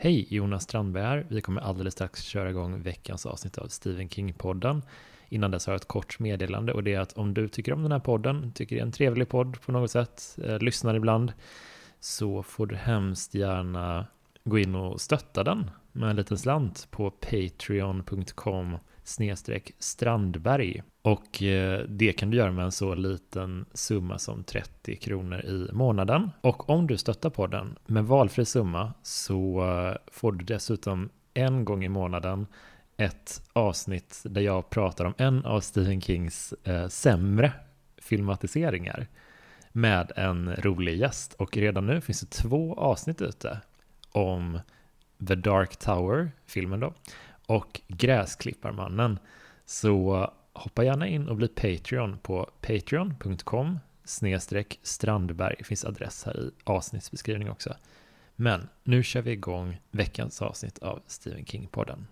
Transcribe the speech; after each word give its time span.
Hej, 0.00 0.26
Jonas 0.30 0.62
Strandberg 0.62 1.04
här. 1.04 1.26
Vi 1.28 1.40
kommer 1.40 1.60
alldeles 1.60 1.94
strax 1.94 2.22
köra 2.22 2.50
igång 2.50 2.82
veckans 2.82 3.26
avsnitt 3.26 3.58
av 3.58 3.68
Stephen 3.68 4.08
King-podden. 4.08 4.82
Innan 5.28 5.50
dess 5.50 5.66
har 5.66 5.72
jag 5.72 5.80
ett 5.80 5.88
kort 5.88 6.18
meddelande 6.18 6.72
och 6.72 6.84
det 6.84 6.94
är 6.94 7.00
att 7.00 7.12
om 7.12 7.34
du 7.34 7.48
tycker 7.48 7.72
om 7.72 7.82
den 7.82 7.92
här 7.92 7.98
podden, 7.98 8.52
tycker 8.52 8.76
det 8.76 8.80
är 8.80 8.86
en 8.86 8.92
trevlig 8.92 9.28
podd 9.28 9.60
på 9.60 9.72
något 9.72 9.90
sätt, 9.90 10.38
eh, 10.44 10.58
lyssnar 10.58 10.94
ibland, 10.94 11.32
så 12.00 12.42
får 12.42 12.66
du 12.66 12.76
hemskt 12.76 13.34
gärna 13.34 14.06
gå 14.44 14.58
in 14.58 14.74
och 14.74 15.00
stötta 15.00 15.44
den 15.44 15.70
med 15.92 16.10
en 16.10 16.16
liten 16.16 16.38
slant 16.38 16.88
på 16.90 17.10
patreon.com 17.10 18.78
snedstreck 19.08 19.72
Strandberg. 19.78 20.82
Och 21.02 21.42
eh, 21.42 21.80
det 21.88 22.12
kan 22.12 22.30
du 22.30 22.36
göra 22.36 22.52
med 22.52 22.64
en 22.64 22.72
så 22.72 22.94
liten 22.94 23.66
summa 23.74 24.18
som 24.18 24.44
30 24.44 24.96
kronor 24.96 25.40
i 25.40 25.68
månaden. 25.72 26.30
Och 26.40 26.70
om 26.70 26.86
du 26.86 26.96
stöttar 26.96 27.30
podden 27.30 27.78
med 27.86 28.04
valfri 28.04 28.44
summa 28.44 28.92
så 29.02 29.70
eh, 29.70 29.96
får 30.12 30.32
du 30.32 30.44
dessutom 30.44 31.10
en 31.34 31.64
gång 31.64 31.84
i 31.84 31.88
månaden 31.88 32.46
ett 32.96 33.42
avsnitt 33.52 34.22
där 34.24 34.40
jag 34.40 34.70
pratar 34.70 35.04
om 35.04 35.14
en 35.18 35.44
av 35.44 35.60
Stephen 35.60 36.00
Kings 36.00 36.54
eh, 36.64 36.88
sämre 36.88 37.52
filmatiseringar 37.98 39.06
med 39.72 40.12
en 40.16 40.56
rolig 40.56 40.98
gäst. 40.98 41.34
Och 41.34 41.56
redan 41.56 41.86
nu 41.86 42.00
finns 42.00 42.20
det 42.20 42.30
två 42.30 42.74
avsnitt 42.74 43.22
ute 43.22 43.60
om 44.12 44.60
The 45.28 45.34
Dark 45.34 45.76
Tower, 45.76 46.30
filmen 46.46 46.80
då, 46.80 46.94
och 47.48 47.80
Gräsklipparmannen. 47.88 49.18
Så 49.64 50.30
hoppa 50.52 50.84
gärna 50.84 51.06
in 51.06 51.28
och 51.28 51.36
bli 51.36 51.48
Patreon 51.48 52.18
på 52.18 52.50
patreon.com 52.60 53.78
snedstreck 54.04 54.80
Strandberg. 54.82 55.54
Det 55.58 55.64
finns 55.64 55.84
adress 55.84 56.24
här 56.24 56.40
i 56.40 56.50
avsnittsbeskrivningen 56.64 57.52
också. 57.52 57.74
Men 58.36 58.68
nu 58.84 59.02
kör 59.02 59.22
vi 59.22 59.30
igång 59.30 59.80
veckans 59.90 60.42
avsnitt 60.42 60.78
av 60.78 61.00
Stephen 61.06 61.44
King-podden. 61.44 62.06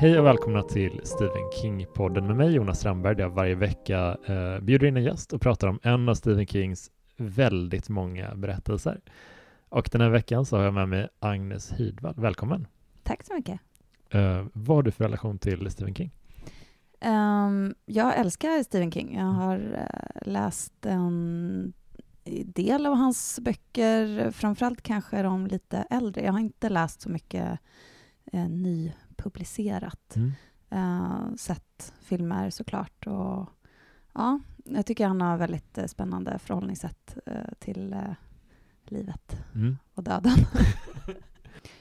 Hej 0.00 0.18
och 0.18 0.26
välkomna 0.26 0.62
till 0.62 1.00
Stephen 1.04 1.50
King-podden 1.62 2.26
med 2.26 2.36
mig 2.36 2.52
Jonas 2.52 2.78
Strandberg 2.78 3.14
där 3.14 3.22
jag 3.22 3.30
varje 3.30 3.54
vecka 3.54 4.16
eh, 4.26 4.60
bjuder 4.60 4.86
in 4.86 4.96
en 4.96 5.02
gäst 5.02 5.32
och 5.32 5.40
pratar 5.40 5.68
om 5.68 5.80
en 5.82 6.08
av 6.08 6.14
Stephen 6.14 6.46
Kings 6.46 6.90
väldigt 7.16 7.88
många 7.88 8.34
berättelser. 8.34 9.00
Och 9.68 9.88
den 9.92 10.00
här 10.00 10.08
veckan 10.08 10.46
så 10.46 10.56
har 10.56 10.64
jag 10.64 10.74
med 10.74 10.88
mig 10.88 11.08
Agnes 11.18 11.72
Hidvall. 11.72 12.14
Välkommen! 12.16 12.66
Tack 13.02 13.24
så 13.24 13.34
mycket! 13.34 13.60
Eh, 14.10 14.46
vad 14.52 14.76
har 14.76 14.82
du 14.82 14.90
för 14.90 15.04
relation 15.04 15.38
till 15.38 15.70
Stephen 15.70 15.94
King? 15.94 16.10
Um, 17.04 17.74
jag 17.86 18.18
älskar 18.18 18.62
Stephen 18.62 18.92
King. 18.92 19.16
Jag 19.16 19.24
har 19.24 19.58
uh, 19.58 20.32
läst 20.32 20.86
en 20.86 21.72
del 22.44 22.86
av 22.86 22.94
hans 22.94 23.40
böcker, 23.42 24.30
framförallt 24.30 24.82
kanske 24.82 25.22
de 25.22 25.46
lite 25.46 25.86
äldre. 25.90 26.24
Jag 26.24 26.32
har 26.32 26.40
inte 26.40 26.68
läst 26.68 27.00
så 27.00 27.08
mycket 27.08 27.58
uh, 28.34 28.48
ny 28.48 28.92
publicerat. 29.18 30.16
Mm. 30.16 30.32
Uh, 30.72 31.34
sett 31.36 31.92
filmer 32.00 32.50
såklart. 32.50 33.06
Och, 33.06 33.48
ja, 34.14 34.40
jag 34.64 34.86
tycker 34.86 35.06
han 35.06 35.20
har 35.20 35.36
väldigt 35.36 35.78
uh, 35.78 35.86
spännande 35.86 36.38
förhållningssätt 36.38 37.18
uh, 37.30 37.52
till 37.58 37.96
livet 38.84 39.36
mm. 39.54 39.78
och 39.94 40.02
döden. 40.02 40.32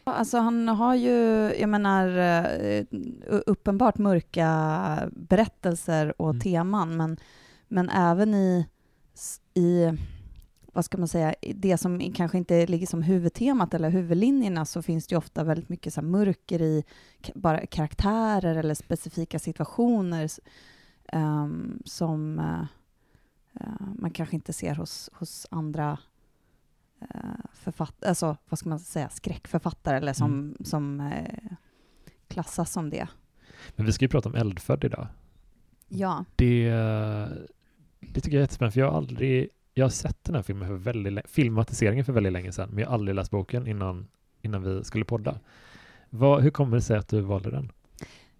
Alltså 0.04 0.38
han 0.38 0.68
har 0.68 0.96
ju, 0.96 1.16
jag 1.60 1.70
menar, 1.70 2.08
uppenbart 3.46 3.98
mörka 3.98 5.10
berättelser 5.12 6.22
och 6.22 6.30
mm. 6.30 6.40
teman, 6.40 6.98
men, 6.98 7.18
men 7.68 7.90
även 7.90 8.34
i, 8.34 8.68
i 9.54 9.98
vad 10.78 10.86
ska 10.86 10.98
man 10.98 11.08
säga, 11.08 11.36
det 11.56 11.78
som 11.78 12.14
kanske 12.14 12.38
inte 12.38 12.68
ligger 12.68 12.88
som 12.88 13.02
huvudtemat 13.02 13.74
eller 13.74 13.90
huvudlinjerna 13.90 14.66
så 14.66 14.82
finns 14.82 15.08
det 15.08 15.14
ju 15.14 15.18
ofta 15.18 15.44
väldigt 15.44 15.70
mycket 15.70 15.94
så 15.94 16.02
mörker 16.02 16.62
i 16.62 16.84
bara 17.36 17.66
karaktärer 17.66 18.56
eller 18.56 18.74
specifika 18.74 19.40
situationer 19.40 20.30
um, 21.14 21.82
som 21.86 22.40
uh, 22.40 22.66
uh, 23.62 23.88
man 24.00 24.12
kanske 24.12 24.36
inte 24.36 24.54
ser 24.54 24.76
hos, 24.76 25.10
hos 25.14 25.48
andra 25.52 25.98
uh, 27.02 27.46
författare, 27.54 28.10
alltså 28.10 28.38
vad 28.50 28.60
ska 28.60 28.70
man 28.70 28.80
säga, 28.80 29.10
skräckförfattare 29.10 29.98
eller 29.98 30.14
som, 30.14 30.32
mm. 30.32 30.56
som 30.62 31.12
klassas 32.28 32.72
som 32.72 32.90
det. 32.90 33.08
Men 33.76 33.86
vi 33.86 33.92
ska 33.92 34.06
ju 34.06 34.10
prata 34.10 34.30
om 34.30 34.36
Eldfödd 34.36 34.84
idag. 34.84 35.08
Ja. 35.88 36.26
Det, 36.36 36.70
det 38.00 38.22
tycker 38.22 38.32
jag 38.32 38.36
är 38.36 38.42
jättespännande, 38.42 38.72
för 38.74 38.80
jag 38.80 38.92
har 38.92 38.98
aldrig 38.98 39.50
jag 39.78 39.86
har 39.86 39.90
sett 39.90 40.24
den 40.24 40.36
här 40.36 40.42
filmen 40.42 40.68
för 40.68 40.76
väldigt 40.76 41.30
filmatiseringen 41.30 42.06
för 42.06 42.14
väldigt 42.14 42.34
länge 42.34 42.52
sedan, 42.52 42.70
men 42.70 42.80
jag 42.80 42.88
har 42.88 42.94
aldrig 42.94 43.16
läst 43.16 43.32
boken 43.32 43.68
innan, 43.68 44.08
innan 44.42 44.64
vi 44.64 44.84
skulle 44.84 45.06
podda. 45.06 45.40
Vad, 46.10 46.42
hur 46.42 46.50
kommer 46.50 46.78
det 46.78 46.82
sig 46.82 46.98
att 46.98 47.08
du 47.08 47.22
valde 47.22 47.52
den? 47.52 47.72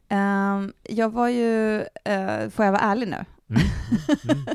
Um, 0.10 0.74
jag 0.84 1.10
var 1.10 1.28
ju, 1.28 1.78
uh, 1.80 2.50
får 2.50 2.66
jag 2.66 2.72
vara 2.72 2.82
ärlig 2.82 3.08
nu? 3.08 3.26
Mm. 3.50 3.62
Mm. 4.30 4.46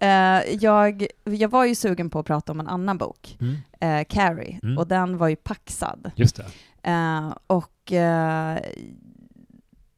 Mm. 0.00 0.46
uh, 0.46 0.54
jag, 0.62 1.06
jag 1.24 1.48
var 1.48 1.64
ju 1.64 1.74
sugen 1.74 2.10
på 2.10 2.18
att 2.18 2.26
prata 2.26 2.52
om 2.52 2.60
en 2.60 2.68
annan 2.68 2.98
bok, 2.98 3.38
uh, 3.40 4.04
Carrie, 4.08 4.60
mm. 4.62 4.78
och 4.78 4.86
den 4.86 5.16
var 5.18 5.28
ju 5.28 5.36
paxad. 5.36 6.10
Just 6.16 6.36
det. 6.36 6.44
och 7.46 7.92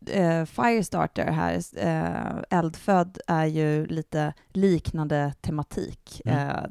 eh, 0.08 0.44
Firestarter 0.44 1.32
här, 1.32 1.62
eh, 1.76 2.58
Eldfödd, 2.58 3.18
är 3.26 3.46
ju 3.46 3.86
lite 3.86 4.32
liknande 4.48 5.34
tematik. 5.40 6.22
Mm. 6.24 6.48
Eh, 6.48 6.62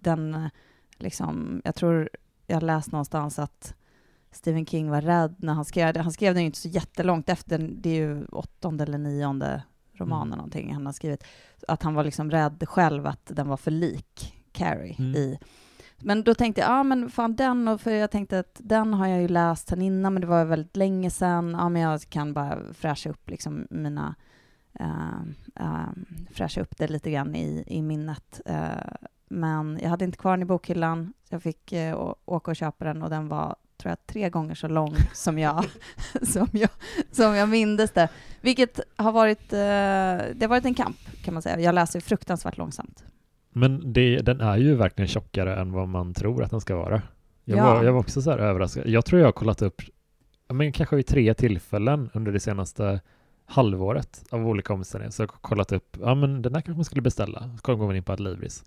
den, 0.00 0.50
liksom, 0.98 1.62
jag 1.64 1.74
tror 1.74 2.08
jag 2.46 2.62
läst 2.62 2.92
någonstans 2.92 3.38
att 3.38 3.74
Stephen 4.30 4.66
King 4.66 4.90
var 4.90 5.00
rädd 5.00 5.34
när 5.38 5.52
han 5.52 5.64
skrev 5.64 5.94
det. 5.94 6.00
Han 6.00 6.12
skrev 6.12 6.34
den 6.34 6.42
ju 6.42 6.46
inte 6.46 6.58
så 6.58 6.68
jättelångt 6.68 7.28
efter, 7.28 7.58
det 7.58 7.90
är 7.90 7.94
ju 7.94 8.24
åttonde 8.24 8.84
eller 8.84 8.98
nionde 8.98 9.62
romanen 9.92 10.26
mm. 10.26 10.36
någonting 10.36 10.74
han 10.74 10.86
har 10.86 10.92
skrivit, 10.92 11.24
att 11.68 11.82
han 11.82 11.94
var 11.94 12.04
liksom 12.04 12.30
rädd 12.30 12.64
själv 12.68 13.06
att 13.06 13.26
den 13.26 13.48
var 13.48 13.56
för 13.56 13.70
lik 13.70 14.34
Carrie 14.52 14.96
mm. 14.98 15.14
i 15.14 15.38
men 16.04 16.22
då 16.24 16.34
tänkte 16.34 16.60
jag, 16.60 16.70
ja 16.70 16.82
men 16.82 17.10
fan 17.10 17.36
den, 17.36 17.68
och 17.68 17.80
för 17.80 17.90
jag 17.90 18.10
tänkte 18.10 18.38
att 18.38 18.60
den 18.62 18.94
har 18.94 19.06
jag 19.06 19.20
ju 19.20 19.28
läst 19.28 19.68
sen 19.68 19.82
innan, 19.82 20.14
men 20.14 20.20
det 20.20 20.26
var 20.26 20.44
väldigt 20.44 20.76
länge 20.76 21.10
sedan. 21.10 21.56
Ja, 21.58 21.68
men 21.68 21.82
jag 21.82 22.00
kan 22.08 22.32
bara 22.32 22.58
fräscha 22.74 23.10
upp 23.10 23.30
liksom 23.30 23.66
mina, 23.70 24.14
uh, 24.80 25.22
uh, 25.60 25.88
fräscha 26.30 26.60
upp 26.60 26.76
det 26.78 26.88
lite 26.88 27.10
grann 27.10 27.34
i, 27.34 27.64
i 27.66 27.82
minnet. 27.82 28.40
Uh, 28.50 29.06
men 29.28 29.78
jag 29.82 29.90
hade 29.90 30.04
inte 30.04 30.18
kvar 30.18 30.30
den 30.32 30.42
i 30.42 30.44
bokhyllan, 30.44 31.12
så 31.28 31.34
jag 31.34 31.42
fick 31.42 31.74
åka 32.24 32.50
och 32.50 32.56
köpa 32.56 32.84
den 32.84 33.02
och 33.02 33.10
den 33.10 33.28
var, 33.28 33.56
tror 33.76 33.90
jag, 33.90 34.06
tre 34.06 34.30
gånger 34.30 34.54
så 34.54 34.68
lång 34.68 34.96
som 35.12 35.38
jag, 35.38 35.64
som 36.22 36.48
jag, 36.52 36.70
som 37.12 37.34
jag 37.34 37.48
mindes 37.48 37.90
det. 37.90 38.08
Vilket 38.40 38.80
har 38.96 39.12
varit, 39.12 39.50
det 39.50 40.38
har 40.40 40.48
varit 40.48 40.64
en 40.64 40.74
kamp, 40.74 40.96
kan 41.22 41.34
man 41.34 41.42
säga. 41.42 41.60
Jag 41.60 41.74
läser 41.74 42.00
fruktansvärt 42.00 42.56
långsamt. 42.56 43.04
Men 43.56 43.92
det, 43.92 44.18
den 44.18 44.40
är 44.40 44.56
ju 44.56 44.74
verkligen 44.74 45.08
tjockare 45.08 45.56
än 45.56 45.72
vad 45.72 45.88
man 45.88 46.14
tror 46.14 46.42
att 46.42 46.50
den 46.50 46.60
ska 46.60 46.76
vara. 46.76 47.02
Jag, 47.44 47.58
ja. 47.58 47.74
var, 47.74 47.84
jag 47.84 47.92
var 47.92 48.00
också 48.00 48.22
så 48.22 48.30
här 48.30 48.38
överraskad. 48.38 48.86
Jag 48.86 49.04
tror 49.04 49.20
jag 49.20 49.26
har 49.26 49.32
kollat 49.32 49.62
upp, 49.62 49.82
men 50.48 50.72
kanske 50.72 50.96
vid 50.96 51.06
tre 51.06 51.34
tillfällen 51.34 52.10
under 52.14 52.32
det 52.32 52.40
senaste 52.40 53.00
halvåret 53.46 54.24
av 54.30 54.48
olika 54.48 54.72
omständigheter, 54.72 55.14
så 55.16 55.22
jag 55.22 55.32
har 55.32 55.38
kollat 55.40 55.72
upp, 55.72 55.96
ja 56.00 56.14
men 56.14 56.42
den 56.42 56.54
här 56.54 56.60
kanske 56.60 56.78
man 56.78 56.84
skulle 56.84 57.02
beställa. 57.02 57.50
Så 57.64 57.76
går 57.76 57.86
man 57.86 57.96
in 57.96 58.02
på 58.02 58.12
Adlibris 58.12 58.64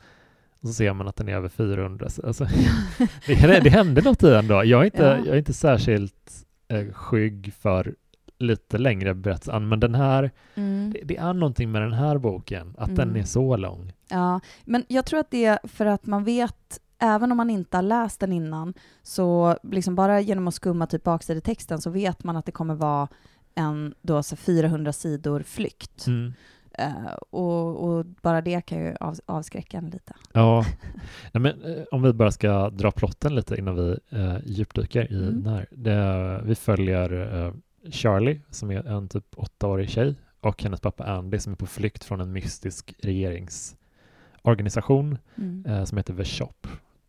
och 0.62 0.68
så 0.68 0.74
ser 0.74 0.94
man 0.94 1.08
att 1.08 1.16
den 1.16 1.30
är 1.30 1.36
över 1.36 1.50
400. 1.50 2.08
Alltså, 2.24 2.48
det, 3.28 3.60
det 3.64 3.70
hände 3.70 4.02
något 4.02 4.24
i 4.24 4.30
den 4.30 4.48
då. 4.48 4.64
Jag 4.64 4.82
är 4.82 4.86
inte, 4.86 5.04
ja. 5.04 5.18
jag 5.18 5.28
är 5.28 5.38
inte 5.38 5.54
särskilt 5.54 6.46
eh, 6.68 6.94
skygg 6.94 7.54
för 7.54 7.96
lite 8.40 8.78
längre 8.78 9.14
berättelse, 9.14 9.60
men 9.60 9.80
den 9.80 9.96
här, 9.96 10.32
mm. 10.56 10.94
det, 10.94 11.02
det, 11.06 11.18
är 11.18 11.34
någonting 11.34 11.72
med 11.72 11.82
den 11.82 11.94
här 11.94 12.18
boken, 12.18 12.76
att 12.78 12.90
mm. 12.90 12.96
den 12.96 13.16
är 13.16 13.24
så 13.24 13.58
lång. 13.58 13.94
Ja, 14.10 14.40
men 14.66 14.86
jag 14.88 15.06
tror 15.06 15.20
att 15.20 15.32
det 15.32 15.46
är 15.46 15.60
för 15.64 15.86
att 15.86 16.06
man 16.06 16.24
vet 16.24 16.80
Även 17.00 17.32
om 17.32 17.38
man 17.38 17.50
inte 17.50 17.78
har 17.78 17.82
läst 17.82 18.20
den 18.20 18.34
innan, 18.34 18.74
så 19.04 19.58
liksom 19.64 19.96
bara 19.96 20.22
genom 20.22 20.48
att 20.48 20.54
skumma 20.54 20.88
typ 20.88 21.04
baksidetexten 21.04 21.82
så 21.82 21.90
vet 21.90 22.24
man 22.24 22.38
att 22.38 22.46
det 22.46 22.52
kommer 22.52 22.76
vara 22.76 23.08
en 23.56 23.94
då 24.02 24.24
så 24.24 24.36
400 24.36 24.94
sidor 24.94 25.44
flykt. 25.44 26.08
Mm. 26.08 26.34
Uh, 26.82 27.14
och, 27.30 27.84
och, 27.84 28.06
bara 28.06 28.42
det 28.42 28.62
kan 28.62 28.78
ju 28.78 28.96
av, 29.00 29.16
avskräcka 29.26 29.78
en 29.78 29.90
lite. 29.90 30.14
Ja, 30.34 30.66
Nej, 31.32 31.42
men 31.42 31.64
uh, 31.64 31.84
om 31.92 32.02
vi 32.02 32.14
bara 32.14 32.32
ska 32.32 32.70
dra 32.70 32.92
plotten 32.92 33.36
lite 33.36 33.56
innan 33.56 33.76
vi 33.76 33.98
uh, 34.18 34.38
djupdyker 34.46 35.12
i 35.12 35.24
mm. 35.24 35.44
den 35.44 35.54
här. 35.54 35.68
Det, 35.72 36.42
vi 36.46 36.56
följer 36.56 37.54
Charlie, 37.90 38.42
som 38.50 38.72
är 38.72 38.88
en 38.88 39.10
typ 39.10 39.26
åttaårig 39.36 39.90
tjej, 39.90 40.16
och 40.40 40.64
hennes 40.64 40.82
pappa 40.82 41.04
Andy 41.04 41.40
som 41.40 41.54
är 41.54 41.58
på 41.58 41.66
flykt 41.66 42.04
från 42.04 42.22
en 42.22 42.32
mystisk 42.32 42.94
regeringsorganisation 43.00 45.18
mm. 45.36 45.66
eh, 45.66 45.84
som 45.84 45.98
heter 45.98 46.14
The 46.14 46.26
Shop. 46.26 46.54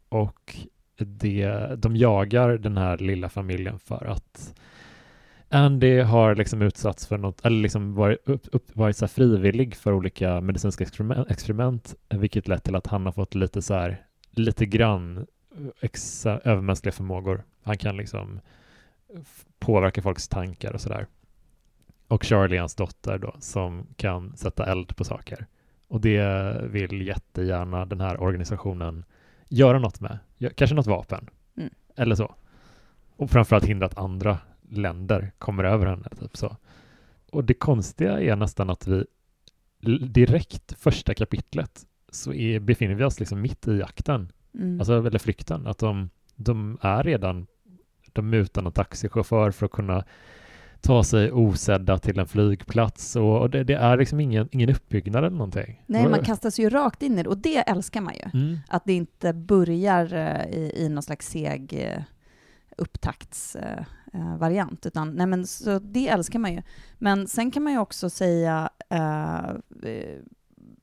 Och 0.08 0.56
det, 0.98 1.74
de 1.76 1.96
jagar 1.96 2.58
den 2.58 2.76
här 2.76 2.98
lilla 2.98 3.28
familjen 3.28 3.78
för 3.78 4.04
att 4.04 4.54
Andy 5.50 6.00
har 6.00 6.34
liksom 6.34 6.62
utsatts 6.62 7.06
för 7.06 7.18
något, 7.18 7.44
eller 7.44 7.60
liksom 7.60 7.94
varit, 7.94 8.18
upp, 8.24 8.46
upp, 8.52 8.76
varit 8.76 8.96
så 8.96 9.08
frivillig 9.08 9.76
för 9.76 9.92
olika 9.92 10.40
medicinska 10.40 10.84
experiment, 10.84 11.30
experiment, 11.30 11.94
vilket 12.08 12.48
lett 12.48 12.64
till 12.64 12.76
att 12.76 12.86
han 12.86 13.04
har 13.04 13.12
fått 13.12 13.34
lite 13.34 13.62
så 13.62 13.74
här, 13.74 14.02
lite 14.30 14.66
grann 14.66 15.26
exa, 15.80 16.40
övermänskliga 16.44 16.92
förmågor. 16.92 17.44
Han 17.62 17.76
kan 17.76 17.96
liksom 17.96 18.40
påverka 19.58 20.02
folks 20.02 20.28
tankar 20.28 20.72
och 20.72 20.80
sådär. 20.80 21.06
Och 22.08 22.24
Charlie, 22.24 22.56
hans 22.56 22.74
dotter 22.74 23.18
då, 23.18 23.36
som 23.38 23.86
kan 23.96 24.36
sätta 24.36 24.66
eld 24.66 24.96
på 24.96 25.04
saker. 25.04 25.46
Och 25.88 26.00
det 26.00 26.56
vill 26.62 27.06
jättegärna 27.06 27.86
den 27.86 28.00
här 28.00 28.22
organisationen 28.22 29.04
göra 29.48 29.78
något 29.78 30.00
med. 30.00 30.18
Kanske 30.54 30.76
något 30.76 30.86
vapen. 30.86 31.30
Mm. 31.56 31.70
Eller 31.96 32.14
så. 32.14 32.34
Och 33.16 33.30
framförallt 33.30 33.64
hindra 33.64 33.86
att 33.86 33.98
andra 33.98 34.38
länder 34.68 35.32
kommer 35.38 35.64
över 35.64 35.86
henne. 35.86 36.08
Typ 36.20 36.36
så. 36.36 36.56
Och 37.32 37.44
det 37.44 37.54
konstiga 37.54 38.20
är 38.20 38.36
nästan 38.36 38.70
att 38.70 38.86
vi 38.86 39.04
direkt 40.06 40.72
första 40.78 41.14
kapitlet 41.14 41.86
så 42.08 42.32
är, 42.32 42.60
befinner 42.60 42.94
vi 42.94 43.04
oss 43.04 43.20
liksom 43.20 43.40
mitt 43.40 43.68
i 43.68 43.78
jakten. 43.78 44.32
Mm. 44.54 44.80
Alltså, 44.80 45.06
eller 45.06 45.18
flykten. 45.18 45.66
Att 45.66 45.78
de, 45.78 46.10
de 46.34 46.78
är 46.80 47.02
redan, 47.02 47.46
de 48.18 48.30
mutar 48.30 48.62
en 48.62 48.72
taxichaufför 48.72 49.50
för 49.50 49.66
att 49.66 49.72
kunna 49.72 50.04
ta 50.80 51.04
sig 51.04 51.32
osedda 51.32 51.98
till 51.98 52.18
en 52.18 52.26
flygplats 52.26 53.16
och, 53.16 53.40
och 53.40 53.50
det, 53.50 53.64
det, 53.64 53.74
är 53.74 53.96
liksom 53.96 54.20
ingen, 54.20 54.48
ingen 54.52 54.70
uppbyggnad 54.70 55.24
eller 55.24 55.36
någonting. 55.36 55.84
Nej, 55.86 56.08
man 56.08 56.24
kastas 56.24 56.58
ju 56.58 56.70
rakt 56.70 57.02
in 57.02 57.18
i 57.18 57.22
det 57.22 57.28
och 57.28 57.38
det 57.38 57.56
älskar 57.56 58.00
man 58.00 58.14
ju. 58.14 58.30
Mm. 58.40 58.58
Att 58.68 58.84
det 58.84 58.92
inte 58.92 59.32
börjar 59.32 60.14
uh, 60.14 60.46
i, 60.50 60.72
i 60.76 60.88
någon 60.88 61.02
slags 61.02 61.28
seg 61.28 61.94
upptaktsvariant, 62.76 64.86
uh, 64.86 64.88
utan 64.88 65.10
nej 65.10 65.26
men 65.26 65.46
så 65.46 65.78
det 65.78 66.08
älskar 66.08 66.38
man 66.38 66.52
ju. 66.52 66.62
Men 66.98 67.28
sen 67.28 67.50
kan 67.50 67.62
man 67.62 67.72
ju 67.72 67.78
också 67.78 68.10
säga 68.10 68.70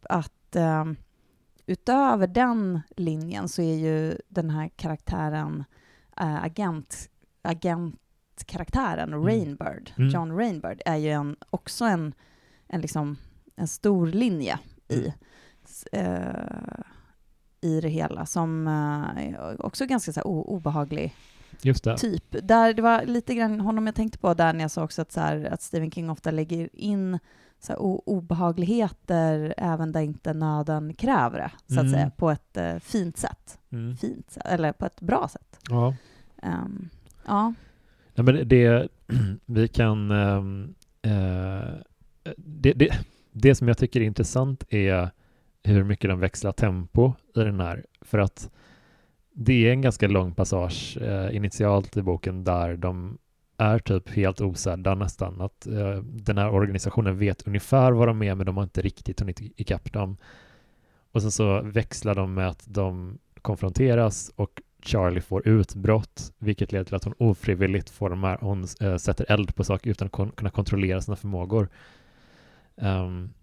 att 0.09 0.31
utöver 1.65 2.27
den 2.27 2.81
linjen 2.95 3.49
så 3.49 3.61
är 3.61 3.75
ju 3.75 4.17
den 4.27 4.49
här 4.49 4.69
karaktären 4.75 5.63
agent, 6.15 7.09
agent 7.45 7.99
karaktären 8.45 9.13
mm. 9.13 9.25
Rainbird, 9.25 9.91
mm. 9.97 10.09
John 10.09 10.37
Rainbird, 10.37 10.81
är 10.85 10.95
ju 10.95 11.09
en, 11.09 11.35
också 11.49 11.85
en, 11.85 12.13
en, 12.67 12.81
liksom, 12.81 13.17
en 13.55 13.67
stor 13.67 14.07
linje 14.07 14.59
i, 14.87 15.13
uh, 15.97 16.79
i 17.61 17.81
det 17.81 17.89
hela, 17.89 18.25
som 18.25 18.67
uh, 18.67 19.55
också 19.59 19.85
ganska 19.85 20.13
så 20.13 20.19
här, 20.19 20.27
obehaglig 20.27 21.15
typ. 21.97 22.35
Där 22.43 22.73
det 22.73 22.81
var 22.81 23.05
lite 23.05 23.35
grann 23.35 23.59
honom 23.59 23.85
jag 23.85 23.95
tänkte 23.95 24.17
på 24.17 24.33
där 24.33 24.53
när 24.53 24.61
jag 24.61 24.71
sa 24.71 24.83
också 24.83 25.01
att, 25.01 25.11
så 25.11 25.19
här, 25.19 25.45
att 25.51 25.61
Stephen 25.61 25.91
King 25.91 26.09
ofta 26.09 26.31
lägger 26.31 26.69
in 26.73 27.19
så 27.59 27.71
här, 27.71 27.79
obehagligheter 28.09 29.53
även 29.57 29.91
där 29.91 30.01
inte 30.01 30.33
nöden 30.33 30.93
kräver 30.93 31.39
det, 31.39 31.51
så 31.73 31.79
att 31.79 31.85
mm. 31.85 31.93
säga, 31.93 32.09
på 32.09 32.31
ett 32.31 32.57
uh, 32.57 32.79
fint 32.79 33.17
sätt. 33.17 33.59
Mm. 33.69 33.97
Fint, 33.97 34.37
eller 34.45 34.71
på 34.71 34.85
ett 34.85 35.01
bra 35.01 35.27
sätt. 35.27 35.59
Ja. 35.69 35.93
Um, 36.43 36.89
ja. 37.25 37.53
Nej, 38.15 38.25
men 38.25 38.47
det, 38.47 38.87
vi 39.45 39.67
kan... 39.67 40.11
äh, 40.11 40.43
det, 42.37 42.73
det, 42.73 43.05
det 43.31 43.55
som 43.55 43.67
jag 43.67 43.77
tycker 43.77 44.01
är 44.01 44.05
intressant 44.05 44.63
är 44.69 45.09
hur 45.63 45.83
mycket 45.83 46.09
de 46.09 46.19
växlar 46.19 46.51
tempo 46.51 47.13
i 47.35 47.39
den 47.39 47.59
här. 47.59 47.85
För 48.01 48.17
att 48.17 48.49
det 49.33 49.67
är 49.67 49.71
en 49.71 49.81
ganska 49.81 50.07
lång 50.07 50.33
passage 50.33 50.97
eh, 51.01 51.35
initialt 51.35 51.97
i 51.97 52.01
boken 52.01 52.43
där 52.43 52.77
de 52.77 53.17
är 53.57 53.79
typ 53.79 54.09
helt 54.09 54.41
osedda 54.41 54.95
nästan. 54.95 55.41
Att 55.41 55.67
eh, 55.67 55.97
den 56.03 56.37
här 56.37 56.49
organisationen 56.49 57.17
vet 57.17 57.47
ungefär 57.47 57.91
vad 57.91 58.07
de 58.07 58.21
är 58.21 58.35
men 58.35 58.45
de 58.45 58.57
har 58.57 58.63
inte 58.63 58.81
riktigt 58.81 59.19
hunnit 59.19 59.41
ikapp 59.41 59.93
dem. 59.93 60.17
Och 61.11 61.21
sen 61.21 61.31
så 61.31 61.61
växlar 61.61 62.15
de 62.15 62.33
med 62.33 62.47
att 62.47 62.65
de 62.67 63.17
konfronteras 63.41 64.31
och 64.35 64.61
Charlie 64.87 65.21
får 65.21 65.47
utbrott, 65.47 66.33
vilket 66.37 66.71
leder 66.71 66.85
till 66.85 66.95
att 66.95 67.03
hon 67.03 67.13
ofrivilligt 67.17 67.89
får 67.89 68.09
de 68.09 68.23
här, 68.23 68.37
hon 68.41 68.67
äh, 68.81 68.97
sätter 68.97 69.31
eld 69.31 69.55
på 69.55 69.63
saker 69.63 69.89
utan 69.89 70.05
att 70.05 70.11
kon 70.11 70.31
kunna 70.31 70.49
kontrollera 70.49 71.01
sina 71.01 71.15
förmågor. 71.15 71.69
Um, 72.75 73.33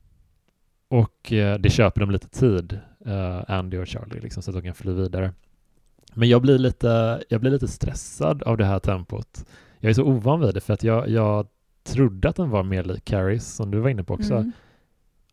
och 0.88 1.32
uh, 1.32 1.54
det 1.54 1.70
köper 1.70 2.00
dem 2.00 2.10
lite 2.10 2.28
tid, 2.28 2.78
uh, 3.06 3.50
Andy 3.50 3.78
och 3.78 3.88
Charlie, 3.88 4.20
liksom, 4.20 4.42
så 4.42 4.50
att 4.50 4.56
de 4.56 4.62
kan 4.62 4.74
fly 4.74 4.92
vidare. 4.92 5.32
Men 6.14 6.28
jag 6.28 6.42
blir, 6.42 6.58
lite, 6.58 7.22
jag 7.28 7.40
blir 7.40 7.50
lite 7.50 7.68
stressad 7.68 8.42
av 8.42 8.56
det 8.56 8.64
här 8.64 8.78
tempot. 8.78 9.46
Jag 9.78 9.90
är 9.90 9.94
så 9.94 10.04
ovan 10.04 10.40
vid 10.40 10.54
det 10.54 10.60
för 10.60 10.74
att 10.74 10.82
jag, 10.82 11.08
jag 11.08 11.46
trodde 11.82 12.28
att 12.28 12.36
den 12.36 12.50
var 12.50 12.62
mer 12.62 12.84
lik 12.84 13.04
Carries, 13.04 13.54
som 13.54 13.70
du 13.70 13.78
var 13.78 13.90
inne 13.90 14.04
på 14.04 14.14
också. 14.14 14.34
Mm. 14.34 14.52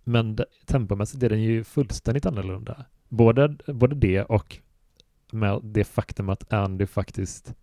Men 0.03 0.35
det, 0.35 0.45
tempomässigt 0.65 1.23
är 1.23 1.29
den 1.29 1.41
ju 1.41 1.63
fullständigt 1.63 2.25
annorlunda. 2.25 2.85
Både, 3.09 3.55
både 3.67 3.95
det 3.95 4.23
och 4.23 4.59
med 5.33 5.61
det 5.63 5.83
faktum 5.83 6.29
att 6.29 6.53
Andy 6.53 6.85
faktiskt 6.85 7.53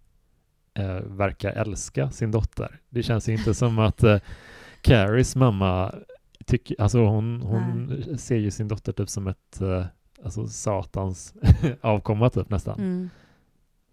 eh, 0.75 1.01
verkar 1.01 1.51
älska 1.51 2.11
sin 2.11 2.31
dotter. 2.31 2.81
Det 2.89 3.03
känns 3.03 3.29
inte 3.29 3.55
som 3.55 3.79
att 3.79 4.03
eh, 4.03 4.19
Carries 4.81 5.37
mamma 5.37 5.95
tycker, 6.47 6.81
alltså 6.81 6.99
hon, 6.99 7.43
hon 7.43 7.93
ser 8.19 8.37
ju 8.37 8.51
sin 8.51 8.69
dotter 8.69 8.93
typ 8.93 9.09
som 9.09 9.27
ett 9.27 9.61
eh, 9.61 9.85
alltså 10.25 10.47
satans 10.47 11.35
avkomma 11.81 12.31
typ 12.31 12.51
nästan. 12.51 12.79
Mm. 12.79 13.11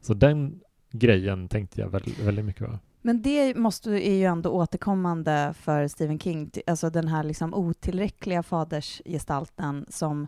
Så 0.02 0.14
den 0.14 0.60
grejen 0.92 1.48
tänkte 1.48 1.82
jag 1.82 1.90
väldigt, 1.90 2.20
väldigt 2.20 2.46
mycket 2.46 2.68
på. 2.68 2.80
Men 3.02 3.22
det 3.22 3.56
måste, 3.56 3.90
är 3.90 4.16
ju 4.16 4.24
ändå 4.24 4.50
återkommande 4.50 5.54
för 5.58 5.88
Stephen 5.88 6.20
King, 6.20 6.52
alltså 6.68 6.90
den 6.90 7.08
här 7.08 7.24
liksom 7.24 7.54
otillräckliga 7.54 8.44
fadersgestalten 8.44 9.86
som 9.90 10.28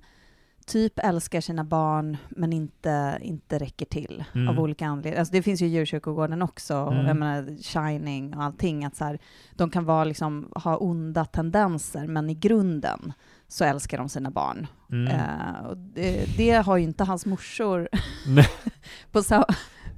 typ 0.66 1.00
älskar 1.00 1.42
sina 1.42 1.64
barn 1.64 2.18
men 2.30 2.54
inte, 2.54 3.18
inte 3.22 3.60
räcker 3.60 3.86
till 3.86 4.24
mm. 4.36 4.48
av 4.50 4.60
olika 4.60 4.88
anledningar. 4.88 5.20
Alltså 5.20 5.32
det 5.32 5.42
finns 5.42 5.62
ju 5.62 5.66
i 5.66 5.70
djurkyrkogården 5.70 6.42
också, 6.42 6.74
mm. 6.74 7.06
jag 7.06 7.18
menar 7.18 7.64
Shining 7.64 8.36
och 8.36 8.44
allting, 8.44 8.86
att 8.86 8.96
så 8.96 9.04
här, 9.04 9.20
de 9.56 9.70
kan 9.70 9.86
vara 9.86 10.04
liksom, 10.04 10.52
ha 10.56 10.78
onda 10.78 11.26
tendenser 11.26 12.08
men 12.08 12.30
i 12.30 12.34
grunden 12.34 13.14
så 13.48 13.64
älskar 13.64 13.98
de 13.98 14.10
sina 14.10 14.32
barn. 14.32 14.68
Mm. 14.92 15.66
Och 15.66 15.78
det, 15.78 16.38
det, 16.38 16.52
har 16.52 16.78
ju 16.78 16.84
inte 16.84 17.04
hans 17.04 17.26
morsor 17.26 17.90
på, 19.12 19.24
sa, 19.24 19.46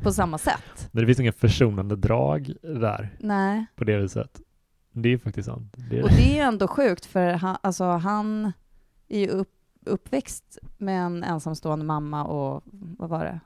på 0.02 0.12
samma 0.12 0.38
sätt. 0.38 0.90
Men 0.92 1.02
det 1.02 1.08
finns 1.08 1.20
inga 1.20 1.32
försonande 1.32 1.96
drag 1.96 2.54
där 2.62 3.18
Nej. 3.20 3.66
på 3.76 3.84
det 3.84 3.98
viset. 3.98 4.42
Det 4.92 5.14
är 5.14 5.18
faktiskt 5.18 5.46
sant. 5.46 5.74
Det 5.90 6.00
är... 6.00 6.04
Och 6.04 6.10
det 6.10 6.32
är 6.32 6.34
ju 6.34 6.42
ändå 6.42 6.68
sjukt, 6.68 7.06
för 7.06 7.32
han, 7.32 7.58
alltså, 7.62 7.84
han 7.84 8.52
är 9.08 9.20
ju 9.20 9.28
upp 9.28 9.50
uppväxt 9.88 10.58
med 10.78 11.06
en 11.06 11.24
ensamstående 11.24 11.86
mamma 11.86 12.24
och 12.24 12.64
vad 12.98 13.10
var 13.10 13.26
det? 13.26 13.40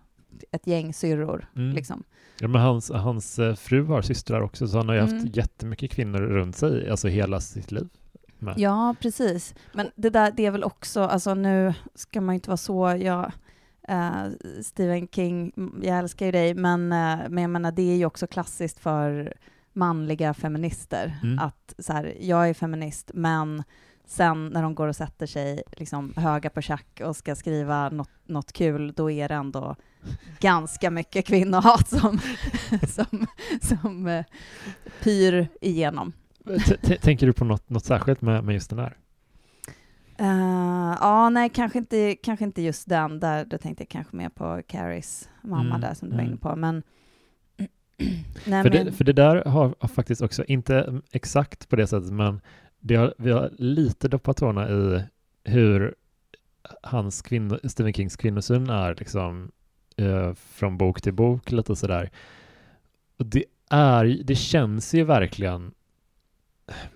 ett 0.51 0.67
gäng 0.67 0.93
syrror. 0.93 1.49
Mm. 1.55 1.75
Liksom. 1.75 2.03
Ja, 2.39 2.47
men 2.47 2.61
hans, 2.61 2.91
hans 2.91 3.39
eh, 3.39 3.55
fru 3.55 3.85
har 3.85 4.01
systrar 4.01 4.41
också, 4.41 4.67
så 4.67 4.77
han 4.77 4.87
har 4.87 4.95
ju 4.95 5.01
mm. 5.01 5.13
haft 5.13 5.35
jättemycket 5.35 5.91
kvinnor 5.91 6.19
runt 6.19 6.55
sig, 6.55 6.89
alltså 6.89 7.07
hela 7.07 7.39
sitt 7.39 7.71
liv. 7.71 7.89
Med. 8.39 8.53
Ja, 8.57 8.95
precis. 9.01 9.55
Men 9.73 9.91
det 9.95 10.09
där, 10.09 10.31
det 10.31 10.45
är 10.45 10.51
väl 10.51 10.63
också, 10.63 11.01
alltså 11.01 11.33
nu 11.33 11.73
ska 11.95 12.21
man 12.21 12.35
ju 12.35 12.37
inte 12.37 12.49
vara 12.49 12.57
så, 12.57 12.99
jag, 13.01 13.31
uh, 13.89 14.27
Stephen 14.61 15.07
King, 15.07 15.53
jag 15.83 15.99
älskar 15.99 16.25
ju 16.25 16.31
dig, 16.31 16.53
men, 16.53 16.81
uh, 16.81 17.29
men 17.29 17.37
jag 17.37 17.49
menar, 17.49 17.71
det 17.71 17.91
är 17.91 17.95
ju 17.95 18.05
också 18.05 18.27
klassiskt 18.27 18.79
för 18.79 19.33
manliga 19.73 20.33
feminister, 20.33 21.19
mm. 21.23 21.39
att 21.39 21.73
så 21.77 21.93
här, 21.93 22.17
jag 22.19 22.49
är 22.49 22.53
feminist, 22.53 23.11
men 23.13 23.63
Sen 24.11 24.47
när 24.47 24.61
de 24.61 24.75
går 24.75 24.87
och 24.87 24.95
sätter 24.95 25.25
sig 25.25 25.63
liksom, 25.71 26.13
höga 26.15 26.49
på 26.49 26.61
tjack 26.61 27.01
och 27.03 27.15
ska 27.15 27.35
skriva 27.35 27.89
något, 27.89 28.09
något 28.25 28.53
kul, 28.53 28.93
då 28.93 29.11
är 29.11 29.29
det 29.29 29.35
ändå 29.35 29.75
ganska 30.39 30.91
mycket 30.91 31.25
kvinnohat 31.25 31.89
som, 31.89 32.19
som, 32.87 33.27
som 33.61 34.07
uh, 34.07 34.23
pyr 35.03 35.47
igenom. 35.61 36.13
Tänker 37.01 37.27
du 37.27 37.33
på 37.33 37.45
något, 37.45 37.69
något 37.69 37.85
särskilt 37.85 38.21
med, 38.21 38.43
med 38.43 38.53
just 38.53 38.69
den 38.69 38.79
här? 38.79 38.97
Uh, 40.21 40.97
ja, 41.01 41.29
nej, 41.29 41.49
kanske 41.49 41.77
inte, 41.77 42.15
kanske 42.15 42.45
inte 42.45 42.61
just 42.61 42.89
den. 42.89 43.19
Där, 43.19 43.45
då 43.45 43.57
tänkte 43.57 43.81
jag 43.81 43.89
kanske 43.89 44.15
mer 44.15 44.29
på 44.29 44.61
Carries 44.67 45.29
mamma 45.41 45.75
mm, 45.75 45.81
där 45.81 45.93
som 45.93 46.09
du 46.09 46.13
mm. 46.13 46.25
var 46.25 46.31
inne 46.31 46.41
på. 46.41 46.55
Men, 46.55 46.83
nej, 48.45 48.63
för, 48.63 48.69
men... 48.69 48.85
Det, 48.85 48.91
för 48.91 49.03
det 49.03 49.13
där 49.13 49.45
har, 49.45 49.75
har, 49.79 49.87
faktiskt 49.87 50.21
också, 50.21 50.43
inte 50.45 51.01
exakt 51.11 51.69
på 51.69 51.75
det 51.75 51.87
sättet, 51.87 52.11
men 52.11 52.41
har, 52.89 53.13
vi 53.17 53.31
har 53.31 53.49
lite 53.57 54.07
doppat 54.07 54.37
tårna 54.37 54.69
i 54.69 55.03
hur 55.43 55.95
hans 56.81 57.21
kvinno, 57.21 57.59
Stephen 57.63 57.93
Kings 57.93 58.15
kvinnosyn 58.15 58.69
är 58.69 58.95
liksom 58.95 59.51
eh, 59.97 60.33
från 60.33 60.77
bok 60.77 61.01
till 61.01 61.13
bok 61.13 61.51
lite 61.51 61.75
sådär. 61.75 62.09
Och 63.17 63.25
det 63.25 63.43
är, 63.69 64.05
det 64.23 64.35
känns 64.35 64.93
ju 64.93 65.03
verkligen 65.03 65.71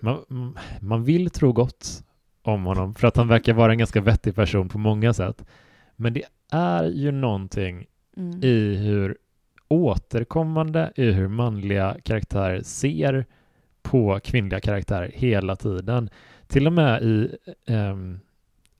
man, 0.00 0.54
man 0.80 1.04
vill 1.04 1.30
tro 1.30 1.52
gott 1.52 2.04
om 2.42 2.64
honom 2.64 2.94
för 2.94 3.08
att 3.08 3.16
han 3.16 3.28
verkar 3.28 3.52
vara 3.54 3.72
en 3.72 3.78
ganska 3.78 4.00
vettig 4.00 4.34
person 4.34 4.68
på 4.68 4.78
många 4.78 5.12
sätt. 5.12 5.44
Men 5.96 6.12
det 6.12 6.22
är 6.50 6.84
ju 6.84 7.10
någonting 7.10 7.86
Mm. 8.16 8.44
i 8.44 8.76
hur 8.76 9.16
återkommande 9.68 10.92
i 10.96 11.10
hur 11.10 11.28
manliga 11.28 11.96
karaktärer 12.02 12.62
ser 12.62 13.26
på 13.90 14.20
kvinnliga 14.24 14.60
karaktärer 14.60 15.10
hela 15.14 15.56
tiden. 15.56 16.10
Till 16.46 16.66
och 16.66 16.72
med 16.72 17.02
i 17.02 17.36
ehm, 17.66 18.20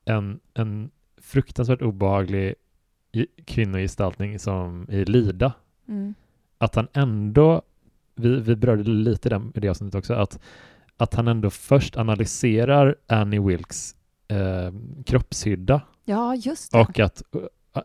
en, 0.04 0.40
en 0.54 0.90
fruktansvärt 1.20 1.82
obehaglig 1.82 2.54
i- 3.12 3.26
kvinnogestaltning 3.44 4.38
som 4.38 4.86
i 4.90 5.04
Lida. 5.04 5.52
Mm. 5.88 6.14
Att 6.58 6.74
han 6.74 6.88
ändå, 6.92 7.62
vi, 8.14 8.40
vi 8.40 8.56
berörde 8.56 8.82
lite 8.90 9.28
den, 9.28 9.52
i 9.54 9.60
det 9.60 9.68
avsnittet 9.68 9.94
också, 9.98 10.14
att, 10.14 10.40
att 10.96 11.14
han 11.14 11.28
ändå 11.28 11.50
först 11.50 11.96
analyserar 11.96 12.96
Annie 13.06 13.38
Wilkes 13.40 13.96
eh, 14.28 14.72
kroppshydda 15.06 15.80
Ja, 16.04 16.34
just 16.34 16.72
det. 16.72 16.80
och 16.80 16.98
att 17.00 17.22
uh, 17.36 17.42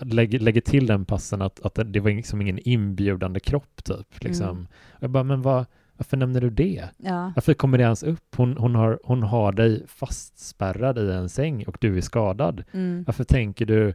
lägger, 0.07 0.39
lägger 0.39 0.61
till 0.61 0.85
den 0.87 1.05
passen 1.05 1.41
att, 1.41 1.59
att 1.65 1.79
det 1.93 1.99
var 1.99 2.11
liksom 2.11 2.41
ingen 2.41 2.59
inbjudande 2.59 3.39
kropp 3.39 3.83
typ. 3.83 4.23
Liksom. 4.23 4.49
Mm. 4.49 4.67
Jag 4.99 5.09
bara, 5.09 5.23
men 5.23 5.41
vad, 5.41 5.65
varför 6.01 6.17
nämner 6.17 6.41
du 6.41 6.49
det? 6.49 6.89
Ja. 6.97 7.31
Varför 7.35 7.53
kommer 7.53 7.77
det 7.77 7.83
ens 7.83 8.03
upp? 8.03 8.35
Hon, 8.35 8.57
hon, 8.57 8.75
har, 8.75 8.99
hon 9.03 9.23
har 9.23 9.51
dig 9.51 9.87
fastspärrad 9.87 10.97
i 10.97 11.11
en 11.11 11.29
säng 11.29 11.65
och 11.65 11.77
du 11.81 11.97
är 11.97 12.01
skadad. 12.01 12.63
Mm. 12.71 13.03
Varför 13.07 13.23
tänker 13.23 13.65
du... 13.65 13.93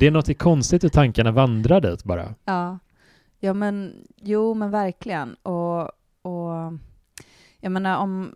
Det 0.00 0.06
är 0.06 0.10
något 0.10 0.38
konstigt 0.38 0.84
hur 0.84 0.88
tankarna 0.88 1.32
vandrar 1.32 1.80
dit 1.80 2.04
bara. 2.04 2.34
Ja. 2.44 2.78
ja, 3.38 3.54
men 3.54 4.06
jo, 4.16 4.54
men 4.54 4.70
verkligen. 4.70 5.34
Och, 5.34 5.82
och 6.22 6.72
jag 7.60 7.72
menar 7.72 7.96
om, 7.96 8.34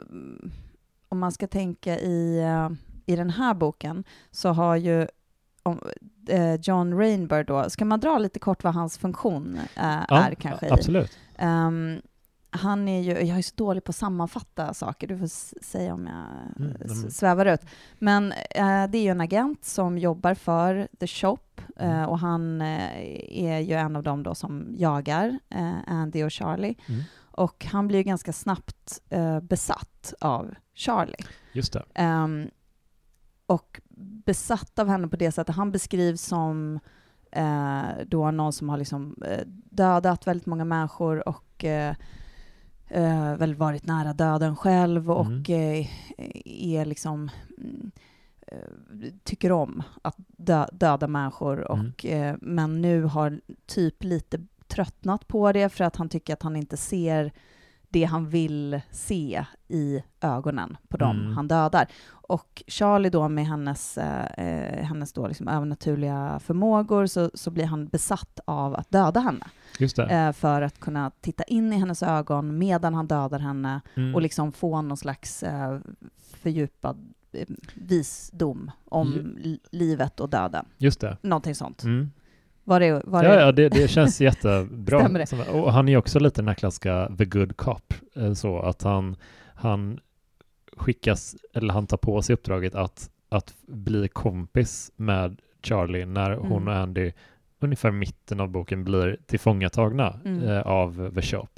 om 1.09 1.19
man 1.19 1.33
ska 1.33 1.47
tänka 1.47 1.99
i, 1.99 2.41
eh, 2.41 2.71
i 3.07 3.17
den 3.17 3.31
här 3.31 3.55
boken 3.55 4.05
så 4.31 4.49
har 4.49 4.77
ju 4.77 5.07
om, 5.63 5.81
eh, 6.29 6.55
John 6.55 6.99
Rainbird 6.99 7.47
då, 7.47 7.71
ska 7.71 7.85
man 7.85 8.01
dra 8.01 8.19
lite 8.19 8.39
kort 8.39 8.65
vad 8.65 8.75
hans 8.75 8.99
funktion 8.99 9.59
eh, 9.77 10.13
är 10.13 10.35
kanske? 10.35 10.73
absolut. 10.73 11.19
Ehm, 11.37 12.01
han 12.51 12.89
är 12.89 13.01
ju, 13.01 13.13
jag 13.13 13.39
är 13.39 13.43
så 13.43 13.55
dålig 13.57 13.85
på 13.85 13.91
att 13.91 13.97
sammanfatta 13.97 14.75
saker, 14.75 15.07
du 15.07 15.19
får 15.19 15.27
säga 15.65 15.95
om 15.95 16.07
jag 16.07 16.65
Mm, 16.67 16.77
men- 16.81 17.11
svävar 17.11 17.47
ut. 17.47 17.61
Men 17.99 18.33
eh, 18.33 18.87
det 18.91 18.99
är 18.99 19.03
ju 19.03 19.09
en 19.11 19.21
agent 19.21 19.65
som 19.65 19.99
jobbar 19.99 20.35
för 20.35 20.89
The 21.01 21.07
Shop 21.07 21.39
eh, 21.77 21.91
Mm. 21.91 22.09
och 22.09 22.19
han 22.19 22.61
eh, 22.61 22.91
är 23.45 23.59
ju 23.59 23.75
en 23.75 23.97
av 23.97 24.03
dem 24.03 24.23
då 24.23 24.35
som 24.35 24.75
jagar 24.79 25.39
eh, 25.49 25.75
Andy 25.87 26.25
och 26.25 26.33
Charlie. 26.33 26.75
Mm. 26.89 27.03
Och 27.33 27.65
han 27.73 27.89
blir 27.89 27.99
ju 27.99 28.05
ganska 28.05 28.33
snabbt 28.33 29.01
eh, 29.11 29.41
besatt 29.41 30.15
av 30.21 30.55
Charlie. 30.75 31.25
Just 31.53 31.73
det. 31.73 31.85
Ehm, 31.95 32.51
och 33.47 33.81
besatt 34.27 34.79
av 34.79 34.89
henne 34.89 35.09
på 35.09 35.17
det 35.17 35.33
sättet. 35.33 35.57
Han 35.57 35.73
beskrivs 35.73 36.23
som 36.23 36.81
eh, 37.33 37.83
då 38.07 38.31
någon 38.31 38.53
som 38.53 38.69
har 38.69 38.77
liksom 38.79 39.23
eh, 39.27 39.41
dödat 39.71 40.27
väldigt 40.27 40.47
många 40.47 40.65
människor 40.65 41.29
och 41.29 41.65
eh, 41.65 41.95
eh, 42.91 43.37
väl 43.37 43.55
varit 43.55 43.87
nära 43.87 44.13
döden 44.13 44.57
själv 44.57 45.11
och 45.11 45.51
eh, 45.51 45.87
är 46.45 46.85
liksom 46.85 47.31
mm, 47.59 47.91
eh, 48.47 49.13
tycker 49.25 49.53
om 49.53 49.83
att 50.03 50.17
dö, 50.37 50.67
döda 50.73 51.09
människor 51.09 51.73
Mm. 51.73 51.93
och 51.93 52.07
eh, 52.07 52.37
men 52.41 52.83
nu 52.83 53.03
har 53.03 53.41
typ 53.67 54.05
lite 54.05 54.39
tröttnat 54.69 55.29
på 55.29 55.53
det 55.53 55.69
för 55.69 55.85
att 55.85 55.97
han 55.97 56.09
tycker 56.09 56.33
att 56.33 56.43
han 56.43 56.57
inte 56.57 56.77
ser 56.77 57.33
det 57.93 58.05
han 58.05 58.29
vill 58.29 58.81
se 58.91 59.45
i 59.69 60.03
ögonen 60.21 60.77
på 60.89 60.97
dem 60.97 61.21
Mm. 61.21 61.33
han 61.37 61.49
dödar. 61.49 61.87
Och 62.11 62.63
Charlie 62.67 63.11
då 63.11 63.29
med 63.29 63.47
hennes, 63.47 63.99
eh, 63.99 64.25
eh, 64.47 64.85
hennes 64.85 65.13
då 65.13 65.27
liksom 65.29 65.49
övernaturliga 65.49 66.41
förmågor 66.45 67.07
så, 67.07 67.31
så 67.35 67.51
blir 67.51 67.65
han 67.65 67.87
besatt 67.87 68.41
av 68.45 68.75
att 68.75 68.91
döda 68.91 69.21
henne 69.21 69.47
för 70.33 70.63
att 70.63 70.81
kunna 70.81 71.11
titta 71.21 71.43
in 71.45 71.73
i 71.73 71.77
hennes 71.77 72.03
ögon 72.03 72.59
medan 72.59 72.95
han 72.95 73.07
dödar 73.07 73.39
henne 73.39 73.81
Mm. 73.97 74.15
och 74.15 74.23
liksom 74.23 74.53
få 74.53 74.83
någon 74.83 74.97
slags 74.97 75.43
eh, 75.43 75.79
fördjupad 76.43 77.13
eh, 77.33 77.47
visdom 77.75 78.71
om 78.85 79.35
li- 79.39 79.61
livet 79.71 80.21
och 80.21 80.29
döden. 80.31 80.65
Just 80.79 81.01
det. 81.01 81.17
Någonting 81.23 81.55
sånt. 81.55 81.83
Mm. 81.85 82.11
Var 82.65 82.81
det, 82.81 83.03
var 83.05 83.25
Ja, 83.25 83.31
det? 83.35 83.41
ja 83.41 83.53
det, 83.53 83.69
det 83.69 83.89
känns 83.89 84.21
jättebra. 84.31 85.09
Och 85.53 85.73
han 85.73 85.89
är 85.89 85.97
också 85.97 86.19
lite 86.19 86.41
den 86.41 86.49
här 86.49 86.55
klassiska 86.55 87.11
the 87.19 87.25
good 87.25 87.57
cop. 87.57 87.95
eh, 88.17 88.33
Så 88.33 88.59
att 88.59 88.83
han, 88.83 89.17
han 89.55 90.01
skickas, 90.77 91.37
eller 91.55 91.75
han 91.75 91.87
tar 91.87 91.97
på 91.97 92.23
sig 92.23 92.35
uppdraget 92.35 92.75
att, 92.75 93.11
att 93.29 93.55
bli 93.67 94.09
kompis 94.09 94.93
med 94.97 95.41
Charlie 95.63 96.05
när 96.05 96.31
hon 96.37 96.63
Mm. 96.63 96.69
och 96.69 96.75
Andy 96.75 97.13
ungefär 97.61 97.91
mitten 97.91 98.41
av 98.41 98.49
boken 98.49 98.85
blir 98.85 99.17
tillfångatagna 99.27 100.21
Mm. 100.25 100.43
eh, 100.49 100.61
av 100.61 101.15
The 101.15 101.23
Shop. 101.23 101.49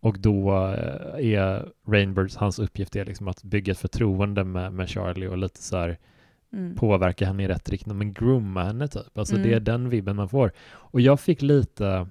Och 0.00 0.18
då 0.18 0.50
eh, 0.56 1.32
är 1.34 1.68
Rainbirds, 1.86 2.36
hans 2.36 2.58
uppgift 2.58 2.96
är 2.96 3.04
liksom 3.04 3.28
att 3.28 3.42
bygga 3.42 3.72
ett 3.72 3.78
förtroende 3.78 4.44
med, 4.44 4.72
med 4.72 4.88
Charlie 4.88 5.26
och 5.28 5.38
lite 5.38 5.62
så 5.62 5.76
här 5.76 5.98
Mm. 6.52 6.74
påverka 6.76 7.26
henne 7.26 7.42
i 7.44 7.48
rätt 7.48 7.68
riktning, 7.68 7.98
men 7.98 8.12
grooma 8.12 8.64
henne 8.64 8.88
typ. 8.88 9.18
Alltså 9.18 9.34
Mm. 9.36 9.48
det 9.48 9.54
är 9.54 9.60
den 9.60 9.88
vibben 9.88 10.16
man 10.16 10.28
får. 10.28 10.52
Och 10.70 11.00
jag 11.00 11.20
fick 11.20 11.42
lite 11.42 12.08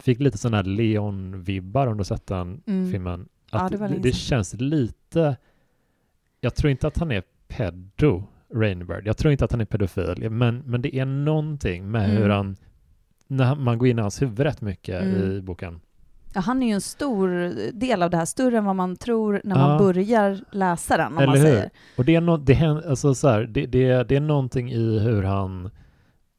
fick 0.00 0.20
lite 0.20 0.38
sådana 0.38 0.56
här 0.56 0.64
Leon-vibbar 0.64 1.86
om 1.86 1.98
du 1.98 2.04
sett 2.04 2.26
den 2.26 2.62
Mm. 2.66 2.90
filmen. 2.90 3.28
Ja, 3.50 3.58
Att 3.60 3.72
det 3.72 3.78
var 3.78 3.88
det, 3.88 3.94
det 3.94 4.02
sedan. 4.02 4.12
känns 4.12 4.54
lite 4.54 5.36
jag 6.40 6.54
tror 6.54 6.70
inte 6.70 6.86
att 6.86 6.98
han 6.98 7.10
är 7.12 7.22
pedo, 7.48 8.24
Rainbird. 8.54 9.06
Jag 9.06 9.16
tror 9.16 9.32
inte 9.32 9.44
att 9.44 9.52
han 9.52 9.60
är 9.60 9.64
pedofil, 9.64 10.30
men, 10.30 10.58
men 10.66 10.82
det 10.82 10.96
är 10.96 11.04
någonting 11.04 11.90
med 11.90 12.04
Mm. 12.10 12.16
hur 12.22 12.28
han 12.28 12.56
när 13.26 13.54
man 13.54 13.78
går 13.78 13.88
in 13.88 13.98
i 13.98 14.02
hans 14.02 14.22
huvud 14.22 14.40
rätt 14.40 14.60
mycket 14.60 15.02
Mm. 15.02 15.32
i 15.32 15.40
boken. 15.40 15.80
Ja, 16.34 16.40
han 16.40 16.62
är 16.62 16.66
ju 16.66 16.72
en 16.72 16.80
stor 16.80 17.28
del 17.72 18.02
av 18.02 18.10
det 18.10 18.16
här, 18.16 18.24
större 18.24 18.58
än 18.58 18.64
vad 18.64 18.76
man 18.76 18.96
tror 18.96 19.40
när 19.44 19.56
Ja. 19.58 19.68
man 19.68 19.78
börjar 19.78 20.38
läsa 20.50 20.96
den, 20.96 21.06
om 21.12 21.18
Eller 21.18 21.26
man 21.26 21.36
hur? 21.36 21.44
säger. 21.44 21.70
Och 21.96 22.04
det 22.04 22.14
är, 22.14 22.20
no, 22.20 22.36
det, 22.36 22.52
hän- 22.54 22.82
alltså 22.88 23.14
så 23.14 23.28
här, 23.28 23.42
det, 23.42 23.66
det, 23.66 24.08
det 24.08 24.16
är 24.16 24.20
någonting 24.20 24.72
i 24.72 24.98
hur 24.98 25.22
han 25.22 25.70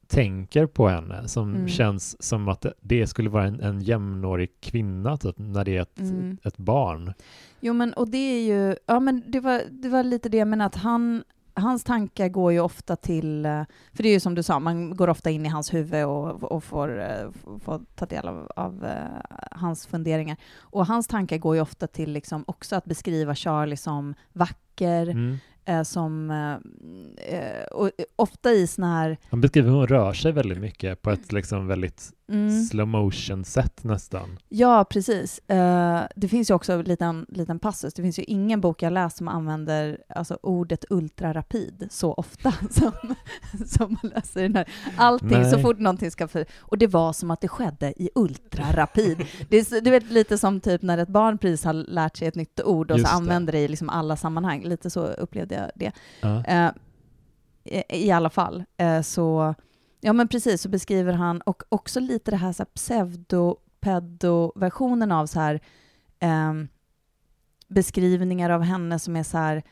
tänker 0.07 0.65
på 0.65 0.87
henne 0.87 1.27
som 1.27 1.55
Mm. 1.55 1.67
känns 1.67 2.23
som 2.23 2.47
att 2.47 2.65
det, 2.81 3.07
skulle 3.07 3.29
vara 3.29 3.45
en, 3.45 3.59
en 3.61 3.79
jämnårig 3.81 4.49
kvinna 4.61 5.17
typ, 5.17 5.35
när 5.37 5.65
det 5.65 5.77
är 5.77 5.81
ett, 5.81 5.99
Mm. 5.99 6.37
ett 6.43 6.57
barn. 6.57 7.13
Jo, 7.59 7.73
men 7.73 7.93
och 7.93 8.09
det 8.09 8.17
är 8.17 8.43
ju, 8.45 8.75
ja 8.85 8.99
men 8.99 9.23
det 9.27 9.39
var, 9.39 9.61
det 9.71 9.89
var 9.89 10.03
lite 10.03 10.29
det 10.29 10.45
menade, 10.45 10.65
att 10.67 10.75
han, 10.75 11.23
hans 11.55 11.83
tankar 11.83 12.27
går 12.29 12.51
ju 12.51 12.59
ofta 12.59 12.95
till, 12.95 13.45
eh, 13.45 13.61
för 13.93 14.03
det 14.03 14.09
är 14.09 14.13
ju 14.13 14.19
som 14.19 14.35
du 14.35 14.43
sa, 14.43 14.59
man 14.59 14.95
går 14.95 15.09
ofta 15.09 15.29
in 15.29 15.45
i 15.45 15.49
hans 15.49 15.73
huvud 15.73 16.05
och, 16.05 16.43
och 16.43 16.63
får, 16.63 17.01
eh, 17.01 17.31
får 17.63 17.81
ta 17.95 18.05
del 18.05 18.27
av, 18.27 18.51
av 18.55 18.85
eh, 18.85 19.37
hans 19.51 19.87
funderingar. 19.87 20.37
Och 20.59 20.85
hans 20.85 21.07
tankar 21.07 21.37
går 21.37 21.55
ju 21.55 21.61
ofta 21.61 21.87
till 21.87 22.11
liksom 22.13 22.43
också 22.47 22.75
att 22.75 22.85
beskriva 22.85 23.35
Charlie 23.35 23.77
som 23.77 24.15
vacker, 24.33 25.07
Mm. 25.09 25.37
eh, 25.65 25.83
som, 25.83 26.31
eh, 27.17 27.63
och 27.71 27.89
ofta 28.15 28.51
i 28.51 28.67
såna 28.67 28.87
här, 28.99 29.17
Han 29.29 29.41
beskriver 29.41 29.69
hur 29.69 29.75
hon 29.77 29.87
rör 29.87 30.13
sig 30.13 30.31
väldigt 30.31 30.57
mycket 30.59 31.01
på 31.01 31.11
ett 31.11 31.31
liksom 31.31 31.67
väldigt 31.67 32.11
mm, 32.29 32.63
slow 32.63 32.87
motion 32.87 33.45
sätt 33.45 33.83
nästan. 33.83 34.39
Ja, 34.49 34.85
precis. 34.89 35.39
Eh, 35.49 36.01
det 36.15 36.27
finns 36.27 36.49
ju 36.49 36.53
också 36.53 36.73
en 36.73 36.81
liten, 36.81 37.25
liten 37.29 37.59
passus. 37.59 37.93
Det 37.93 38.01
finns 38.01 38.19
ju 38.19 38.23
ingen 38.23 38.61
bok 38.61 38.81
jag 38.81 38.93
läst 38.93 39.17
som 39.17 39.27
använder 39.27 39.97
alltså, 40.09 40.37
ordet 40.41 40.85
ultrarapid 40.89 41.87
så 41.91 42.13
ofta 42.13 42.51
som, 42.69 42.91
som 43.65 43.97
man 44.01 44.11
läser 44.15 44.41
den 44.41 44.55
här. 44.55 44.69
Allting, 44.97 45.41
Nej. 45.41 45.51
så 45.51 45.59
fort 45.59 45.79
någonting 45.79 46.11
ska... 46.11 46.27
För, 46.27 46.45
och 46.59 46.77
det 46.77 46.87
var 46.87 47.13
som 47.13 47.31
att 47.31 47.41
det 47.41 47.47
skedde 47.47 47.93
i 48.01 48.09
ultrarapid. 48.15 49.17
det 49.49 49.57
är, 49.57 49.81
du 49.81 49.91
vet, 49.91 50.11
lite 50.11 50.37
som 50.37 50.59
typ 50.59 50.81
när 50.81 50.97
ett 50.97 51.09
barn 51.09 51.37
precis 51.37 51.65
har 51.65 51.73
lärt 51.73 52.17
sig 52.17 52.27
ett 52.27 52.35
nytt 52.35 52.61
ord 52.61 52.91
och 52.91 52.97
Just 52.97 53.09
så 53.09 53.15
använder 53.15 53.53
det 53.53 53.59
i 53.59 53.67
liksom 53.67 53.89
alla 53.89 54.15
sammanhang. 54.15 54.63
Lite 54.63 54.89
så 54.89 55.05
upplevde 55.05 55.55
jag 55.55 55.71
det. 55.75 55.91
Ja. 56.21 56.45
Eh, 56.45 56.71
i, 57.63 58.07
I 58.07 58.11
alla 58.11 58.29
fall. 58.29 58.63
Eh, 58.77 59.01
så, 59.01 59.55
ja 60.03 60.13
men 60.13 60.27
precis, 60.27 60.61
så 60.61 60.69
beskriver 60.69 61.13
han, 61.13 61.41
och 61.41 61.63
också 61.69 61.99
lite 61.99 62.31
det 62.31 62.37
här, 62.37 62.53
så 62.53 62.63
här 62.63 62.69
pseudo-pedo-versionen 63.81 65.11
av 65.11 65.25
så 65.25 65.39
här 65.39 65.59
ehm, 66.19 66.67
beskrivningar 67.67 68.49
av 68.49 68.61
henne 68.61 68.99
som 68.99 69.15
är 69.15 69.23
så 69.23 69.37
här, 69.37 69.63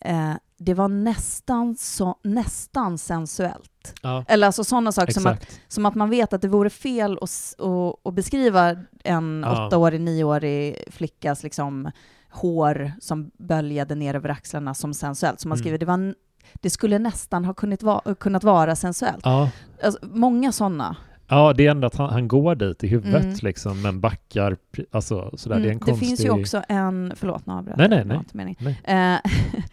eh, 0.00 0.32
det 0.58 0.74
var 0.74 0.88
nästan, 0.88 1.76
så, 1.76 2.18
nästan 2.22 2.98
sensuellt. 2.98 3.94
Ja, 4.02 4.24
Eller 4.28 4.46
alltså 4.46 4.64
sådana 4.64 4.92
saker 4.92 5.12
som 5.12 5.26
att, 5.26 5.60
som 5.68 5.86
att 5.86 5.94
man 5.94 6.10
vet 6.10 6.32
att 6.32 6.42
det 6.42 6.48
vore 6.48 6.70
fel 6.70 7.12
att, 7.20 7.54
att, 7.60 8.06
att 8.06 8.14
beskriva 8.14 8.76
en 9.04 9.42
Ja. 9.46 9.66
åttaårig, 9.66 10.00
nioårig 10.00 10.76
flickas 10.90 11.42
liksom 11.42 11.90
hår 12.30 12.92
som 13.00 13.30
böljade 13.38 13.94
ner 13.94 14.14
över 14.14 14.28
axlarna 14.28 14.74
som 14.74 14.94
sensuellt. 14.94 15.40
Som 15.40 15.48
man 15.48 15.56
Mm. 15.56 15.62
skriver, 15.62 15.78
det, 15.78 15.86
var, 15.86 16.14
det 16.54 16.70
skulle 16.70 16.98
nästan 16.98 17.44
ha 17.44 17.54
kunnat 17.54 17.82
vara, 17.82 18.14
kunnat 18.14 18.44
vara 18.44 18.76
sensuellt. 18.76 19.20
Ja. 19.24 19.50
Alltså, 19.82 20.00
många 20.06 20.52
sådana. 20.52 20.96
ja, 21.28 21.52
det 21.52 21.66
är 21.66 21.70
ändå 21.70 21.86
att 21.86 21.96
han, 21.96 22.10
han 22.10 22.28
går 22.28 22.54
dit 22.54 22.84
i 22.84 22.86
huvudet 22.86 23.22
Mm. 23.24 23.36
liksom, 23.42 23.82
men 23.82 24.00
backar, 24.00 24.56
alltså 24.90 25.30
sådär. 25.36 25.56
det 25.56 25.62
är 25.62 25.64
en 25.64 25.70
Mm, 25.70 25.78
det 25.78 25.84
konstig... 25.90 26.08
finns 26.08 26.24
ju 26.24 26.30
också 26.30 26.62
en, 26.68 27.12
förlåt 27.16 27.46
nu 27.46 27.52
avbröt 27.52 27.76
Nej, 27.76 27.88
nej, 27.88 28.04
nej. 28.04 28.16
inte 28.16 28.36
meningen. 28.36 28.74
Nej. 28.84 29.14
Eh, 29.14 29.30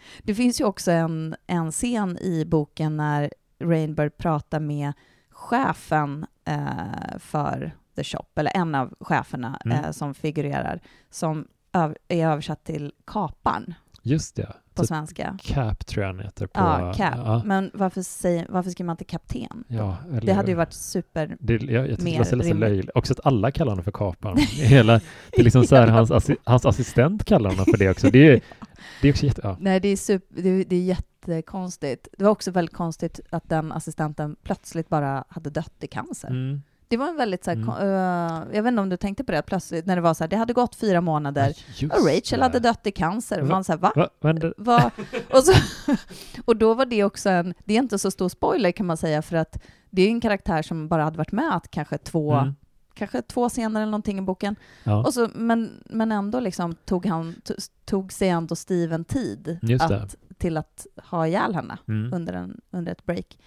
det 0.22 0.34
finns 0.34 0.60
ju 0.60 0.64
också 0.64 0.90
en, 0.90 1.36
en 1.46 1.72
scen 1.72 2.18
i 2.18 2.44
boken 2.44 2.96
när 2.96 3.30
Rainbird 3.64 4.16
pratar 4.16 4.60
med 4.60 4.92
chefen 5.30 6.26
eh, 6.44 7.18
för 7.18 7.72
The 7.96 8.04
Shop, 8.04 8.24
eller 8.36 8.52
en 8.56 8.74
av 8.74 8.94
cheferna 9.00 9.60
Mm. 9.64 9.84
eh, 9.84 9.90
som 9.90 10.14
figurerar, 10.14 10.80
som 11.10 11.46
öv- 11.72 11.96
är 12.08 12.26
översatt 12.26 12.64
till 12.64 12.92
kapan 13.06 13.74
Just 14.02 14.36
det. 14.36 14.52
På 14.78 14.82
Typ 14.82 14.88
svenska. 14.88 15.38
Cap 15.42 15.86
tror 15.86 16.06
jag 16.06 16.12
han 16.14 16.24
heter. 16.24 16.46
På, 16.46 16.60
Ja, 16.60 16.92
cap. 16.96 17.14
Ja, 17.16 17.42
Men 17.44 17.70
varför, 17.74 18.02
säger, 18.02 18.46
varför 18.48 18.70
skriver 18.70 18.86
man 18.86 18.94
inte 18.94 19.04
kapten? 19.04 19.64
ja, 19.68 19.96
eller 20.10 20.20
Det 20.20 20.32
hade 20.32 20.50
ju 20.50 20.54
varit 20.54 20.72
super... 20.72 21.36
Det, 21.40 21.52
jag, 21.52 21.90
jag 21.90 22.02
mer 22.02 22.24
rimligt. 22.68 22.90
Också 22.94 23.12
att 23.12 23.26
alla 23.26 23.50
kallar 23.50 23.72
honom 23.72 23.84
för 23.84 23.92
Kapan. 23.92 24.36
Hela, 24.56 24.92
det 25.30 25.38
är 25.40 25.44
liksom 25.44 25.64
så 25.64 25.76
här, 25.76 25.86
hans, 25.98 26.10
assi, 26.10 26.36
hans 26.44 26.66
assistent 26.66 27.24
kallar 27.24 27.50
honom 27.50 27.64
för 27.64 27.78
det 27.78 27.90
också. 27.90 28.10
Det 28.10 28.28
är, 28.28 28.40
det 29.02 29.08
är 29.08 29.12
också 29.12 29.26
jätte... 29.26 29.40
Ja. 29.44 29.56
Nej, 29.60 29.80
det 29.80 29.88
är, 29.88 29.96
super, 29.96 30.42
det, 30.42 30.48
är- 30.48 30.64
det 30.64 30.76
är 30.76 30.82
jättekonstigt. 30.82 32.08
Det 32.18 32.24
var 32.24 32.30
också 32.30 32.50
väldigt 32.50 32.74
konstigt 32.74 33.20
att 33.30 33.48
den 33.48 33.72
assistenten 33.72 34.36
plötsligt 34.42 34.88
bara 34.88 35.24
hade 35.28 35.50
dött 35.50 35.74
i 35.80 35.86
cancer. 35.86 36.28
Mm. 36.28 36.62
Det 36.88 36.96
var 36.96 37.08
en 37.08 37.16
väldigt 37.16 37.44
så 37.44 37.50
här, 37.50 37.56
Mm. 37.56 37.68
eh, 37.68 38.56
jag 38.56 38.62
vet 38.62 38.70
inte 38.70 38.82
om 38.82 38.88
du 38.88 38.96
tänkte 38.96 39.24
på 39.24 39.32
det 39.32 39.42
plötsligt, 39.42 39.86
när 39.86 39.96
det 39.96 40.02
var 40.02 40.14
så 40.14 40.24
här, 40.24 40.28
det 40.28 40.36
hade 40.36 40.52
gått 40.52 40.74
fyra 40.74 41.00
månader 41.00 41.54
Just 41.76 41.94
och 41.94 42.06
Rachel 42.06 42.38
det. 42.38 42.44
hade 42.44 42.58
dött 42.60 42.86
i 42.86 42.92
cancer. 42.92 43.40
Va? 43.40 43.48
Man 43.48 43.64
så 43.64 43.72
här, 43.72 43.78
va? 43.78 43.92
Va? 43.96 44.34
Va? 44.56 44.90
Och, 45.32 45.44
så, 45.44 45.52
och 46.44 46.56
då 46.56 46.74
var 46.74 46.86
det 46.86 47.04
också 47.04 47.30
en, 47.30 47.54
det 47.64 47.74
är 47.74 47.78
inte 47.78 47.98
så 47.98 48.10
stor 48.10 48.28
spoiler 48.28 48.72
kan 48.72 48.86
man 48.86 48.96
säga, 48.96 49.22
för 49.22 49.36
att 49.36 49.62
det 49.90 50.02
är 50.02 50.08
en 50.08 50.20
karaktär 50.20 50.62
som 50.62 50.88
bara 50.88 51.04
hade 51.04 51.18
varit 51.18 51.32
med 51.32 51.56
att 51.56 51.70
kanske 51.70 51.98
två, 51.98 52.32
Mm. 52.34 52.54
kanske 52.94 53.22
två 53.22 53.48
scener 53.48 53.80
eller 53.80 53.90
någonting 53.90 54.18
i 54.18 54.22
boken. 54.22 54.56
Ja. 54.84 55.04
Och 55.06 55.14
så, 55.14 55.28
men, 55.34 55.82
men 55.84 56.12
ändå 56.12 56.40
liksom 56.40 56.74
tog, 56.74 57.06
han, 57.06 57.34
to- 57.44 57.70
tog 57.84 58.12
sig 58.12 58.28
ändå 58.28 58.56
Steven 58.56 59.04
tid 59.04 59.58
att, 59.94 60.14
till 60.38 60.56
att 60.56 60.86
ha 61.10 61.26
ihjäl 61.26 61.54
henne 61.54 61.78
Mm. 61.88 62.12
under, 62.12 62.32
en, 62.32 62.60
under 62.70 62.92
ett 62.92 63.04
break. 63.06 63.38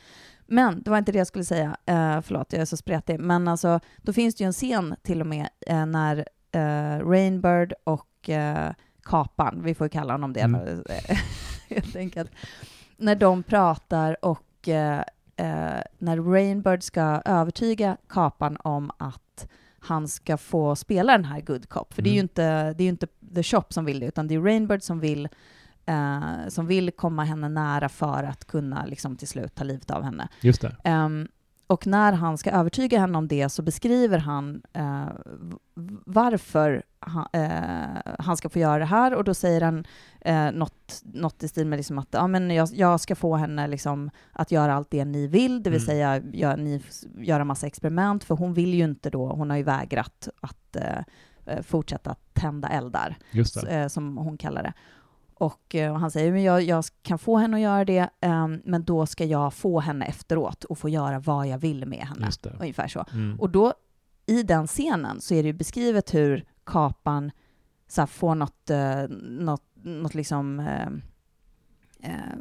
Men 0.52 0.82
det 0.82 0.90
var 0.90 0.98
inte 0.98 1.12
det 1.12 1.18
jag 1.18 1.28
skulle 1.28 1.46
säga. 1.46 1.68
Uh, 1.68 2.22
förlåt, 2.22 2.54
jag 2.54 2.62
är 2.62 2.66
så 2.66 2.78
spretig. 2.78 3.20
Men 3.20 3.48
alltså, 3.48 3.80
då 3.98 4.14
finns 4.14 4.36
det 4.36 4.44
ju 4.44 4.46
en 4.46 4.54
scen 4.54 4.96
till 5.04 5.22
och 5.22 5.28
med 5.28 5.50
eh, 5.68 5.86
när 5.86 6.18
uh, 6.56 7.10
Rainbird 7.10 7.74
och 7.84 8.30
uh, 8.30 8.72
Kapan, 9.04 9.62
vi 9.64 9.76
får 9.76 9.86
ju 9.86 9.90
kalla 9.90 10.14
honom 10.14 10.34
det 10.34 10.40
Mm. 10.40 10.84
helt 11.70 11.96
enkelt, 11.96 12.32
när 12.98 13.16
de 13.16 13.44
pratar 13.44 14.26
och 14.26 14.68
eh, 14.68 15.02
när 15.98 16.32
Rainbird 16.32 16.84
ska 16.84 17.22
övertyga 17.26 17.98
Kapan 18.10 18.58
om 18.58 18.92
att 18.98 19.48
han 19.80 20.08
ska 20.08 20.38
få 20.38 20.76
spela 20.76 21.12
den 21.12 21.26
här 21.26 21.42
Good 21.42 21.70
Cop. 21.70 21.94
För 21.94 22.02
det 22.02 22.10
är 22.10 22.14
ju 22.14 22.20
Mm. 22.20 22.24
inte, 22.26 22.74
det 22.74 22.84
är 22.84 22.86
ju 22.86 22.90
inte 22.90 23.08
The 23.36 23.44
Shop 23.44 23.64
som 23.70 23.86
vill 23.86 24.00
det, 24.00 24.06
utan 24.06 24.28
det 24.28 24.36
är 24.36 24.40
Rainbird 24.42 24.84
som 24.84 25.00
vill 25.00 25.30
eh, 25.86 26.48
som 26.48 26.68
vill 26.68 26.92
komma 26.92 27.24
henne 27.24 27.50
nära 27.50 27.90
för 27.90 28.24
att 28.24 28.46
kunna 28.46 28.86
liksom, 28.86 29.16
till 29.18 29.28
slut 29.28 29.56
ta 29.56 29.64
livet 29.64 29.92
av 29.92 30.04
henne. 30.04 30.28
Just 30.42 30.62
det. 30.62 30.76
Ehm, 30.84 31.28
och 31.68 31.88
när 31.88 32.14
han 32.14 32.38
ska 32.38 32.52
övertyga 32.52 33.00
henne 33.00 33.18
om 33.18 33.28
det 33.28 33.50
så 33.50 33.62
beskriver 33.62 34.18
han 34.18 34.62
eh, 34.74 35.06
varför 36.06 36.84
han, 37.00 37.28
eh, 37.34 38.14
han 38.20 38.38
ska 38.38 38.50
få 38.50 38.60
göra 38.60 38.80
det 38.80 38.86
här 38.86 39.14
och 39.14 39.24
då 39.24 39.34
säger 39.34 39.62
han 39.62 39.86
eh, 40.22 40.52
något, 40.52 41.02
något 41.04 41.44
i 41.44 41.48
stil 41.48 41.68
med 41.68 41.78
liksom 41.78 41.98
att 41.98 42.08
ja, 42.12 42.28
men 42.28 42.52
jag, 42.52 42.70
jag 42.74 43.00
ska 43.00 43.16
få 43.16 43.36
henne 43.36 43.68
liksom 43.68 44.10
att 44.32 44.52
göra 44.52 44.74
allt 44.74 44.92
det 44.92 45.06
ni 45.06 45.28
vill, 45.28 45.64
det 45.64 45.70
vill 45.70 45.80
Mm. 45.82 45.86
säga 45.86 46.22
gör, 46.34 46.58
ni, 46.58 46.82
göra 47.20 47.44
massa 47.44 47.68
experiment, 47.68 48.24
för 48.24 48.36
hon 48.36 48.54
vill 48.54 48.74
ju 48.74 48.84
inte 48.84 49.10
då, 49.10 49.28
hon 49.28 49.50
har 49.50 49.58
ju 49.58 49.64
vägrat 49.64 50.30
att 50.42 50.76
eh, 50.76 50.98
eh, 51.46 51.62
fortsätta 51.62 52.16
tända 52.34 52.68
eldar 52.68 53.18
eh, 53.70 53.88
som 53.88 54.18
hon 54.18 54.38
kallar 54.38 54.64
det. 54.64 54.74
Och 55.42 55.76
eh, 55.76 55.96
han 55.96 56.12
säger, 56.12 56.32
men 56.32 56.44
jag, 56.44 56.62
jag 56.62 56.84
kan 57.02 57.20
få 57.20 57.38
henne 57.38 57.58
att 57.58 57.64
göra 57.64 57.86
det, 57.86 58.10
ehm, 58.22 58.62
men 58.66 58.84
då 58.84 59.06
ska 59.06 59.26
jag 59.26 59.54
få 59.54 59.80
henne 59.80 60.06
efteråt 60.06 60.64
och 60.64 60.78
få 60.78 60.90
göra 60.90 61.20
vad 61.20 61.48
jag 61.48 61.58
vill 61.58 61.86
med 61.86 62.00
henne. 62.00 62.26
Ungefär 62.60 62.88
så. 62.88 63.06
Mm. 63.14 63.40
Och 63.40 63.50
då, 63.50 63.74
i 64.26 64.44
den 64.44 64.68
scenen, 64.68 65.22
så 65.22 65.34
är 65.34 65.44
det 65.44 65.48
ju 65.48 65.54
beskrivet 65.54 66.14
hur 66.14 66.46
Kapan 66.66 67.32
så 67.88 68.02
här, 68.02 68.06
får 68.08 68.36
något, 68.36 68.70
eh, 68.70 69.08
något, 69.22 69.64
något 69.74 70.14
liksom, 70.14 70.60
eh, 70.60 70.88
eh, 72.12 72.38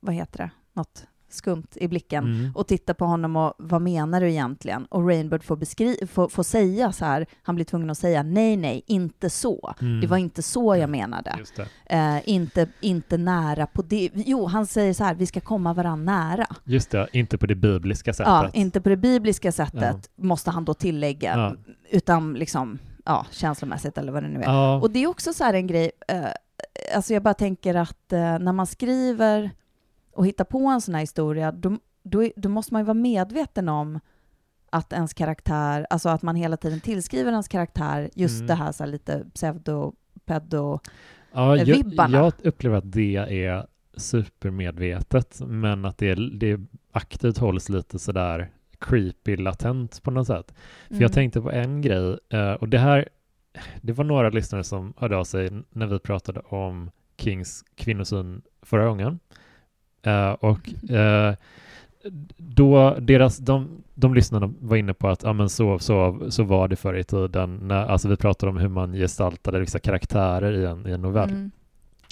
vad 0.00 0.14
heter 0.14 0.38
det, 0.38 0.50
något 0.72 1.06
skumt 1.28 1.66
i 1.74 1.88
blicken 1.88 2.24
Mm. 2.24 2.52
och 2.56 2.66
tittar 2.66 2.94
på 2.94 3.04
honom 3.04 3.36
och 3.36 3.54
vad 3.58 3.82
menar 3.82 4.20
du 4.20 4.30
egentligen? 4.30 4.84
Och 4.86 5.08
Rainbird 5.08 5.42
får, 5.42 5.56
beskri- 5.56 6.06
får, 6.06 6.28
får 6.28 6.42
säga 6.42 6.92
så 6.92 7.04
här, 7.04 7.26
han 7.42 7.54
blir 7.54 7.64
tvungen 7.64 7.90
att 7.90 7.98
säga 7.98 8.22
nej, 8.22 8.56
nej, 8.56 8.82
inte 8.86 9.30
så. 9.30 9.74
Mm. 9.80 10.00
Det 10.00 10.06
var 10.06 10.16
inte 10.16 10.42
så 10.42 10.76
jag 10.76 10.90
menade. 10.90 11.36
Eh, 11.86 12.28
inte, 12.28 12.68
inte 12.80 13.16
nära 13.18 13.66
på 13.66 13.82
det. 13.82 14.10
Jo, 14.14 14.46
han 14.46 14.66
säger 14.66 14.94
så 14.94 15.04
här, 15.04 15.14
vi 15.14 15.26
ska 15.26 15.40
komma 15.40 15.72
varandra 15.74 16.12
nära. 16.12 16.46
Just 16.64 16.90
det, 16.90 17.08
inte 17.12 17.38
på 17.38 17.46
det 17.46 17.54
bibliska 17.54 18.12
sättet. 18.12 18.26
Ja, 18.32 18.50
inte 18.54 18.80
på 18.80 18.88
det 18.88 18.96
bibliska 18.96 19.52
sättet, 19.52 20.10
måste 20.16 20.50
han 20.50 20.64
då 20.64 20.74
tillägga, 20.74 21.32
Ja. 21.36 21.54
utan 21.90 22.34
liksom, 22.34 22.78
ja, 23.04 23.26
känslomässigt 23.30 23.98
eller 23.98 24.12
vad 24.12 24.22
det 24.22 24.28
nu 24.28 24.38
är. 24.40 24.44
Ja. 24.44 24.74
Och 24.80 24.90
det 24.90 24.98
är 25.02 25.06
också 25.06 25.32
så 25.32 25.44
här 25.44 25.54
en 25.54 25.66
grej, 25.66 25.90
eh, 26.08 26.24
alltså 26.94 27.12
jag 27.14 27.22
bara 27.22 27.34
tänker 27.34 27.74
att 27.74 28.12
eh, 28.12 28.18
när 28.38 28.52
man 28.52 28.66
skriver 28.66 29.50
och 30.18 30.26
hittar 30.26 30.44
på 30.44 30.66
en 30.66 30.80
sån 30.80 30.94
här 30.94 31.00
historia, 31.00 31.52
då, 31.52 31.78
då, 32.02 32.30
då 32.36 32.48
måste 32.48 32.74
man 32.74 32.80
ju 32.82 32.84
vara 32.86 32.94
medveten 32.94 33.68
om 33.68 34.00
att 34.70 34.92
ens 34.92 35.14
karaktär, 35.14 35.86
alltså 35.90 36.08
att 36.08 36.22
man 36.22 36.36
hela 36.36 36.56
tiden 36.56 36.80
tillskriver 36.80 37.30
ens 37.30 37.48
karaktär 37.48 38.10
just 38.14 38.34
Mm. 38.36 38.46
det 38.46 38.54
här, 38.54 38.72
så 38.72 38.84
här 38.84 38.90
lite 38.90 39.24
pseudo, 39.34 39.92
pedo, 40.24 40.80
Ja, 41.32 41.56
jag, 41.56 41.64
vibbarna. 41.64 42.18
jag 42.18 42.32
upplever 42.44 42.76
att 42.76 42.92
det 42.92 43.16
är 43.16 43.66
supermedvetet, 43.96 45.40
men 45.46 45.84
att 45.84 45.98
det, 45.98 46.14
det 46.38 46.60
aktivt 46.92 47.38
hålls 47.38 47.68
lite 47.68 47.98
sådär 47.98 48.50
creepy 48.78 49.36
latent 49.36 50.02
på 50.02 50.10
något 50.10 50.26
sätt. 50.26 50.54
För 50.86 50.94
Mm. 50.94 51.02
jag 51.02 51.12
tänkte 51.12 51.40
på 51.40 51.50
en 51.50 51.80
grej, 51.82 52.18
eh, 52.30 52.52
och 52.52 52.68
det 52.68 52.78
här, 52.78 53.08
det 53.82 53.92
var 53.92 54.04
några 54.04 54.30
lyssnare 54.30 54.64
som 54.64 54.94
hörde 54.96 55.16
av 55.16 55.24
sig 55.24 55.50
när 55.70 55.86
vi 55.86 55.98
pratade 55.98 56.40
om 56.40 56.90
Kings 57.18 57.64
kvinnosyn 57.74 58.42
förra 58.62 58.86
gången. 58.86 59.18
Eh, 60.02 60.30
och 60.30 60.90
eh, 60.90 61.34
då 62.36 62.96
deras, 63.00 63.38
de, 63.38 63.82
de 63.94 64.14
lyssnarna 64.14 64.52
var 64.60 64.76
inne 64.76 64.94
på 64.94 65.08
att 65.08 65.22
ja, 65.22 65.32
men 65.32 65.48
så, 65.48 65.78
så, 65.78 66.26
så 66.30 66.42
var 66.42 66.68
det 66.68 66.76
förr 66.76 66.94
i 66.94 67.04
tiden. 67.04 67.56
När, 67.62 67.86
alltså 67.86 68.08
vi 68.08 68.16
pratade 68.16 68.50
om 68.50 68.56
hur 68.56 68.68
man 68.68 68.92
gestaltade 68.92 69.60
vissa 69.60 69.78
karaktärer 69.78 70.52
i 70.52 70.64
en, 70.64 70.86
i 70.86 70.90
en 70.90 71.02
novell. 71.02 71.30
Mm. 71.30 71.50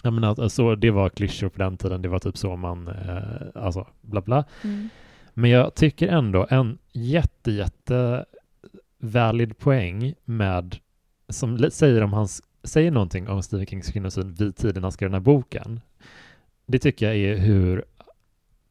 Menar, 0.04 0.32
att, 0.32 0.38
alltså, 0.38 0.76
det 0.76 0.90
var 0.90 1.08
klyschor 1.08 1.48
på 1.48 1.58
den 1.58 1.76
tiden, 1.76 2.02
det 2.02 2.08
var 2.08 2.18
typ 2.18 2.36
så 2.36 2.56
man, 2.56 2.88
eh, 2.88 3.62
alltså 3.64 3.86
bla 4.00 4.20
bla. 4.20 4.44
Mm. 4.64 4.88
Men 5.34 5.50
jag 5.50 5.74
tycker 5.74 6.08
ändå 6.08 6.46
en 6.50 6.78
jätte, 6.92 7.50
jätte 7.50 8.24
valid 8.98 9.58
poäng 9.58 10.14
med, 10.24 10.76
som 11.28 11.70
säger 11.70 12.02
om 12.02 12.12
hans, 12.12 12.42
säger 12.64 12.90
någonting 12.90 13.28
om 13.28 13.42
Stephen 13.42 13.66
Kings 13.66 13.92
kvinnosyn 13.92 14.34
vid 14.34 14.56
tiden 14.56 14.82
han 14.82 14.92
skrev 14.92 15.10
den 15.10 15.14
här 15.14 15.24
boken. 15.24 15.80
Det 16.66 16.78
tycker 16.78 17.06
jag 17.06 17.16
är 17.16 17.36
hur 17.36 17.84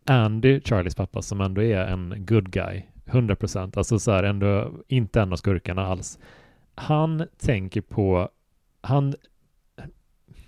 Andy, 0.06 0.62
Charlies 0.62 0.96
pappa, 0.96 1.22
som 1.22 1.42
ändå 1.42 1.64
är 1.64 1.86
en 1.86 2.26
good 2.26 2.52
guy, 2.52 2.84
100 3.06 3.36
procent, 3.36 3.78
alltså 3.78 4.00
så 4.00 4.12
här 4.12 4.24
ändå 4.24 4.72
inte 4.88 5.22
en 5.22 5.32
av 5.32 5.36
skurkarna 5.38 5.86
alls. 5.86 6.20
Han 6.76 7.24
tänker 7.38 7.82
på, 7.82 8.30
han, 8.82 9.16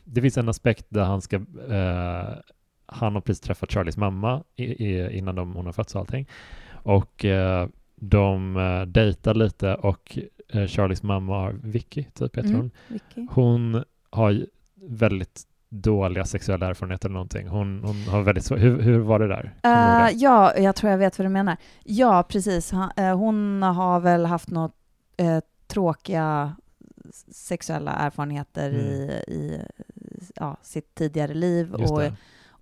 det 0.04 0.22
finns 0.22 0.38
en 0.38 0.50
aspekt 0.50 0.86
där 0.90 1.04
han 1.04 1.22
ska, 1.22 1.36
eh, 1.70 2.34
han 2.86 3.14
har 3.14 3.22
precis 3.22 3.42
träffat 3.42 3.72
Charlies 3.72 3.98
mamma 3.98 4.44
i, 4.56 4.64
i, 4.66 5.18
innan 5.18 5.36
de, 5.36 5.54
hon 5.56 5.66
har 5.66 5.74
fötts 5.74 5.96
och 5.96 6.02
allting. 6.02 6.28
Och 6.72 7.26
eh, 7.26 7.68
de 7.96 8.58
eh, 8.58 8.82
dejtar 8.82 9.34
lite 9.34 9.76
och 9.76 10.20
eh, 10.50 10.68
Charlies 10.68 11.04
mamma 11.04 11.52
Vicky 11.52 12.04
typ 12.04 12.38
heter 12.38 12.50
Mm. 12.50 12.56
hon, 12.62 12.72
Vicky. 12.88 13.28
hon 13.30 13.84
har 14.10 14.46
väldigt 14.76 15.44
dåliga 15.70 16.26
sexuella 16.26 16.68
erfarenheter 16.68 17.08
eller 17.10 17.14
någonting. 17.14 17.48
Hon, 17.48 17.84
hon 17.84 17.96
har 18.04 18.22
väldigt 18.22 18.46
svårt, 18.46 18.60
hur, 18.60 18.82
hur 18.82 19.00
var 19.00 19.20
det 19.20 19.28
där? 19.28 19.54
Det? 19.62 20.12
ja, 20.16 20.58
jag 20.58 20.76
tror 20.76 20.92
jag 20.92 20.98
vet 20.98 21.20
vad 21.20 21.26
du 21.26 21.30
menar. 21.30 21.58
Ja, 21.84 22.24
precis. 22.30 22.74
Eh, 22.98 23.18
hon 23.18 23.62
har 23.64 24.00
väl 24.00 24.26
haft 24.26 24.50
något 24.50 24.76
eh, 25.18 25.40
tråkiga 25.68 26.56
sexuella 27.32 27.92
erfarenheter 27.92 28.70
Mm. 28.70 28.82
i, 28.82 29.24
i 29.28 29.62
ja, 30.36 30.58
sitt 30.62 30.96
tidigare 30.96 31.34
liv 31.34 31.74
och, 31.74 32.02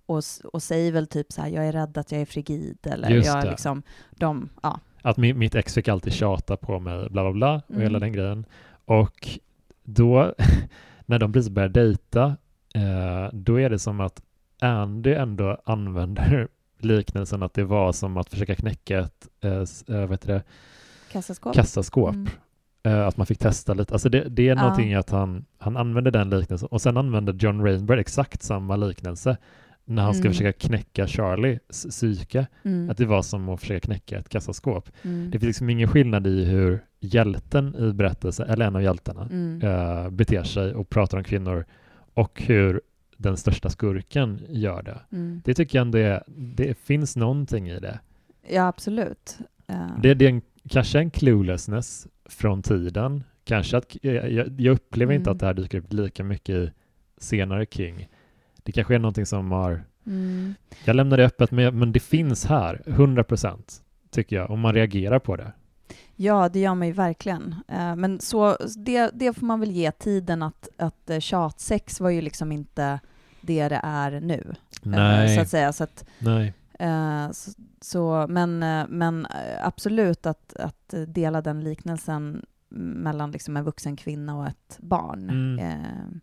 och, 0.06 0.22
och 0.52 0.62
säger 0.62 0.92
väl 0.92 1.06
typ 1.06 1.32
så 1.32 1.42
här, 1.42 1.48
jag 1.48 1.66
är 1.68 1.72
rädd 1.72 1.98
att 1.98 2.12
jag 2.12 2.20
är 2.20 2.26
frigid 2.26 2.78
eller 2.82 3.10
Just 3.10 3.26
jag 3.28 3.44
är 3.44 3.50
liksom, 3.50 3.82
de, 4.10 4.48
ja. 4.62 4.80
Att 5.02 5.16
mi, 5.16 5.32
mitt 5.34 5.54
ex 5.54 5.74
fick 5.74 5.88
alltid 5.88 6.12
tjata 6.12 6.56
på 6.56 6.78
mig, 6.80 7.08
bla 7.10 7.22
bla 7.22 7.32
bla, 7.32 7.54
och 7.54 7.70
Mm. 7.70 7.82
hela 7.82 7.98
den 7.98 8.12
grejen. 8.12 8.44
Och 8.84 9.28
då, 9.84 10.34
när 11.06 11.18
de 11.18 11.32
precis 11.32 11.50
börjar 11.50 11.68
dejta, 11.68 12.36
eh, 12.76 13.30
då 13.32 13.60
är 13.60 13.70
det 13.70 13.78
som 13.78 14.00
att 14.00 14.22
Andy 14.60 15.12
ändå 15.14 15.60
använder 15.64 16.48
liknelsen 16.78 17.42
att 17.42 17.54
det 17.54 17.64
var 17.64 17.92
som 17.92 18.16
att 18.16 18.30
försöka 18.30 18.54
knäcka 18.54 18.98
ett 19.00 19.28
eh, 19.40 19.96
eh, 19.96 20.06
vad 20.06 20.18
det, 20.26 20.42
Kassaskåp. 21.12 21.54
kassaskåp. 21.54 22.14
Mm. 22.14 22.28
Eh, 22.82 23.06
att 23.06 23.16
man 23.16 23.26
fick 23.26 23.38
testa 23.38 23.74
lite. 23.74 23.92
Alltså 23.94 24.08
det, 24.08 24.20
det 24.28 24.42
är 24.48 24.56
Ja. 24.56 24.62
någonting 24.62 24.94
att 24.94 25.10
han, 25.10 25.44
han 25.58 25.76
använder 25.76 26.10
den 26.10 26.30
liknelsen 26.30 26.68
och 26.70 26.82
sen 26.82 26.96
använder 26.96 27.32
John 27.32 27.62
Rainbird 27.64 27.98
exakt 27.98 28.42
samma 28.42 28.76
liknelse 28.76 29.36
när 29.84 30.02
han 30.02 30.14
ska 30.14 30.20
Mm. 30.24 30.32
försöka 30.32 30.52
knäcka 30.68 31.06
Charlies 31.06 31.86
psyke, 31.90 32.46
Mm. 32.64 32.90
att 32.90 32.96
det 32.96 33.06
var 33.06 33.22
som 33.22 33.48
att 33.48 33.60
försöka 33.60 33.80
knäcka 33.80 34.18
ett 34.18 34.28
kassaskåp. 34.28 34.90
Mm. 35.02 35.30
Det 35.30 35.38
finns 35.38 35.48
liksom 35.48 35.70
ingen 35.70 35.88
skillnad 35.88 36.26
i 36.26 36.44
hur 36.44 36.80
hjälten 37.00 37.74
i 37.78 37.92
berättelsen, 37.92 38.48
eller 38.50 38.66
en 38.66 38.76
av 38.76 38.82
hjältarna, 38.82 39.22
eh, 39.62 40.10
beter 40.10 40.42
sig 40.42 40.74
och 40.74 40.88
pratar 40.90 41.18
om 41.18 41.24
kvinnor 41.24 41.64
och 42.16 42.42
hur 42.42 42.80
den 43.16 43.36
största 43.36 43.70
skurken 43.70 44.40
gör 44.48 44.82
det. 44.82 45.00
Mm. 45.12 45.42
Det 45.44 45.54
tycker 45.54 45.78
jag 45.78 45.86
ändå 45.86 45.98
är, 45.98 46.22
det 46.26 46.78
finns 46.78 47.16
någonting 47.16 47.68
i 47.68 47.80
det. 47.80 48.00
Ja, 48.48 48.66
absolut. 48.68 49.38
Eh, 49.66 50.00
Det, 50.02 50.14
det 50.14 50.24
är 50.24 50.28
en, 50.30 50.42
kanske 50.68 50.98
en 50.98 51.10
cluelessness 51.10 52.06
från 52.24 52.62
tiden. 52.62 53.24
Kanske 53.44 53.76
att, 53.76 53.96
jag, 54.02 54.32
jag 54.32 54.60
jag 54.60 54.72
upplever 54.72 55.14
inte 55.14 55.30
Mm. 55.30 55.36
att 55.36 55.40
det 55.40 55.46
här 55.46 55.54
dyker 55.54 55.78
upp 55.78 55.92
lika 55.92 56.24
mycket 56.24 56.54
i 56.54 56.70
senare 57.18 57.66
King. 57.70 58.08
Det 58.62 58.72
kanske 58.72 58.94
är 58.94 58.98
någonting 58.98 59.26
som 59.26 59.52
har, 59.52 59.84
mm. 60.06 60.54
jag 60.84 60.96
lämnar 60.96 61.16
det 61.16 61.24
öppet, 61.26 61.50
men, 61.50 61.78
men 61.78 61.92
det 61.92 62.00
finns 62.00 62.46
här, 62.46 62.82
100 62.86 63.24
procent, 63.24 63.82
tycker 64.10 64.36
jag, 64.36 64.50
om 64.50 64.60
man 64.60 64.74
reagerar 64.74 65.18
på 65.18 65.36
det. 65.36 65.52
Ja, 66.16 66.48
det 66.48 66.58
gör 66.60 66.74
man 66.74 66.86
ju 66.86 66.92
verkligen. 66.92 67.54
Eh, 67.68 67.96
Men 67.96 68.20
så, 68.20 68.56
det, 68.76 69.10
det 69.14 69.32
får 69.32 69.46
man 69.46 69.60
väl 69.60 69.70
ge 69.70 69.90
tiden 69.92 70.42
att, 70.42 70.68
att 70.76 71.10
eh, 71.10 71.18
tjatsex 71.18 72.00
var 72.00 72.10
ju 72.10 72.20
liksom 72.20 72.52
inte 72.52 73.00
det 73.40 73.68
det 73.68 73.80
är 73.82 74.20
nu. 74.20 74.44
eh, 74.82 74.88
Nej, 74.90 75.34
Så 75.34 75.40
att 75.40 75.48
säga. 75.48 75.72
Så 75.72 75.84
att, 75.84 76.04
nej. 76.18 76.54
så, 77.32 77.50
så, 77.80 78.26
men, 78.28 78.58
men 78.88 79.26
absolut 79.60 80.26
att, 80.26 80.56
att 80.56 80.94
dela 81.06 81.42
den 81.42 81.64
liknelsen 81.64 82.46
mellan 82.78 83.30
liksom 83.30 83.56
en 83.56 83.64
vuxen 83.64 83.96
kvinna 83.96 84.36
och 84.36 84.46
ett 84.46 84.78
barn. 84.80 85.30
Mm. 85.30 86.20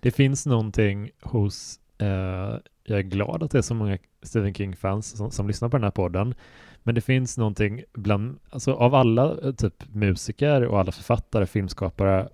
Det 0.00 0.10
finns 0.10 0.46
någonting 0.46 1.10
hos, 1.22 1.80
eh, 1.98 2.58
jag 2.84 2.98
är 2.98 3.02
glad 3.02 3.42
att 3.42 3.50
det 3.50 3.58
är 3.58 3.62
så 3.62 3.74
många 3.74 3.98
Stephen 4.22 4.54
King-fans 4.54 5.16
som, 5.16 5.30
som 5.30 5.48
lyssnar 5.48 5.68
på 5.68 5.76
den 5.76 5.84
här 5.84 5.90
podden, 5.90 6.34
men 6.86 6.94
det 6.94 7.00
finns 7.00 7.38
någonting 7.38 7.82
bland, 7.94 8.38
alltså 8.50 8.72
av 8.72 8.94
alla 8.94 9.36
eh, 9.42 9.52
typ 9.52 9.84
musiker 9.94 10.64
och 10.64 10.80
alla 10.80 10.92
författare, 10.92 11.46
filmskapare, 11.46 12.28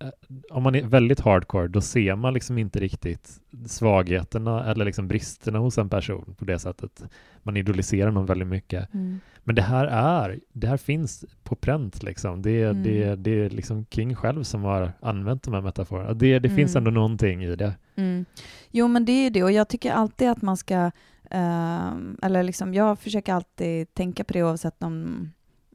eh, 0.00 0.08
om 0.50 0.62
man 0.62 0.74
är 0.74 0.82
väldigt 0.82 1.20
hardcore, 1.20 1.68
då 1.68 1.80
ser 1.80 2.16
man 2.16 2.34
liksom 2.34 2.58
inte 2.58 2.80
riktigt 2.80 3.40
svagheterna 3.66 4.64
eller 4.70 4.84
liksom 4.84 5.08
bristerna 5.08 5.58
hos 5.58 5.78
en 5.78 5.88
person 5.88 6.34
på 6.38 6.44
det 6.44 6.58
sättet. 6.58 7.02
Man 7.42 7.56
idoliserar 7.56 8.10
någon 8.10 8.26
väldigt 8.26 8.48
mycket. 8.48 8.94
mm. 8.94 9.20
Men 9.44 9.54
det 9.54 9.62
här 9.62 9.86
är, 9.86 10.40
det 10.52 10.66
här 10.66 10.76
finns 10.76 11.24
på 11.44 11.54
pränt 11.56 12.02
liksom. 12.02 12.42
Det, 12.42 12.50
är 12.62 12.70
Mm. 12.70 12.82
det, 12.82 13.16
det 13.16 13.30
är 13.30 13.50
liksom 13.50 13.86
King 13.90 14.14
själv 14.14 14.42
som 14.42 14.62
har 14.64 14.92
använt 15.00 15.42
de 15.42 15.54
här 15.54 15.60
metaforerna. 15.60 16.14
Det, 16.14 16.38
det 16.38 16.48
finns 16.50 16.76
Mm. 16.76 16.86
ändå 16.86 17.00
någonting 17.00 17.44
i 17.44 17.56
det. 17.56 17.74
Mm. 17.96 18.24
Jo, 18.70 18.88
men 18.88 19.04
det 19.04 19.12
är 19.12 19.30
det. 19.30 19.42
Och 19.42 19.52
jag 19.52 19.68
tycker 19.68 19.92
alltid 19.92 20.28
att 20.30 20.42
man 20.42 20.56
ska... 20.56 20.90
ehm, 21.30 22.18
eller 22.22 22.42
liksom, 22.42 22.74
jag 22.74 22.98
försöker 22.98 23.34
alltid 23.34 23.94
tänka 23.94 24.24
på 24.24 24.32
det 24.32 24.42
oavsett 24.44 24.82
om 24.82 25.28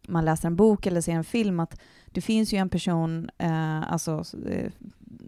man 0.08 0.26
läser 0.26 0.48
en 0.48 0.56
bok 0.56 0.86
eller 0.86 1.02
ser 1.02 1.12
en 1.14 1.24
film, 1.24 1.60
att 1.60 1.80
det 2.06 2.22
finns 2.22 2.54
ju 2.54 2.58
en 2.58 2.70
person, 2.70 3.30
eh, 3.38 3.92
alltså 3.92 4.24
eh, 4.50 4.72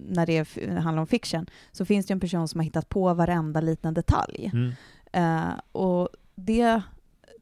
när 0.08 0.26
det 0.26 0.48
handlar 0.80 1.02
om 1.02 1.08
fiction, 1.08 1.46
så 1.72 1.86
finns 1.86 2.06
det 2.06 2.14
en 2.14 2.20
person 2.20 2.48
som 2.48 2.60
har 2.60 2.66
hittat 2.66 2.90
på 2.90 3.14
varenda 3.14 3.62
liten 3.62 3.94
detalj. 3.94 4.52
Mm. 4.54 4.72
Eh, 5.12 5.54
och 5.72 6.10
det, 6.36 6.82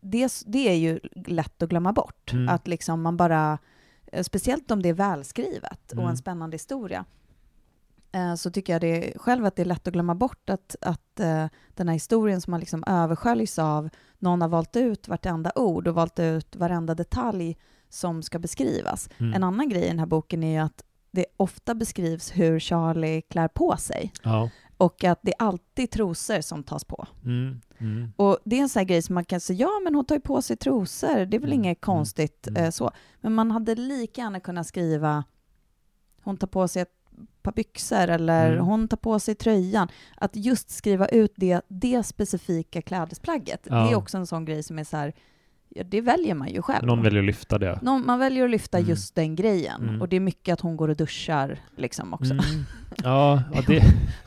det, 0.01 0.43
det 0.45 0.69
är 0.69 0.75
ju 0.75 0.99
lätt 1.13 1.63
att 1.63 1.69
glömma 1.69 1.93
bort. 1.93 2.33
Mm. 2.33 2.49
Att 2.49 2.67
liksom 2.67 3.01
man 3.01 3.17
bara, 3.17 3.57
eh, 4.05 4.23
speciellt 4.23 4.71
om 4.71 4.81
det 4.81 4.89
är 4.89 4.93
välskrivet 4.93 5.91
och 5.91 5.97
Mm. 5.97 6.09
en 6.09 6.17
spännande 6.17 6.55
historia, 6.55 7.05
så 8.37 8.51
tycker 8.51 8.73
jag 8.73 8.81
det, 8.81 9.13
själv 9.15 9.45
att 9.45 9.55
det 9.55 9.61
är 9.61 9.65
lätt 9.65 9.87
att 9.87 9.93
glömma 9.93 10.15
bort 10.15 10.49
att, 10.49 10.75
att 10.81 11.19
eh, 11.19 11.45
den 11.69 11.87
här 11.87 11.93
historien 11.93 12.41
som 12.41 12.51
man 12.51 12.59
liksom 12.59 12.83
översköljs 12.87 13.59
av, 13.59 13.89
någon 14.19 14.41
har 14.41 14.49
valt 14.49 14.75
ut 14.75 15.07
vartenda 15.07 15.51
ord 15.55 15.87
och 15.87 15.95
valt 15.95 16.19
ut 16.19 16.55
varenda 16.55 16.95
detalj 16.95 17.57
som 17.89 18.23
ska 18.23 18.39
beskrivas. 18.39 19.09
Mm. 19.17 19.33
En 19.33 19.43
annan 19.43 19.69
grej 19.69 19.83
i 19.83 19.87
den 19.87 19.99
här 19.99 20.05
boken 20.05 20.43
är 20.43 20.51
ju 20.51 20.57
att 20.57 20.83
det 21.11 21.25
ofta 21.37 21.75
beskrivs 21.75 22.31
hur 22.31 22.59
Charlie 22.59 23.21
klär 23.21 23.47
på 23.47 23.77
sig 23.77 24.11
Ja. 24.23 24.49
och 24.77 25.03
att 25.03 25.19
det 25.21 25.31
är 25.39 25.45
alltid 25.45 25.91
trosor 25.91 26.41
som 26.41 26.63
tas 26.63 26.85
på. 26.85 27.07
Mm. 27.25 27.61
Mm. 27.77 28.11
Och 28.15 28.37
det 28.45 28.55
är 28.57 28.61
en 28.61 28.69
sån 28.69 28.79
här 28.79 28.85
grej 28.85 29.01
som 29.01 29.15
man 29.15 29.25
kan 29.25 29.39
säga, 29.39 29.59
ja 29.59 29.81
men 29.83 29.95
hon 29.95 30.05
tar 30.05 30.15
ju 30.15 30.21
på 30.21 30.41
sig 30.41 30.57
trosor, 30.57 31.25
det 31.25 31.37
är 31.37 31.39
väl 31.39 31.49
Mm, 31.49 31.53
inget 31.53 31.65
mm, 31.87 31.95
konstigt 31.95 32.47
mm. 32.47 32.63
eh, 32.63 32.69
så. 32.71 32.91
Men 33.21 33.33
man 33.33 33.51
hade 33.51 33.75
lika 33.75 34.21
gärna 34.21 34.39
kunnat 34.39 34.67
skriva, 34.67 35.23
hon 36.23 36.37
tar 36.37 36.47
på 36.47 36.67
sig 36.67 36.81
ett 36.81 37.02
par 37.43 37.51
byxor 37.51 38.07
eller 38.07 38.51
Mm. 38.53 38.65
hon 38.65 38.87
tar 38.87 38.97
på 38.97 39.19
sig 39.19 39.35
tröjan. 39.35 39.87
Att 40.17 40.35
just 40.35 40.69
skriva 40.71 41.07
ut 41.07 41.33
det, 41.35 41.61
det 41.67 42.03
specifika 42.03 42.81
klädesplagget, 42.81 43.63
det 43.63 43.69
är 43.69 43.91
Ja. 43.91 43.95
också 43.97 44.17
en 44.17 44.27
sån 44.27 44.45
grej 44.45 44.63
som 44.63 44.79
är 44.79 44.83
så 44.83 44.97
här, 44.97 45.13
ja, 45.69 45.83
det 45.83 46.01
väljer 46.01 46.35
man 46.35 46.49
ju 46.49 46.61
själv. 46.61 46.85
Någon 46.87 47.01
väljer 47.01 47.19
att 47.19 47.25
lyfta 47.25 47.57
det. 47.57 47.79
Någon, 47.81 48.05
man 48.05 48.19
väljer 48.19 48.43
att 48.45 48.49
lyfta 48.51 48.77
Mm. 48.77 48.89
just 48.89 49.15
den 49.15 49.35
grejen. 49.35 49.81
Mm. 49.89 50.01
Och 50.01 50.09
det 50.09 50.15
är 50.15 50.19
mycket 50.19 50.53
att 50.53 50.61
hon 50.61 50.77
går 50.77 50.89
och 50.89 50.95
duschar 50.95 51.59
liksom 51.77 52.13
också. 52.13 52.33
Mm. 52.33 52.45
Ja, 53.03 53.43
ja, 53.53 53.61
det, 53.67 53.83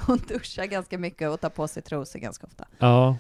Hon 0.07 0.19
duschar 0.29 0.65
ganska 0.67 0.99
mycket 0.99 1.31
och 1.31 1.41
tar 1.41 1.51
på 1.51 1.69
sig 1.69 1.83
trosor 1.83 2.19
ganska 2.19 2.47
ofta. 2.47 2.65
ja, 2.79 3.17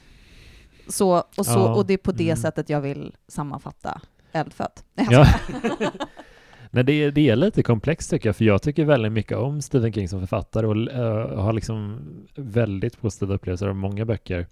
Så, 0.89 1.19
och, 1.37 1.47
så, 1.47 1.53
Ja, 1.59 1.75
och 1.75 1.87
det 1.87 1.95
är 1.95 1.99
på 1.99 2.13
det 2.13 2.25
mm. 2.25 2.37
sättet 2.37 2.69
jag 2.69 2.81
vill 2.81 3.17
sammanfatta 3.29 4.01
Eldfött. 4.33 4.85
Ja. 5.11 5.27
Nej, 6.71 6.85
det, 6.85 6.93
är, 6.93 7.11
det 7.11 7.29
är 7.29 7.37
lite 7.37 7.63
komplext 7.63 8.11
tycker 8.11 8.29
jag, 8.29 8.37
för 8.37 8.45
jag 8.45 8.63
tycker 8.63 8.85
väldigt 8.85 9.13
mycket 9.13 9.39
om 9.39 9.63
Stephen 9.63 9.93
King 9.93 10.09
som 10.09 10.21
författare 10.21 10.67
och 10.67 10.93
eh, 10.93 11.39
har 11.39 11.53
liksom 11.53 11.99
väldigt 12.37 13.01
positiva 13.01 13.35
upplevelser 13.35 13.69
av 13.69 13.77
många 13.77 14.05
böcker. 14.05 14.47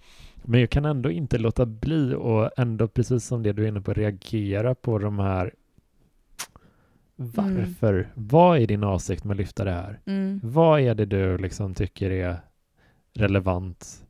Men 0.44 0.60
jag 0.60 0.70
kan 0.70 0.84
ändå 0.84 1.10
inte 1.10 1.38
låta 1.38 1.66
bli 1.66 2.14
och 2.14 2.50
ändå, 2.58 2.88
precis 2.88 3.24
som 3.26 3.42
det 3.42 3.52
du 3.52 3.64
är 3.64 3.68
inne 3.68 3.80
på, 3.80 3.92
reagera 3.92 4.74
på 4.74 4.98
de 4.98 5.18
här 5.18 5.52
varför? 7.16 8.08
Vad 8.14 8.58
är 8.58 8.66
din 8.66 8.84
avsikt 8.84 9.24
med 9.24 9.34
att 9.34 9.38
lyfta 9.38 9.64
det 9.64 9.70
här? 9.70 10.00
Mm. 10.06 10.40
Vad 10.42 10.80
är 10.80 10.94
det 10.94 11.04
du 11.04 11.38
liksom 11.38 11.74
tycker 11.74 12.10
är 12.10 12.36
relevant? 13.14 14.04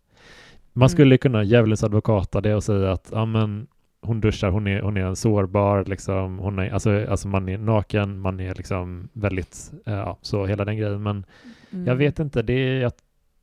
Man 0.73 0.83
Mm. 0.83 0.89
skulle 0.89 1.19
kunna 1.19 1.43
djävulens 1.43 1.85
advokata 1.85 2.41
det 2.41 2.55
och 2.55 2.65
säga 2.65 2.93
att 2.93 3.09
ja, 3.13 3.25
men 3.25 3.67
hon 4.05 4.21
duschar, 4.21 4.51
hon 4.51 4.67
är, 4.67 4.81
hon 4.83 4.97
är 4.97 5.01
en 5.01 5.17
sårbar, 5.17 5.85
liksom, 5.85 6.39
hon 6.39 6.59
är, 6.59 6.71
alltså, 6.71 7.07
alltså 7.11 7.29
man 7.29 7.49
är 7.49 7.59
naken, 7.59 8.19
man 8.21 8.41
är 8.41 8.55
liksom 8.55 9.09
väldigt, 9.13 9.73
eh, 9.87 9.95
ja, 9.95 10.19
så 10.23 10.47
hela 10.47 10.65
den 10.65 10.77
grejen. 10.77 11.03
Men 11.03 11.25
Mm. 11.71 11.87
jag 11.87 11.97
vet 11.97 12.19
inte, 12.19 12.43
det 12.43 12.79
jag 12.79 12.93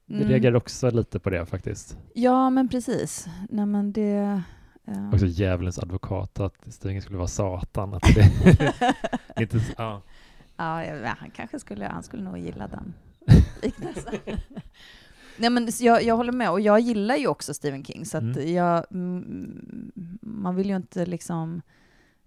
Mm. 0.10 0.28
reagerar 0.28 0.56
också 0.56 0.90
lite 0.92 1.20
på 1.20 1.30
det 1.30 1.46
faktiskt. 1.46 1.98
Ja, 2.14 2.50
men 2.50 2.70
precis. 2.70 3.28
Nej, 3.50 3.66
men 3.66 3.92
det... 3.92 4.42
eh, 4.88 5.10
Också 5.14 5.26
djävulens 5.26 5.80
advokat, 5.80 6.40
att 6.40 6.54
Stephen 6.74 7.02
skulle 7.02 7.18
vara 7.18 7.28
satan. 7.28 7.94
Att 7.94 8.04
det, 8.16 8.22
inte, 9.42 9.60
ja. 9.78 10.02
ja, 10.58 10.84
ja, 10.86 11.16
han 11.20 11.30
kanske 11.32 11.60
skulle, 11.60 11.86
han 11.86 12.04
skulle 12.04 12.24
nog 12.24 12.38
gilla 12.38 12.68
den 12.68 12.94
liknelsen. 13.62 14.14
Nej, 15.42 15.50
men 15.50 15.68
jag, 15.80 16.04
jag 16.04 16.16
håller 16.18 16.32
med, 16.32 16.52
och 16.52 16.62
jag 16.62 16.80
gillar 16.80 17.16
ju 17.16 17.28
också 17.28 17.54
Stephen 17.54 17.84
King, 17.86 18.06
så 18.06 18.18
Mm. 18.18 18.54
jag, 18.54 18.86
mm, 18.92 19.92
man 20.22 20.56
vill 20.56 20.70
ju 20.70 20.76
inte 20.76 21.06
liksom... 21.06 21.62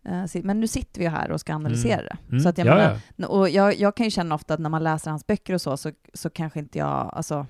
eh, 0.05 0.25
Men 0.43 0.61
nu 0.61 0.67
sitter 0.67 0.99
vi 0.99 1.05
ju 1.05 1.11
här 1.11 1.31
och 1.31 1.41
ska 1.41 1.55
analysera 1.55 2.03
det. 2.03 2.17
Mm. 2.29 2.41
Så 2.41 2.49
att 2.49 2.59
jag 2.59 2.67
ja, 2.67 2.75
menar. 3.17 3.31
Och 3.31 3.49
jag, 3.49 3.77
jag 3.77 3.97
kan 3.97 4.05
ju 4.07 4.11
känna 4.11 4.35
ofta 4.35 4.55
att 4.55 4.61
när 4.61 4.71
man 4.71 4.83
läser 4.85 5.11
hans 5.11 5.27
böcker 5.27 5.55
och 5.55 5.61
så, 5.61 5.77
så, 5.77 5.91
så 6.15 6.31
kanske 6.31 6.59
inte 6.59 6.79
jag, 6.79 7.11
alltså, 7.15 7.47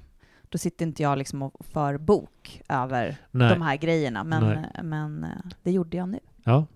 då 0.49 0.59
sitter 0.59 0.87
inte 0.87 1.03
jag 1.03 1.19
liksom 1.19 1.43
och 1.43 1.65
för 1.67 1.99
bok 1.99 2.63
över 2.69 3.17
Nej. 3.31 3.49
de 3.51 3.63
här 3.63 3.77
grejerna, 3.77 4.25
men, 4.25 4.45
Nej. 4.45 4.83
men 4.85 5.25
eh, 5.25 5.31
det 5.63 5.71
gjorde 5.73 5.97
jag 5.97 6.09
nu. 6.09 6.19
Ja. 6.45 6.67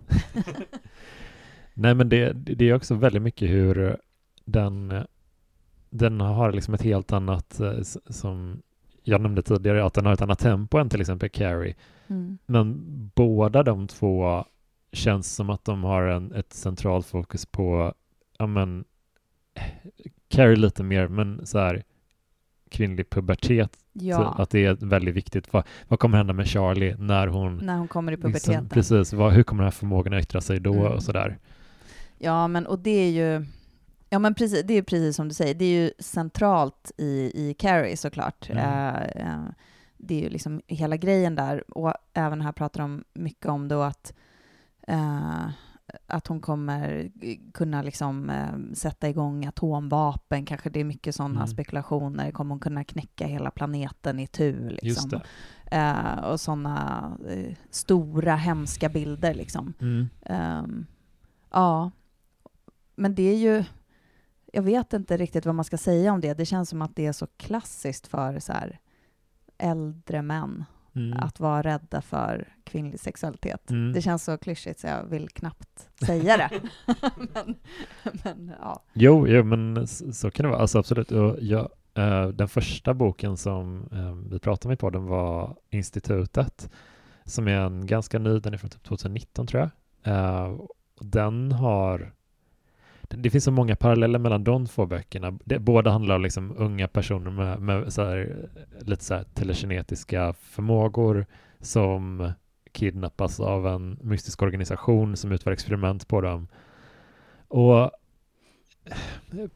Nej, 1.74 1.94
men 1.94 2.08
det, 2.08 2.32
det 2.32 2.64
är 2.64 2.74
också 2.74 2.94
väldigt 2.94 3.22
mycket 3.22 3.50
hur 3.50 3.96
den, 4.44 4.92
den 5.90 6.20
har 6.20 6.52
liksom 6.52 6.74
ett 6.74 6.82
helt 6.82 7.12
annat, 7.12 7.60
eh, 7.60 7.80
som 8.10 8.62
jag 9.08 9.20
nämnde 9.20 9.42
tidigare, 9.42 9.84
att 9.84 9.94
den 9.94 10.06
har 10.06 10.12
ett 10.12 10.22
annat 10.22 10.38
tempo 10.38 10.78
än 10.78 10.88
till 10.88 11.00
exempel 11.00 11.28
Carrie. 11.28 11.74
Mm. 12.06 12.38
Men 12.46 12.76
båda 13.14 13.62
de 13.62 13.86
två 13.86 14.44
känns 14.92 15.34
som 15.34 15.50
att 15.50 15.64
de 15.64 15.84
har 15.84 16.02
en, 16.02 16.32
ett 16.32 16.52
centralt 16.52 17.06
fokus 17.06 17.46
på, 17.46 17.94
ja 18.38 18.46
men, 18.46 18.84
Carrie 20.28 20.56
lite 20.56 20.82
mer, 20.82 21.08
men 21.08 21.46
så 21.46 21.58
här 21.58 21.84
kvinnlig 22.70 23.10
pubertet, 23.10 23.78
Ja, 23.92 24.34
att 24.38 24.50
det 24.50 24.64
är 24.64 24.74
väldigt 24.86 25.14
viktigt. 25.14 25.52
Vad, 25.52 25.64
vad 25.88 25.98
kommer 25.98 26.18
hända 26.18 26.32
med 26.32 26.46
Charlie 26.48 26.96
när 26.98 27.26
hon 27.26 27.56
när 27.56 27.76
hon 27.76 27.88
kommer 27.88 28.12
i 28.12 28.16
liksom, 28.16 28.32
puberteten. 28.32 28.68
precis, 28.68 29.12
vad, 29.12 29.32
hur 29.32 29.42
kommer 29.42 29.62
den 29.62 29.66
här 29.66 29.78
förmågan 29.78 30.12
att 30.14 30.22
yttra 30.22 30.40
sig 30.40 30.60
då 30.60 30.72
Mm. 30.74 30.92
och 30.92 31.02
sådär. 31.02 31.38
Ja, 32.18 32.48
men 32.48 32.66
och 32.66 32.78
det 32.78 32.90
är 32.90 33.10
ju, 33.10 33.46
ja 34.08 34.18
men 34.18 34.34
precis, 34.34 34.64
det 34.66 34.74
är 34.74 34.82
precis 34.82 35.16
som 35.16 35.28
du 35.28 35.34
säger, 35.34 35.54
det 35.54 35.64
är 35.64 35.82
ju 35.84 35.90
centralt 35.98 36.92
i, 36.96 37.32
i 37.34 37.54
Carrie 37.58 37.96
såklart. 37.96 38.50
Mm. 38.50 38.94
Eh, 39.16 39.50
det 39.96 40.14
är 40.14 40.20
ju 40.20 40.28
liksom 40.28 40.62
hela 40.66 40.96
grejen 40.96 41.34
där, 41.34 41.64
och 41.78 41.94
även 42.14 42.40
här 42.40 42.52
pratar 42.52 42.80
de 42.80 43.04
mycket 43.14 43.46
om 43.46 43.68
då 43.68 43.82
att, 43.82 44.12
eh, 44.88 45.48
att 46.06 46.26
hon 46.26 46.40
kommer 46.40 47.10
kunna 47.54 47.82
liksom, 47.82 48.32
sätta 48.74 49.08
igång 49.08 49.46
atomvapen, 49.46 50.44
kanske 50.46 50.70
det 50.70 50.80
är 50.80 50.84
mycket 50.84 51.14
sådana 51.14 51.34
Mm. 51.34 51.46
spekulationer. 51.46 52.30
Kommer 52.30 52.50
hon 52.50 52.60
kunna 52.60 52.84
knäcka 52.84 53.26
hela 53.26 53.50
planeten 53.50 54.20
i 54.20 54.26
tu? 54.26 54.68
Liksom? 54.68 54.88
Just 54.88 55.10
det. 55.10 56.20
Och 56.26 56.40
sådana 56.40 57.10
stora 57.70 58.36
hemska 58.36 58.88
bilder 58.88 59.34
liksom. 59.34 59.74
Mm. 59.80 60.08
Ehm, 60.22 60.86
ja, 61.50 61.90
men 62.96 63.14
det 63.14 63.22
är 63.22 63.36
ju... 63.36 63.64
Jag 64.58 64.62
vet 64.62 64.92
inte 64.92 65.16
riktigt 65.16 65.46
vad 65.46 65.54
man 65.54 65.64
ska 65.64 65.78
säga 65.78 66.12
om 66.12 66.20
det. 66.20 66.34
Det 66.34 66.44
känns 66.44 66.68
som 66.68 66.82
att 66.82 66.96
det 66.96 67.06
är 67.06 67.12
så 67.12 67.26
klassiskt 67.36 68.06
för 68.06 68.38
så 68.38 68.52
här, 68.52 68.78
äldre 69.58 70.22
män 70.22 70.64
Mm. 70.94 71.18
att 71.18 71.40
vara 71.40 71.62
rädda 71.62 72.02
för 72.02 72.48
kvinnlig 72.64 73.00
sexualitet. 73.00 73.70
Mm. 73.70 73.92
Det 73.92 74.02
känns 74.02 74.24
så 74.24 74.38
klyschigt 74.38 74.80
så 74.80 74.86
jag 74.86 75.04
vill 75.04 75.28
knappt 75.28 75.88
säga 76.06 76.36
det. 76.36 76.50
men, 77.16 77.54
men 78.24 78.52
ja. 78.60 78.82
Jo, 78.92 79.28
jo, 79.28 79.44
men 79.44 79.86
så 79.88 80.30
kan 80.30 80.44
det 80.44 80.50
vara. 80.50 80.60
Alltså 80.60 80.78
absolut. 80.78 81.12
Och 81.12 81.36
jag, 81.40 81.68
eh, 81.94 82.28
den 82.28 82.48
första 82.48 82.94
boken 82.94 83.36
som 83.36 83.88
eh, 83.92 84.32
vi 84.32 84.38
pratade 84.38 84.68
om 84.68 84.72
i 84.72 84.76
podden 84.76 85.06
var 85.06 85.56
Institutet, 85.70 86.70
som 87.24 87.48
är 87.48 87.60
en 87.60 87.86
ganska 87.86 88.18
ny, 88.18 88.38
den 88.38 88.54
är 88.54 88.58
från 88.58 88.70
typ 88.70 88.84
2019 88.84 89.46
tror 89.46 89.70
jag. 90.02 90.60
Och 90.60 91.06
den 91.06 91.52
har 91.52 92.12
det, 93.08 93.30
finns 93.30 93.44
så 93.44 93.50
många 93.50 93.76
paralleller 93.76 94.18
mellan 94.18 94.44
de 94.44 94.66
två 94.66 94.86
böckerna. 94.86 95.38
Det, 95.44 95.58
båda 95.58 95.90
handlar 95.90 96.16
om 96.16 96.22
liksom 96.22 96.54
unga 96.56 96.88
personer 96.88 97.30
med, 97.30 97.60
med 97.60 97.92
så 97.92 98.04
här, 98.04 98.48
lite 98.80 99.04
så 99.04 99.14
här 99.14 99.24
telekinetiska 99.34 100.32
förmågor 100.32 101.26
som 101.60 102.32
kidnappas 102.72 103.40
av 103.40 103.66
en 103.66 103.98
mystisk 104.02 104.42
organisation 104.42 105.16
som 105.16 105.32
utför 105.32 105.50
experiment 105.50 106.08
på 106.08 106.20
dem. 106.20 106.48
Och 107.48 107.90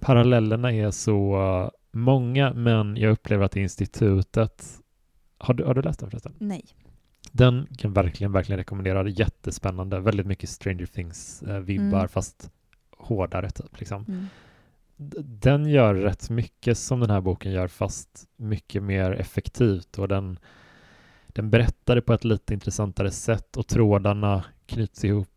parallellerna 0.00 0.72
är 0.72 0.90
så 0.90 1.70
många, 1.92 2.52
men 2.52 2.96
jag 2.96 3.12
upplever 3.12 3.44
att 3.44 3.56
institutet... 3.56 4.78
Har 5.38 5.54
du, 5.54 5.64
har 5.64 5.74
du 5.74 5.82
läst 5.82 6.00
den 6.00 6.10
förresten? 6.10 6.34
Nej. 6.38 6.64
Den 7.32 7.66
kan 7.78 7.92
verkligen, 7.92 8.32
verkligen 8.32 8.58
rekommendera. 8.58 9.08
Jättespännande. 9.08 10.00
Väldigt 10.00 10.26
mycket 10.26 10.50
Stranger 10.50 10.86
Things-vibbar, 10.86 11.98
Mm. 11.98 12.08
fast 12.08 12.50
hårdare 13.02 13.50
typ. 13.50 13.80
Liksom. 13.80 14.04
Mm. 14.08 14.26
Den 15.24 15.66
gör 15.66 15.94
rätt 15.94 16.30
mycket 16.30 16.78
som 16.78 17.00
den 17.00 17.10
här 17.10 17.20
boken 17.20 17.52
gör, 17.52 17.68
fast 17.68 18.28
mycket 18.36 18.82
mer 18.82 19.12
effektivt. 19.12 19.98
Och 19.98 20.08
den, 20.08 20.38
den 21.26 21.50
berättar 21.50 21.94
det 21.94 22.02
på 22.02 22.12
ett 22.12 22.24
lite 22.24 22.54
intressantare 22.54 23.10
sätt 23.10 23.56
och 23.56 23.66
trådarna 23.66 24.44
knyts 24.66 25.04
ihop 25.04 25.28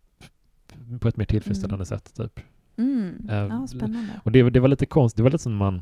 på 0.99 1.08
ett 1.08 1.17
mer 1.17 1.25
tillfredsställande 1.25 1.86
sätt. 1.86 2.13
Typ. 2.15 2.39
Mm. 2.78 3.28
Ja, 3.30 3.67
spännande. 3.67 4.21
Och 4.23 4.32
det, 4.32 4.49
det 4.49 4.60
var 4.60 4.67
lite 4.67 4.86
konstigt, 4.86 5.17
det 5.17 5.23
var 5.23 5.32
lite 5.32 5.43
som 5.43 5.56
man 5.56 5.82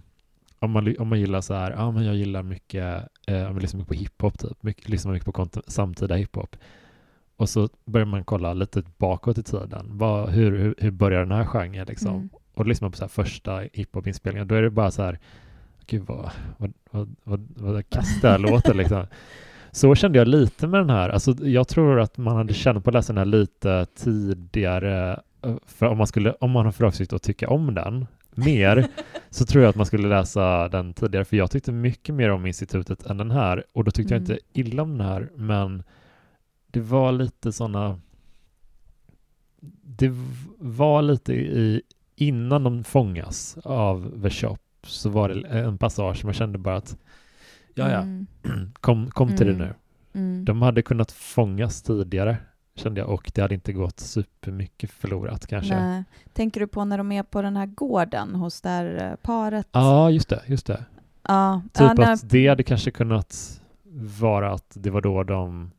om 0.63 0.71
man, 0.71 0.95
om 0.99 1.07
man 1.07 1.19
gillar 1.19 1.41
så 1.41 1.53
här, 1.53 1.71
ja 1.71 1.91
men 1.91 2.05
jag 2.05 2.15
gillar 2.15 2.43
mycket, 2.43 3.07
eh, 3.27 3.35
jag 3.35 3.61
lyssnar 3.61 3.77
mycket 3.77 3.87
på 3.87 3.93
hiphop 3.93 4.39
typ, 4.39 4.63
mycket, 4.63 4.89
lyssnar 4.89 5.13
mycket 5.13 5.33
på 5.33 5.47
samtida 5.67 6.15
hiphop. 6.15 6.55
Och 7.37 7.49
så 7.49 7.69
börjar 7.85 8.05
man 8.05 8.23
kolla 8.23 8.53
lite 8.53 8.83
bakåt 8.97 9.37
i 9.37 9.43
tiden, 9.43 9.85
vad, 9.89 10.29
hur, 10.29 10.57
hur, 10.57 10.75
hur 10.77 10.91
börjar 10.91 11.19
den 11.19 11.31
här 11.31 11.45
genren 11.45 11.85
liksom? 11.87 12.15
Mm. 12.15 12.29
Och 12.53 12.67
lyssnar 12.67 12.89
på 12.89 12.97
så 12.97 13.03
här 13.03 13.09
första 13.09 13.61
hiphop-inspelningen, 13.73 14.47
då 14.47 14.55
är 14.55 14.61
det 14.61 14.69
bara 14.69 14.91
så 14.91 15.01
här, 15.03 15.19
gud 15.87 16.03
vad, 16.07 16.29
vad, 16.57 16.73
vad, 16.91 17.15
vad, 17.23 17.47
vad 17.55 17.89
kass 17.89 18.21
det 18.21 18.29
här 18.29 18.37
låter 18.51 18.73
liksom. 18.73 19.05
Så 19.71 19.95
kände 19.95 20.17
jag 20.17 20.27
lite 20.27 20.67
med 20.67 20.79
den 20.79 20.89
här, 20.89 21.09
alltså 21.09 21.35
jag 21.41 21.67
tror 21.67 21.99
att 21.99 22.17
man 22.17 22.35
hade 22.35 22.53
känt 22.53 22.83
på 22.83 22.89
att 22.89 22.93
läsa 22.93 23.13
den 23.13 23.17
här 23.17 23.25
lite 23.25 23.85
tidigare, 23.95 25.19
eh, 25.43 25.55
för 25.65 25.85
om 25.85 25.97
man 25.97 26.07
skulle, 26.07 26.31
om 26.31 26.51
man 26.51 26.65
har 26.65 26.71
för 26.71 26.85
avsikt 26.85 27.13
att 27.13 27.23
tycka 27.23 27.49
om 27.49 27.73
den 27.73 28.05
mer, 28.35 28.87
så 29.29 29.45
tror 29.45 29.63
jag 29.63 29.69
att 29.69 29.75
man 29.75 29.85
skulle 29.85 30.07
läsa 30.07 30.69
den 30.69 30.93
tidigare, 30.93 31.25
för 31.25 31.37
jag 31.37 31.51
tyckte 31.51 31.71
mycket 31.71 32.15
mer 32.15 32.29
om 32.31 32.45
institutet 32.45 33.05
än 33.05 33.17
den 33.17 33.31
här, 33.31 33.63
och 33.73 33.83
då 33.83 33.91
tyckte 33.91 34.15
Mm. 34.15 34.25
jag 34.27 34.35
inte 34.35 34.45
illa 34.59 34.83
om 34.83 34.97
den 34.97 35.07
här, 35.07 35.29
men 35.35 35.83
det 36.73 36.79
var 36.81 37.11
lite 37.11 37.51
sådana 37.51 37.99
det 39.83 40.11
var 40.59 41.01
lite 41.01 41.33
i, 41.33 41.81
innan 42.15 42.63
de 42.63 42.83
fångas 42.83 43.57
av 43.63 44.21
The 44.23 44.29
Shop 44.29 44.57
så 44.87 45.09
var 45.09 45.29
det 45.29 45.47
en 45.59 45.77
passage 45.77 46.17
som 46.19 46.29
jag 46.29 46.35
kände 46.35 46.57
bara 46.57 46.75
att 46.77 46.97
ja, 47.73 47.91
ja, 47.91 47.99
Mm. 47.99 48.27
kom, 48.73 49.09
kom 49.11 49.35
till 49.37 49.47
Mm. 49.49 49.59
det 49.59 49.65
nu. 49.65 49.73
Mm. 50.21 50.45
De 50.45 50.61
hade 50.61 50.81
kunnat 50.81 51.11
fångas 51.11 51.81
tidigare 51.81 52.37
kände 52.75 53.01
jag 53.01 53.09
och 53.09 53.31
det 53.35 53.41
hade 53.41 53.53
inte 53.55 53.73
gått 53.73 53.99
supermycket 53.99 54.91
förlorat 54.91 55.47
kanske. 55.47 55.79
Nej. 55.79 56.03
Tänker 56.33 56.59
du 56.59 56.67
på 56.67 56.85
när 56.85 56.97
de 56.97 57.11
är 57.11 57.23
på 57.23 57.41
den 57.41 57.57
här 57.57 57.65
gården 57.65 58.35
hos 58.35 58.61
där 58.61 59.09
eh, 59.11 59.15
paret? 59.15 59.67
Ja, 59.71 60.09
just 60.09 60.29
det, 60.29 60.41
just 60.47 60.65
det. 60.65 60.85
Ja, 61.27 61.61
Typ 61.73 61.97
när- 61.97 62.13
att 62.13 62.29
det 62.29 62.47
hade 62.47 62.63
kanske 62.63 62.91
kunnat 62.91 63.61
vara 64.19 64.51
att 64.53 64.71
det 64.73 64.89
var 64.89 65.01
då 65.01 65.23
de... 65.23 65.71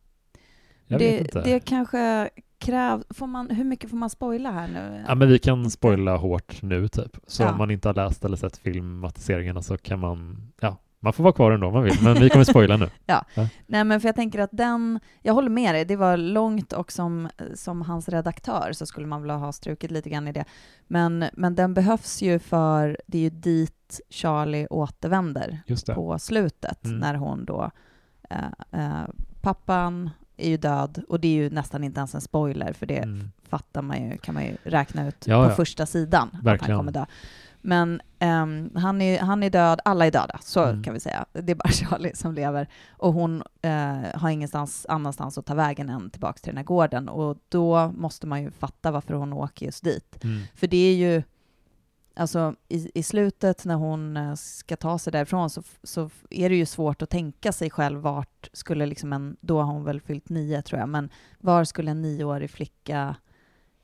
Jag 0.87 0.99
det, 1.01 1.11
vet 1.11 1.20
inte. 1.20 1.40
det 1.42 1.61
kanske 1.61 2.31
kräv... 2.59 3.05
Får 3.11 3.27
man, 3.27 3.51
hur 3.51 3.64
mycket 3.64 3.90
får 3.90 3.97
man 3.97 4.11
spoila 4.11 4.51
här 4.51 4.68
nu? 4.68 5.05
Ja, 5.09 5.14
men 5.14 5.29
vi 5.29 5.38
kan 5.38 5.70
spoila 5.70 6.16
hårt 6.16 6.62
nu 6.62 6.88
typ. 6.88 7.16
Så 7.27 7.42
Ja. 7.42 7.53
om 7.53 7.59
man 7.59 7.70
inte 7.70 7.88
har 7.88 7.94
läst 7.94 8.25
eller 8.25 8.37
sett 8.37 8.57
filmatiseringarna 8.57 9.62
så 9.62 9.77
kan 9.77 9.99
man, 10.01 10.37
ja, 10.61 10.77
man 11.01 11.12
får 11.12 11.25
vara 11.25 11.33
kvar 11.35 11.51
ändå 11.53 11.66
om 11.66 11.73
man 11.73 11.83
vill, 11.83 11.99
men 12.03 12.14
vi 12.14 12.31
kommer 12.31 12.44
spoila 12.44 12.77
nu. 12.77 12.90
Nej, 13.66 13.85
men 13.85 14.01
för 14.01 14.09
jag 14.09 14.14
tänker 14.16 14.38
att 14.38 14.51
den... 14.53 15.01
Jag 15.23 15.35
håller 15.35 15.51
med 15.51 15.75
dig, 15.75 15.85
det 15.85 15.97
var 15.97 16.16
långt 16.16 16.73
och 16.73 16.92
som, 16.92 17.29
som 17.55 17.83
hans 17.83 18.09
redaktör 18.09 18.73
så 18.73 18.87
skulle 18.87 19.07
man 19.07 19.23
vilja 19.23 19.37
ha 19.37 19.53
strukit 19.53 19.90
lite 19.90 20.11
grann 20.11 20.29
i 20.29 20.33
det. 20.33 20.44
Men, 20.87 21.25
men 21.33 21.55
den 21.55 21.75
behövs 21.75 22.23
ju 22.23 22.38
för... 22.38 22.99
Det 23.07 23.18
är 23.18 23.23
ju 23.23 23.31
dit 23.31 24.01
Charlie 24.11 24.66
återvänder 24.70 25.62
på 25.94 26.18
slutet 26.18 26.85
Mm. 26.85 26.99
när 26.99 27.14
hon 27.14 27.44
då... 27.44 27.70
Eh, 28.31 28.81
eh, 28.81 29.05
pappan 29.40 30.11
är 30.37 30.49
ju 30.49 30.57
död 30.57 31.03
och 31.09 31.20
det 31.20 31.29
är 31.29 31.33
ju 31.33 31.51
nästan 31.51 31.85
inte 31.85 31.99
ens 31.99 32.14
en 32.14 32.20
spoiler 32.20 32.73
för 32.73 32.87
det 32.87 32.99
Mm. 32.99 33.31
fattar 33.49 33.83
man 33.83 34.11
ju, 34.11 34.16
kan 34.18 34.35
man 34.35 34.44
ju 34.44 34.57
räkna 34.62 35.09
ut 35.09 35.27
Ja, 35.27 35.44
på 35.44 35.51
ja. 35.51 35.55
första 35.57 35.87
sidan 35.87 36.29
att 36.29 36.35
han 36.35 36.42
Verkligen. 36.44 36.79
kommer 36.79 36.92
dö. 36.92 37.05
Men 37.66 38.01
ehm, 38.18 38.70
han, 38.75 39.01
är, 39.03 39.20
han 39.20 39.42
är 39.42 39.51
död, 39.51 39.81
alla 39.85 40.07
är 40.07 40.11
döda, 40.11 40.38
så 40.42 40.64
Mm. 40.64 40.83
kan 40.83 40.94
vi 40.94 41.01
säga. 41.01 41.25
Det 41.33 41.53
är 41.53 41.57
bara 41.57 41.68
Charlie 41.73 42.14
som 42.16 42.35
lever. 42.35 42.68
Och 42.90 43.12
hon 43.12 43.42
eh, 43.62 43.97
har 44.14 44.31
ingenstans 44.31 44.87
annanstans 44.88 45.38
att 45.38 45.47
ta 45.47 45.55
vägen 45.55 45.88
än 45.90 46.11
tillbaka 46.11 46.38
till 46.38 46.51
den 46.51 46.57
här 46.57 46.64
gården. 46.64 47.09
Och 47.09 47.37
då 47.49 47.92
måste 47.97 48.27
man 48.27 48.42
ju 48.42 48.51
fatta 48.51 48.90
varför 48.90 49.14
hon 49.14 49.33
åker 49.33 49.66
just 49.66 49.85
dit. 49.85 50.25
Mm. 50.25 50.40
För 50.55 50.66
det 50.66 50.77
är 50.77 50.94
ju, 50.94 51.23
alltså 52.16 52.55
i, 52.68 52.90
i 52.94 53.03
slutet 53.03 53.64
när 53.64 53.74
hon 53.74 54.16
eh, 54.16 54.35
ska 54.35 54.77
ta 54.77 54.98
sig 54.98 55.12
därifrån 55.12 55.50
så, 55.50 55.62
så 55.83 56.11
är 56.31 56.48
det 56.48 56.57
ju 56.57 56.66
svårt 56.66 57.03
att 57.03 57.11
tänka 57.11 57.53
sig 57.53 57.70
själv 57.70 58.00
vart 58.00 58.48
skulle 58.53 58.87
liksom 58.87 59.12
en, 59.12 59.37
då 59.40 59.61
har 59.62 59.72
hon 59.72 59.85
väl 59.85 60.00
fyllt 60.00 60.29
nio 60.29 60.62
tror 60.62 60.81
jag, 60.81 60.88
men 60.88 61.11
var 61.38 61.64
skulle 61.64 61.90
en 61.90 62.03
nioårig 62.03 62.50
flicka 62.50 63.16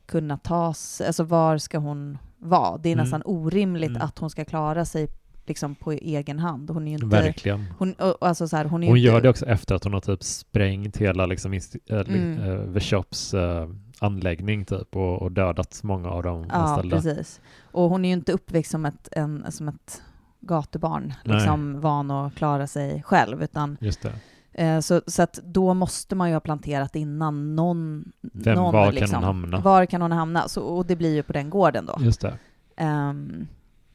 kunna 0.06 0.36
tas, 0.38 1.00
alltså 1.00 1.24
var 1.24 1.58
ska 1.58 1.78
hon 1.78 2.18
vara? 2.38 2.78
Det 2.78 2.88
är 2.88 2.92
Mm. 2.92 3.02
nästan 3.04 3.22
orimligt 3.24 3.90
Mm. 3.90 4.02
att 4.02 4.18
hon 4.18 4.30
ska 4.30 4.44
klara 4.44 4.84
sig 4.84 5.08
liksom 5.46 5.74
på 5.74 5.92
egen 5.92 6.38
hand. 6.38 6.70
Hon 6.70 6.82
är 6.86 6.90
ju 6.90 6.94
inte... 6.94 7.06
Verkligen. 7.06 7.64
Hon, 7.78 7.94
alltså 8.20 8.48
så 8.48 8.56
här, 8.56 8.64
hon 8.64 8.82
Hon 8.82 8.96
inte, 8.96 8.98
gör 9.00 9.20
det 9.20 9.28
också 9.28 9.46
efter 9.46 9.74
att 9.74 9.84
hon 9.84 9.92
har 9.92 10.00
typ 10.00 10.22
sprängt 10.22 10.96
hela 10.96 11.26
liksom, 11.26 11.52
äh, 11.52 11.60
Mm. 11.90 12.38
äh, 12.40 12.72
The 12.74 12.80
Shops 12.80 13.34
äh, 13.34 13.68
anläggning 14.00 14.64
typ 14.64 14.96
och, 14.96 15.22
och 15.22 15.32
dödat 15.32 15.80
många 15.82 16.08
av 16.10 16.22
de 16.22 16.46
Ja, 16.48 16.54
anställda. 16.54 16.96
precis. 16.96 17.40
Och 17.62 17.88
hon 17.90 18.04
är 18.04 18.08
ju 18.08 18.12
inte 18.14 18.32
uppväxt 18.32 18.70
som 18.70 18.86
ett, 18.86 19.08
en, 19.12 19.52
som 19.52 19.68
ett 19.68 20.02
gatubarn, 20.40 21.14
Nej. 21.24 21.34
liksom 21.36 21.80
van 21.80 22.10
att 22.10 22.34
klara 22.34 22.66
sig 22.66 23.02
själv, 23.02 23.42
utan 23.42 23.76
Just 23.80 24.02
det. 24.02 24.12
Eh, 24.52 24.80
Så, 24.80 25.00
så 25.06 25.22
att 25.22 25.34
då 25.44 25.74
måste 25.74 26.14
man 26.14 26.28
ju 26.28 26.34
ha 26.34 26.40
planterat 26.40 26.96
innan 26.96 27.56
någon... 27.56 28.12
Vem, 28.20 28.54
någon 28.54 28.72
var 28.74 28.92
liksom, 28.92 29.06
kan 29.10 29.14
hon 29.14 29.24
hamna? 29.24 29.60
Var 29.60 29.86
kan 29.86 30.02
hon 30.02 30.12
hamna? 30.12 30.48
Så, 30.48 30.62
och 30.62 30.86
det 30.86 30.96
blir 30.96 31.14
ju 31.14 31.22
på 31.22 31.32
den 31.32 31.50
gården 31.50 31.86
då. 31.86 31.96
Just 32.00 32.20
det. 32.20 32.38
Ehm, 32.76 33.46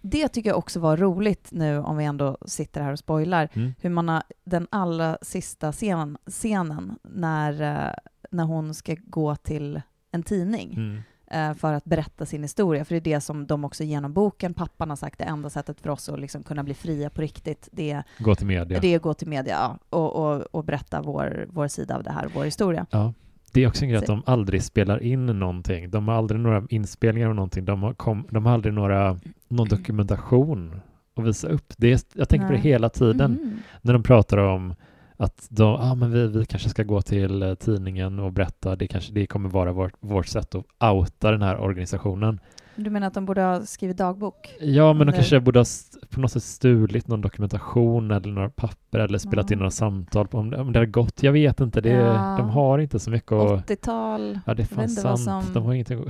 det 0.01 0.27
tycker 0.27 0.49
jag 0.49 0.57
också 0.57 0.79
var 0.79 0.97
roligt 0.97 1.47
nu, 1.51 1.77
om 1.79 1.97
vi 1.97 2.05
ändå 2.05 2.37
sitter 2.45 2.81
här 2.81 2.91
och 2.91 2.99
spoilar, 2.99 3.49
Mm. 3.53 3.73
hur 3.81 3.89
man 3.89 4.09
har 4.09 4.23
den 4.43 4.67
allra 4.69 5.17
sista 5.21 5.71
scenen, 5.71 6.17
scenen 6.27 6.95
när, 7.03 7.61
eh, 7.61 7.93
när 8.31 8.43
hon 8.43 8.73
ska 8.73 8.95
gå 9.07 9.35
till 9.35 9.81
en 10.15 10.23
tidning 10.23 10.73
Mm. 10.73 11.51
eh, 11.51 11.57
för 11.57 11.73
att 11.73 11.85
berätta 11.85 12.25
sin 12.25 12.41
historia. 12.41 12.85
För 12.85 12.95
det 12.95 12.99
är 13.09 13.15
det 13.15 13.21
som 13.21 13.47
de 13.47 13.65
också 13.65 13.83
genom 13.83 14.13
boken, 14.13 14.53
pappan 14.53 14.89
har 14.89 14.97
sagt, 14.97 15.19
det 15.19 15.23
enda 15.25 15.49
sättet 15.49 15.81
för 15.81 15.89
oss 15.89 16.09
att 16.09 16.19
liksom 16.19 16.43
kunna 16.43 16.63
bli 16.63 16.73
fria 16.73 17.09
på 17.09 17.21
riktigt, 17.21 17.69
det 17.71 17.91
är 17.91 18.03
Gå 18.19 18.35
till 18.35 18.47
media. 18.47 18.79
det 18.79 18.93
är 18.93 18.99
gå 18.99 19.13
till 19.13 19.27
media 19.27 19.53
ja, 19.59 19.77
och, 19.89 20.15
och, 20.15 20.41
och 20.51 20.63
berätta 20.63 21.01
vår, 21.01 21.45
vår 21.49 21.67
sida 21.67 21.95
av 21.95 22.03
det 22.03 22.11
här, 22.11 22.27
vår 22.35 22.43
historia. 22.43 22.85
Ja. 22.91 23.13
Det 23.53 23.63
är 23.63 23.67
också 23.67 23.83
en 23.83 23.89
grej 23.89 23.97
att 23.99 24.05
de 24.05 24.23
aldrig 24.25 24.63
spelar 24.63 25.03
in 25.03 25.25
någonting. 25.25 25.89
De 25.89 26.07
har 26.07 26.15
aldrig 26.15 26.39
några 26.39 26.63
inspelningar 26.69 27.29
av 27.29 27.35
någonting. 27.35 27.65
De 27.65 27.83
har, 27.83 27.93
kom, 27.93 28.27
de 28.31 28.45
har 28.45 28.53
aldrig 28.53 28.73
några, 28.73 29.19
någon 29.47 29.67
dokumentation 29.67 30.81
att 31.15 31.25
visa 31.25 31.47
upp. 31.47 31.73
Det 31.77 31.91
är, 31.93 31.99
jag 32.13 32.29
tänker 32.29 32.45
på 32.47 32.51
det 32.53 32.57
Nej. 32.59 32.67
hela 32.71 32.89
tiden 32.89 33.31
Mhm. 33.31 33.57
när 33.81 33.93
de 33.93 34.03
pratar 34.03 34.37
om 34.37 34.75
att 35.17 35.47
de, 35.49 35.73
ah, 35.75 35.95
men 35.95 36.11
vi, 36.11 36.27
vi 36.27 36.45
kanske 36.45 36.69
ska 36.69 36.83
gå 36.83 37.01
till 37.01 37.43
eh, 37.43 37.53
tidningen 37.55 38.19
och 38.19 38.31
berätta, 38.31 38.75
det 38.75 38.87
kanske 38.87 39.13
det 39.13 39.25
kommer 39.27 39.49
vara 39.49 39.71
vårt, 39.71 39.93
vårt 39.99 40.27
sätt 40.27 40.55
att 40.55 40.93
outa 40.93 41.31
den 41.31 41.41
här 41.41 41.57
organisationen. 41.59 42.39
Du 42.77 42.89
menar 42.89 43.07
att 43.07 43.13
de 43.13 43.25
borde 43.25 43.41
ha 43.41 43.61
skrivit 43.65 43.97
dagbok? 43.97 44.55
Ja, 44.59 44.93
men 44.93 44.97
de 44.97 45.01
Eller- 45.03 45.11
kanske 45.13 45.39
borde 45.39 45.59
ha 45.59 45.65
på 46.09 46.19
något 46.19 46.31
sätt 46.31 46.43
stulit 46.43 47.07
någon 47.07 47.21
dokumentation 47.21 48.11
eller 48.11 48.27
några 48.33 48.49
papper 48.49 48.99
eller 48.99 49.17
spelat 49.17 49.51
in 49.51 49.57
Ja. 49.57 49.59
några 49.59 49.71
samtal 49.71 50.27
om, 50.31 50.49
det- 50.49 50.57
om 50.61 50.71
det 50.73 50.79
har 50.79 50.85
gått. 50.85 51.23
Jag 51.23 51.31
vet 51.31 51.59
inte, 51.59 51.81
det, 51.81 51.89
Ja. 51.89 52.35
de 52.39 52.49
har 52.49 52.79
inte 52.79 52.99
så 52.99 53.11
mycket 53.11 53.31
att... 53.31 53.67
80-tal, 53.69 54.39
Ja, 54.45 54.53
det 54.53 54.63
är 54.63 54.67
fan 54.67 54.89
sant. 54.89 55.19
som- 55.19 55.43
De 55.53 55.63
har 55.65 55.73
ingenting 55.73 56.05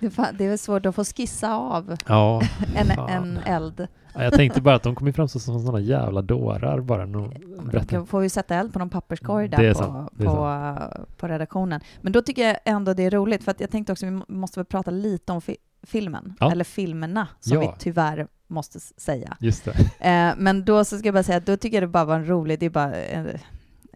det 0.00 0.06
är 0.06 0.10
fa- 0.10 0.34
det 0.38 0.44
är 0.44 0.48
väl 0.48 0.58
svårt 0.58 0.86
att 0.86 0.94
få 0.94 1.04
skissa 1.04 1.54
av 1.56 1.96
Ja, 2.08 2.42
en, 2.76 2.86
Fan. 2.86 3.08
en 3.10 3.38
eld. 3.46 3.86
Ja, 4.14 4.22
jag 4.24 4.32
tänkte 4.32 4.60
bara 4.60 4.74
att 4.74 4.82
de 4.82 4.94
kommer 4.94 5.12
framstå 5.12 5.38
som 5.38 5.60
sådana 5.60 5.80
jävla 5.80 6.22
dårar 6.22 6.80
bara. 6.80 7.06
kan- 7.84 8.06
får 8.06 8.22
ju 8.22 8.28
sätta 8.28 8.54
eld 8.54 8.72
på 8.72 8.78
någon 8.78 8.90
papperskorg 8.90 9.48
där 9.48 9.62
är 9.62 9.74
på, 9.74 10.08
på, 10.24 10.76
på 11.16 11.28
redaktionen. 11.28 11.80
Men 12.00 12.12
då 12.12 12.22
tycker 12.22 12.46
jag 12.46 12.56
ändå 12.64 12.94
det 12.94 13.02
är 13.02 13.10
roligt, 13.10 13.44
för 13.44 13.54
jag 13.58 13.70
tänkte 13.70 13.92
också 13.92 14.06
vi 14.06 14.12
må- 14.12 14.24
måste 14.28 14.60
väl 14.60 14.64
prata 14.66 14.90
lite 14.90 15.32
om 15.32 15.40
fi- 15.40 15.56
filmen, 15.82 16.34
Ja. 16.40 16.52
eller 16.52 16.64
filmerna, 16.64 17.28
som 17.40 17.54
Ja. 17.54 17.60
vi 17.60 17.68
tyvärr 17.78 18.26
måste 18.46 18.80
säga. 18.80 19.36
Just 19.40 19.64
det. 19.64 19.72
Eh, 20.00 20.34
men 20.38 20.64
då 20.64 20.84
så 20.84 20.98
ska 20.98 21.06
jag 21.08 21.14
bara 21.14 21.22
säga 21.22 21.38
att 21.38 21.46
då 21.46 21.56
tycker 21.56 21.76
jag 21.76 21.82
det 21.82 21.86
bara 21.92 22.04
var 22.04 22.14
en 22.14 22.28
rolig, 22.28 22.58
det 22.60 22.66
är 22.66 22.70
bara 22.70 22.94
eh, 22.94 23.26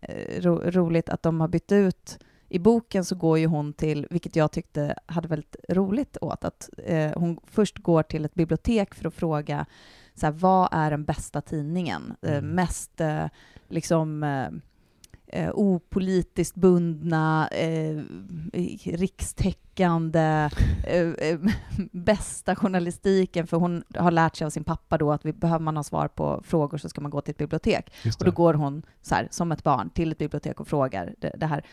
eh, 0.03 0.41
ro, 0.41 0.61
roligt 0.65 1.09
att 1.09 1.23
de 1.23 1.41
har 1.41 1.49
bytt 1.49 1.73
ut 1.73 2.19
i 2.49 2.59
boken 2.59 3.05
så 3.05 3.15
går 3.15 3.39
ju 3.39 3.47
hon 3.47 3.73
till, 3.73 4.07
vilket 4.11 4.37
jag 4.37 4.53
tyckte 4.53 4.95
hade 5.07 5.29
väldigt 5.29 5.57
roligt 5.69 6.17
åt, 6.21 6.45
att 6.45 6.69
hon 7.15 7.39
först 7.47 7.79
går 7.79 8.03
till 8.03 8.25
ett 8.25 8.35
bibliotek 8.35 8.95
för 8.95 9.09
att 9.09 9.15
fråga 9.15 9.67
så 10.15 10.27
här, 10.27 10.33
vad 10.33 10.69
är 10.73 10.91
den 10.91 11.05
bästa 11.05 11.41
tidningen? 11.41 12.15
Eh, 12.23 12.33
Mm. 12.37 12.51
mest 12.51 13.01
eh, 13.01 13.27
liksom 13.69 14.23
eh, 14.23 14.49
eh, 15.27 15.51
opolitiskt 15.55 16.57
bundna, 16.57 17.49
eh, 17.49 18.03
rikstäckande, 18.85 20.51
eh, 20.87 21.09
eh, 21.09 21.39
bästa 21.93 22.57
journalistiken, 22.57 23.47
för 23.47 23.57
hon 23.57 23.85
har 23.95 24.11
lärt 24.11 24.37
sig 24.37 24.45
av 24.45 24.51
sin 24.51 24.65
pappa 24.65 24.99
då 24.99 25.13
att 25.13 25.25
vi, 25.25 25.33
behöver 25.33 25.65
man 25.65 25.77
ha 25.77 25.83
svar 25.85 26.09
på 26.09 26.43
frågor 26.45 26.79
så 26.79 26.89
ska 26.89 27.01
man 27.01 27.11
gå 27.11 27.21
till 27.21 27.31
ett 27.33 27.39
bibliotek. 27.39 27.93
Och 28.19 28.25
då 28.25 28.31
går 28.31 28.55
hon 28.55 28.83
så 29.03 29.15
här, 29.15 29.29
som 29.31 29.53
ett 29.53 29.63
barn 29.65 29.91
till 29.91 30.13
ett 30.13 30.19
bibliotek 30.19 30.61
och 30.61 30.69
frågar 30.69 31.15
det, 31.19 31.35
det 31.37 31.47
här. 31.47 31.65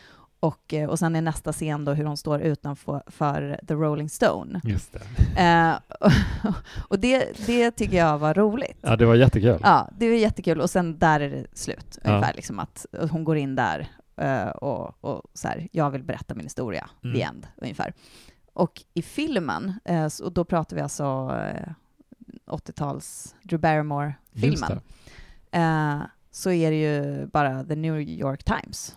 Och, 0.42 0.74
eh, 0.74 0.88
och 0.88 0.98
sen 0.98 1.16
är 1.16 1.20
nästa 1.22 1.52
scen 1.52 1.84
då 1.84 1.92
hur 1.92 2.04
hon 2.04 2.16
står 2.16 2.40
utanför 2.40 3.02
för 3.06 3.60
The 3.68 3.74
Rolling 3.74 4.08
Stone. 4.08 4.60
Just 4.64 4.92
det. 5.36 5.42
Eh, 5.42 6.00
och 6.88 6.98
det, 6.98 7.46
det 7.46 7.70
tycker 7.70 7.96
jag 7.96 8.18
var 8.18 8.34
roligt. 8.34 8.78
Ja, 8.80 8.96
det 8.96 9.06
var 9.06 9.14
jättekul. 9.14 9.60
Ja, 9.62 9.88
det 9.98 10.08
var 10.08 10.16
jättekul. 10.16 10.60
Och 10.60 10.70
sen 10.70 10.98
där 10.98 11.20
är 11.20 11.30
det 11.30 11.46
slut. 11.52 11.98
Ja. 12.04 12.10
Ungefär 12.10 12.34
liksom 12.34 12.58
att 12.58 12.86
hon 13.10 13.24
går 13.24 13.36
in 13.36 13.54
där 13.54 13.88
eh, 14.16 14.48
och, 14.48 15.04
och 15.04 15.22
så 15.34 15.48
här, 15.48 15.68
jag 15.72 15.90
vill 15.90 16.02
berätta 16.02 16.34
min 16.34 16.44
historia, 16.46 16.90
Mm. 17.04 17.16
the 17.16 17.22
end, 17.22 17.46
ungefär. 17.56 17.92
Och 18.52 18.82
i 18.94 19.02
filmen, 19.02 19.72
eh, 19.84 20.08
så- 20.08 20.24
och 20.24 20.32
då 20.32 20.44
pratar 20.44 20.76
vi 20.76 20.82
alltså 20.82 21.38
eh, 21.56 21.72
80-tals 22.46 23.34
Drew 23.42 23.60
Just 23.60 23.62
Barrymore-filmen, 23.62 24.80
eh, 25.52 26.00
så 26.30 26.50
är 26.50 26.70
det 26.70 26.80
ju 26.80 27.26
bara 27.26 27.64
The 27.64 27.76
New 27.76 28.00
York 28.00 28.44
Times. 28.44 28.96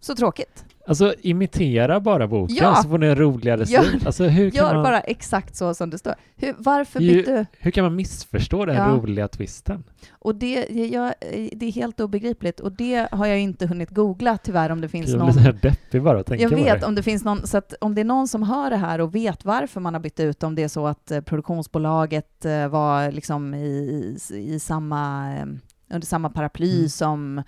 Så 0.00 0.14
tråkigt. 0.14 0.64
Alltså 0.86 1.14
imitera 1.20 2.00
bara 2.00 2.26
boken 2.28 2.56
Ja. 2.56 2.74
så 2.82 2.88
får 2.88 2.98
ni 2.98 3.06
en 3.06 3.16
roligare 3.16 3.64
Gör- 3.64 3.82
stil. 3.82 4.02
Alltså 4.06 4.24
hur 4.24 4.50
Gör 4.50 4.74
man, 4.74 4.82
bara 4.82 5.00
exakt 5.00 5.56
så 5.56 5.74
som 5.74 5.90
det 5.90 5.98
står. 5.98 6.14
Hur, 6.36 6.54
varför 6.58 7.00
Ju- 7.00 7.16
bytte 7.16 7.46
hur 7.58 7.70
kan 7.70 7.84
man 7.84 7.96
missförstå 7.96 8.64
den 8.66 8.76
Ja. 8.76 8.88
roliga 8.88 9.28
twisten? 9.28 9.84
Och 10.12 10.34
det, 10.34 10.66
jag, 10.92 11.14
det 11.52 11.66
är 11.66 11.72
helt 11.72 12.00
obegripligt 12.00 12.60
och 12.60 12.72
det 12.72 13.08
har 13.12 13.26
jag 13.26 13.40
inte 13.40 13.66
hunnit 13.66 13.90
googla 13.90 14.38
tyvärr 14.38 14.70
om 14.70 14.80
det 14.80 14.88
finns 14.88 15.10
Jag 15.10 15.18
någon 15.18 15.26
blir 15.26 15.34
så 15.34 15.40
här 15.40 15.58
deppig 15.62 16.02
bara 16.02 16.20
att 16.20 16.26
tänka 16.26 16.42
Jag 16.42 16.50
vet 16.50 16.84
om 16.84 16.94
det 16.94 17.02
finns 17.02 17.24
någon, 17.24 17.46
så 17.46 17.56
att 17.58 17.74
om 17.80 17.94
det 17.94 18.00
är 18.00 18.04
någon 18.04 18.28
som 18.28 18.42
hör 18.42 18.70
det 18.70 18.76
här 18.76 19.00
och 19.00 19.14
vet 19.14 19.44
varför 19.44 19.80
man 19.80 19.94
har 19.94 20.00
bytt 20.00 20.20
ut, 20.20 20.42
om 20.42 20.54
det 20.54 20.62
är 20.62 20.68
så 20.68 20.86
att 20.86 21.10
eh, 21.10 21.20
produktionsbolaget 21.20 22.44
eh, 22.44 22.68
var 22.68 23.12
liksom 23.12 23.54
i, 23.54 24.16
i, 24.30 24.36
i 24.54 24.60
samma, 24.60 25.32
eh, 25.36 25.46
under 25.94 26.06
samma 26.06 26.30
paraply 26.30 26.76
Mm. 26.78 26.88
som 26.88 27.42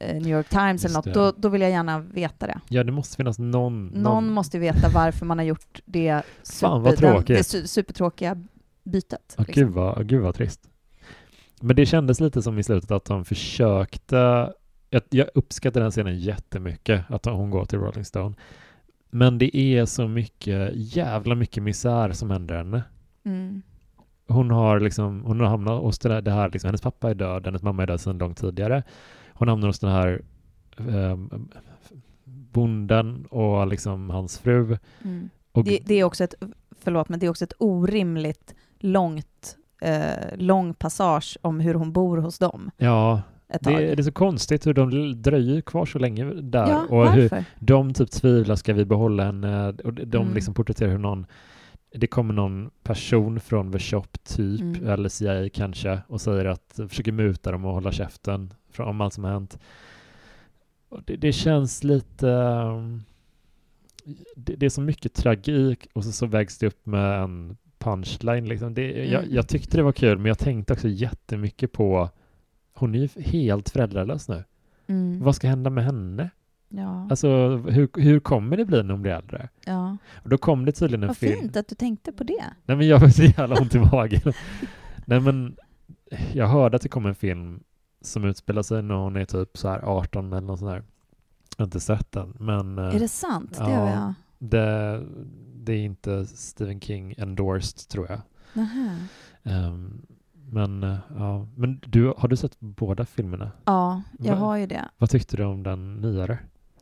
New 0.00 0.28
York 0.28 0.48
Times 0.48 0.84
eller 0.84 0.94
något, 0.94 1.14
då, 1.14 1.32
då 1.36 1.48
vill 1.48 1.60
jag 1.60 1.70
gärna 1.70 1.98
veta 1.98 2.46
det. 2.46 2.60
Ja, 2.68 2.84
det 2.84 2.92
måste 2.92 3.16
finnas 3.16 3.38
någon... 3.38 3.86
Någon, 3.86 4.32
måste 4.32 4.56
ju 4.56 4.60
veta 4.60 4.88
varför 4.88 5.26
man 5.26 5.38
har 5.38 5.44
gjort 5.44 5.80
det, 5.84 6.22
Fan, 6.60 6.82
vad 6.82 6.92
den, 6.92 6.98
tråkigt. 6.98 7.36
det 7.36 7.58
su- 7.58 7.66
supertråkiga 7.66 8.44
bytet. 8.84 9.34
Ja, 9.36 9.44
liksom. 9.46 9.64
gud, 9.64 9.72
vad, 9.74 10.06
gud 10.06 10.22
vad 10.22 10.34
trist. 10.34 10.60
Men 11.60 11.76
det 11.76 11.86
kändes 11.86 12.20
lite 12.20 12.42
som 12.42 12.58
i 12.58 12.62
slutet 12.62 12.90
att 12.90 13.04
de 13.04 13.24
försökte... 13.24 14.52
Jag, 14.90 15.02
jag 15.10 15.28
uppskattar 15.34 15.80
den 15.80 15.90
scenen 15.90 16.18
jättemycket, 16.18 17.04
att 17.08 17.26
hon 17.26 17.50
går 17.50 17.64
till 17.64 17.78
Rolling 17.78 18.04
Stone. 18.04 18.34
Men 19.10 19.38
det 19.38 19.56
är 19.56 19.86
så 19.86 20.08
mycket, 20.08 20.70
jävla 20.74 21.34
mycket 21.34 21.62
misär 21.62 22.12
som 22.12 22.30
händer 22.30 22.56
henne. 22.56 22.82
Mm. 23.24 23.62
Hon 24.28 24.50
har 24.50 24.80
liksom, 24.80 25.22
hon 25.24 25.40
har 25.40 25.46
hamnat 25.46 25.80
hos 25.80 25.98
det, 25.98 26.08
där, 26.08 26.22
det 26.22 26.30
här, 26.30 26.50
liksom, 26.50 26.68
hennes 26.68 26.80
pappa 26.80 27.10
är 27.10 27.14
död, 27.14 27.46
hennes 27.46 27.62
mamma 27.62 27.82
är 27.82 27.86
död 27.86 28.00
sedan 28.00 28.18
långt 28.18 28.38
tidigare. 28.38 28.82
Hon 29.40 29.48
hamnar 29.48 29.66
hos 29.68 29.78
den 29.78 29.90
här 29.90 30.22
ehm, 30.78 31.48
bonden 32.24 33.26
och 33.30 33.66
liksom 33.66 34.10
hans 34.10 34.38
fru. 34.38 34.78
Mm. 35.04 35.30
Och, 35.52 35.64
Det, 35.64 35.78
det 35.84 35.94
är 35.94 36.04
också 36.04 36.24
ett, 36.24 36.34
förlåt, 36.80 37.08
men 37.08 37.20
det 37.20 37.26
är 37.26 37.30
också 37.30 37.44
ett 37.44 37.52
orimligt 37.58 38.54
långt, 38.78 39.56
eh, 39.82 40.36
lång 40.36 40.74
passage 40.74 41.38
om 41.42 41.60
hur 41.60 41.74
hon 41.74 41.92
bor 41.92 42.16
hos 42.18 42.38
dem 42.38 42.70
ja, 42.76 43.22
det, 43.60 43.70
det 43.70 43.98
är 43.98 44.02
så 44.02 44.12
konstigt 44.12 44.66
hur 44.66 44.74
de 44.74 45.22
dröjer 45.22 45.60
kvar 45.60 45.86
så 45.86 45.98
länge 45.98 46.24
där. 46.24 46.68
ja, 46.68 46.86
och 46.90 47.10
hur 47.12 47.22
varför? 47.22 47.44
de 47.58 47.94
typ 47.94 48.10
tvivlar, 48.10 48.56
ska 48.56 48.72
vi 48.74 48.84
behålla 48.84 49.24
henne? 49.24 49.68
Och 49.68 49.92
de 49.94 50.04
de 50.04 50.22
Mm. 50.22 50.34
liksom 50.34 50.54
porträtterar 50.54 50.90
hur 50.90 50.98
någon 50.98 51.26
det 51.92 52.06
kommer 52.06 52.34
någon 52.34 52.70
person 52.82 53.40
från 53.40 53.72
The 53.72 53.78
Shop 53.78 54.04
typ, 54.24 54.60
Mm. 54.60 54.86
eller 54.88 55.08
CIA 55.08 55.48
kanske, 55.48 55.98
och 56.08 56.20
säger 56.20 56.44
att 56.44 56.80
försöker 56.88 57.12
muta 57.12 57.52
dem 57.52 57.64
och 57.64 57.72
hålla 57.72 57.92
käften 57.92 58.54
från, 58.70 58.88
om 58.88 59.00
allt 59.00 59.14
som 59.14 59.24
har 59.24 59.30
hänt. 59.32 59.58
Och 60.88 61.02
det, 61.06 61.16
det 61.16 61.32
känns 61.32 61.84
lite... 61.84 62.26
um, 62.26 63.02
Det, 64.36 64.56
det 64.56 64.66
är 64.66 64.70
så 64.70 64.80
mycket 64.80 65.14
tragik 65.14 65.86
och 65.92 66.04
så, 66.04 66.12
så 66.12 66.26
vägs 66.26 66.58
det 66.58 66.66
upp 66.66 66.86
med 66.86 67.22
en 67.22 67.56
punchline. 67.78 68.48
Liksom. 68.48 68.74
Det, 68.74 69.04
jag, 69.06 69.22
Mm. 69.22 69.34
jag 69.34 69.48
tyckte 69.48 69.76
det 69.76 69.82
var 69.82 69.92
kul, 69.92 70.18
men 70.18 70.26
jag 70.26 70.38
tänkte 70.38 70.72
också 70.72 70.88
jättemycket 70.88 71.72
på... 71.72 72.10
Hon 72.74 72.94
är 72.94 72.98
ju 72.98 73.08
helt 73.22 73.68
föräldralös 73.70 74.28
nu. 74.28 74.44
Mm. 74.86 75.22
Vad 75.22 75.36
ska 75.36 75.48
hända 75.48 75.70
med 75.70 75.84
henne? 75.84 76.30
Ja, 76.72 77.06
Alltså, 77.10 77.56
hur, 77.56 77.88
hur 78.00 78.20
kommer 78.20 78.56
det 78.56 78.64
bli 78.64 78.82
när 78.82 78.90
hon 78.92 79.02
blir 79.02 79.12
äldre? 79.12 79.48
ja. 79.64 79.96
Och 80.22 80.28
då 80.28 80.38
kom 80.38 80.64
det 80.64 80.72
tydligen 80.72 81.02
en 81.02 81.06
Vad 81.08 81.16
film. 81.16 81.40
fint 81.40 81.56
att 81.56 81.68
du 81.68 81.74
tänkte 81.74 82.12
på 82.12 82.24
det. 82.24 82.44
Nej 82.66 82.76
men 82.76 82.88
jag 82.88 82.98
har 82.98 83.08
så 83.08 83.22
jävla 83.22 83.60
ont 83.60 83.74
i 83.74 83.78
magen. 83.78 84.32
Nej 85.06 85.20
men 85.20 85.56
jag 86.32 86.46
hörde 86.48 86.76
att 86.76 86.82
det 86.82 86.88
kom 86.88 87.06
en 87.06 87.14
film 87.14 87.60
som 88.02 88.24
utspelar 88.24 88.62
sig 88.62 88.82
när 88.82 88.94
hon 88.94 89.16
är 89.16 89.24
typ 89.24 89.58
så 89.58 89.68
här 89.68 89.80
18 89.84 90.32
eller 90.32 90.46
något 90.46 90.58
sånt 90.58 90.70
där. 90.70 90.82
Jag 91.56 91.62
har 91.62 91.66
inte 91.66 91.80
sett 91.80 92.12
den 92.12 92.34
men 92.38 92.78
eh, 92.78 92.84
Är 92.94 93.00
det 93.00 93.08
sant? 93.08 93.58
Det 93.58 93.70
ja. 93.70 93.76
har 93.78 93.88
jag... 93.90 94.14
det, 94.38 95.02
det 95.54 95.72
är 95.72 95.78
inte 95.84 96.26
Stephen 96.26 96.80
King 96.80 97.14
endorsed 97.18 97.88
tror 97.88 98.06
jag. 98.10 98.20
Nähä. 98.52 98.96
Ehm, 99.42 100.02
men 100.52 100.82
eh, 100.82 100.96
ja, 101.18 101.46
men 101.56 101.80
du, 101.86 102.14
har 102.18 102.28
du 102.28 102.36
sett 102.36 102.60
båda 102.60 103.04
filmerna? 103.04 103.50
Ja, 103.64 104.02
jag 104.18 104.34
Va- 104.36 104.40
har 104.40 104.56
ju 104.56 104.66
det. 104.66 104.88
Vad 104.98 105.10
tyckte 105.10 105.36
du 105.36 105.44
om 105.44 105.62
den 105.62 105.94
nyare? 105.94 106.38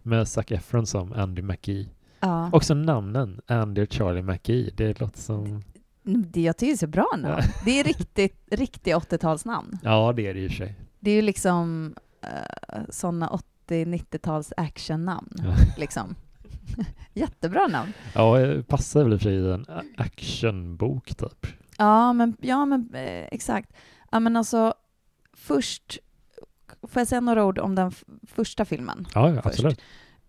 Med 0.09 0.29
Zac 0.29 0.53
Efron 0.53 0.87
som 0.87 1.13
Andy 1.13 1.43
McGee. 1.43 1.89
Ja. 2.21 2.51
Också 2.53 2.75
namnen, 2.75 3.41
Andy 3.47 3.83
och 3.83 3.93
Charlie 3.93 4.23
McGee. 4.23 4.71
Det 4.77 5.01
låtter 5.01 5.21
som... 5.21 5.63
Det, 6.03 6.41
jag 6.41 6.57
tycker 6.57 6.71
det 6.71 6.75
är 6.75 6.77
så 6.77 6.87
bra 6.87 7.09
namn. 7.19 7.43
Det 7.65 7.81
är 7.81 7.85
riktigt, 7.85 8.49
riktigt 8.51 8.95
80-talsnamn. 8.95 9.79
Ja, 9.83 10.13
det 10.17 10.27
är 10.27 10.35
det 10.35 10.41
i 10.41 10.47
och 10.47 10.51
för 10.51 10.57
sig. 10.57 10.75
Det 11.01 11.11
är 11.11 11.15
ju 11.15 11.23
liksom 11.23 11.95
uh, 12.25 12.81
sådana 12.89 13.41
80-90-tals 13.69 14.53
actionnamn. 14.57 15.33
Ja. 15.35 15.55
Liksom. 15.77 16.15
Jättebra 17.13 17.67
namn. 17.67 17.93
Ja, 18.15 18.37
passar 18.69 19.03
väl 19.03 19.13
i 19.13 19.17
och 19.17 19.21
för 19.21 19.29
sig 19.29 19.35
i 19.35 19.53
en 19.53 19.67
actionbok 19.97 21.15
typ. 21.15 21.47
Ja, 21.79 22.13
men, 22.13 22.37
ja, 22.41 22.67
men 22.67 22.95
eh, 22.95 23.27
exakt. 23.33 23.73
Ja, 24.11 24.21
men 24.21 24.37
alltså, 24.37 24.75
först... 25.33 25.99
Får 26.83 27.01
jag 27.01 27.09
säga 27.09 27.21
några 27.21 27.45
ord 27.45 27.59
om 27.59 27.75
den 27.75 27.93
första 28.27 28.65
filmen? 28.65 29.07
Ja, 29.15 29.29
ja 29.31 29.43
Först. 29.43 29.47
absolut. 29.47 29.81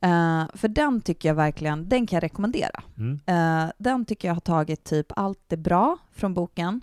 Eh, 0.02 0.46
för 0.54 0.68
den 0.68 1.02
tycker 1.02 1.30
jag 1.30 1.36
verkligen, 1.36 1.90
den 1.90 2.08
kan 2.08 2.18
jag 2.18 2.24
rekommendera. 2.24 2.84
Mm. 2.98 3.20
Eh, 3.26 3.72
den 3.78 4.06
tycker 4.06 4.28
jag 4.28 4.36
har 4.36 4.42
tagit 4.42 4.84
typ 4.84 5.08
allt 5.16 5.44
det 5.48 5.58
bra 5.58 5.98
från 6.12 6.34
boken 6.34 6.82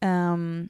Ehm, 0.00 0.68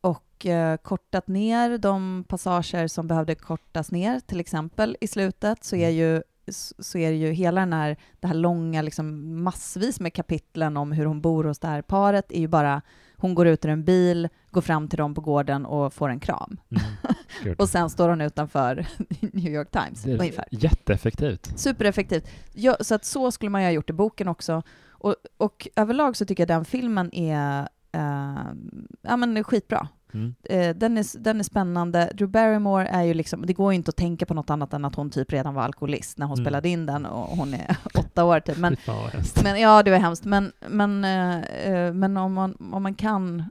och 0.00 0.46
eh, 0.46 0.76
kortat 0.76 1.28
ner 1.28 1.78
de 1.78 2.24
passager 2.28 2.88
som 2.88 3.06
behövde 3.06 3.34
kortas 3.34 3.90
ner. 3.90 4.20
Till 4.20 4.40
exempel 4.40 4.96
i 5.00 5.06
slutet 5.06 5.64
så 5.64 5.76
är 5.76 5.88
ju, 5.88 6.22
så 6.78 6.98
är 6.98 7.10
det 7.10 7.16
ju 7.16 7.32
hela 7.32 7.60
den 7.60 7.72
här, 7.72 7.96
det 8.20 8.26
här 8.26 8.34
långa, 8.34 8.82
liksom 8.82 9.36
massvis 9.42 10.00
med 10.00 10.12
kapitlen 10.14 10.76
om 10.76 10.92
hur 10.92 11.04
hon 11.06 11.20
bor 11.20 11.44
hos 11.44 11.58
det 11.58 11.68
här 11.68 11.82
paret 11.82 12.32
är 12.32 12.40
ju 12.40 12.48
bara 12.48 12.82
hon 13.18 13.34
går 13.34 13.46
ut 13.46 13.64
ur 13.64 13.68
en 13.68 13.84
bil, 13.84 14.28
går 14.50 14.60
fram 14.60 14.88
till 14.88 14.96
dem 14.96 15.14
på 15.14 15.20
gården 15.20 15.66
och 15.66 15.94
får 15.94 16.08
en 16.08 16.20
kram. 16.20 16.56
Mm. 16.70 17.54
Och 17.58 17.68
sen 17.68 17.90
står 17.90 18.08
hon 18.08 18.20
utanför 18.20 18.86
New 19.20 19.52
York 19.52 19.70
Times, 19.70 20.02
Det 20.02 20.12
är 20.12 20.18
ungefär. 20.18 20.44
jätteeffektivt. 20.50 21.58
Supereffektivt. 21.58 22.28
Ja, 22.52 22.76
så 22.80 22.94
att 22.94 23.04
så 23.04 23.30
skulle 23.32 23.50
man 23.50 23.60
ju 23.62 23.66
ha 23.66 23.72
gjort 23.72 23.90
i 23.90 23.92
boken 23.92 24.28
också. 24.28 24.62
Och, 24.88 25.14
och 25.36 25.68
överlag 25.76 26.16
så 26.16 26.24
tycker 26.24 26.42
jag 26.42 26.48
den 26.48 26.64
filmen 26.64 27.14
är 27.14 27.68
eh, 27.92 28.52
ja, 29.02 29.16
men 29.16 29.44
skitbra. 29.44 29.88
Mm. 30.14 30.34
Eh, 30.44 30.76
den, 30.76 30.98
är, 30.98 31.18
den 31.18 31.38
är 31.40 31.44
spännande. 31.44 32.10
Drew 32.14 32.28
Barrymore 32.30 32.86
är 32.86 33.02
ju 33.02 33.14
liksom, 33.14 33.46
det 33.46 33.52
går 33.52 33.72
ju 33.72 33.76
inte 33.76 33.88
att 33.88 33.96
tänka 33.96 34.26
på 34.26 34.34
något 34.34 34.50
annat 34.50 34.72
än 34.72 34.84
att 34.84 34.94
hon 34.94 35.10
typ 35.10 35.32
redan 35.32 35.54
var 35.54 35.62
alkoholist 35.62 36.18
när 36.18 36.26
hon 36.26 36.38
Mm. 36.38 36.44
spelade 36.44 36.68
in 36.68 36.86
den 36.86 37.06
och 37.06 37.36
hon 37.36 37.54
är 37.54 37.76
åtta 37.94 38.24
år 38.24 38.40
typ. 38.40 38.58
Men, 38.58 38.76
hemskt. 39.12 39.42
men 39.44 39.60
ja, 39.60 39.82
det 39.82 39.90
var 39.90 39.98
hemskt. 39.98 40.24
Men, 40.24 40.52
men, 40.68 41.04
eh, 41.04 41.40
eh, 41.40 41.92
men 41.92 42.16
om, 42.16 42.32
man, 42.32 42.70
om 42.72 42.82
man 42.82 42.94
kan 42.94 43.44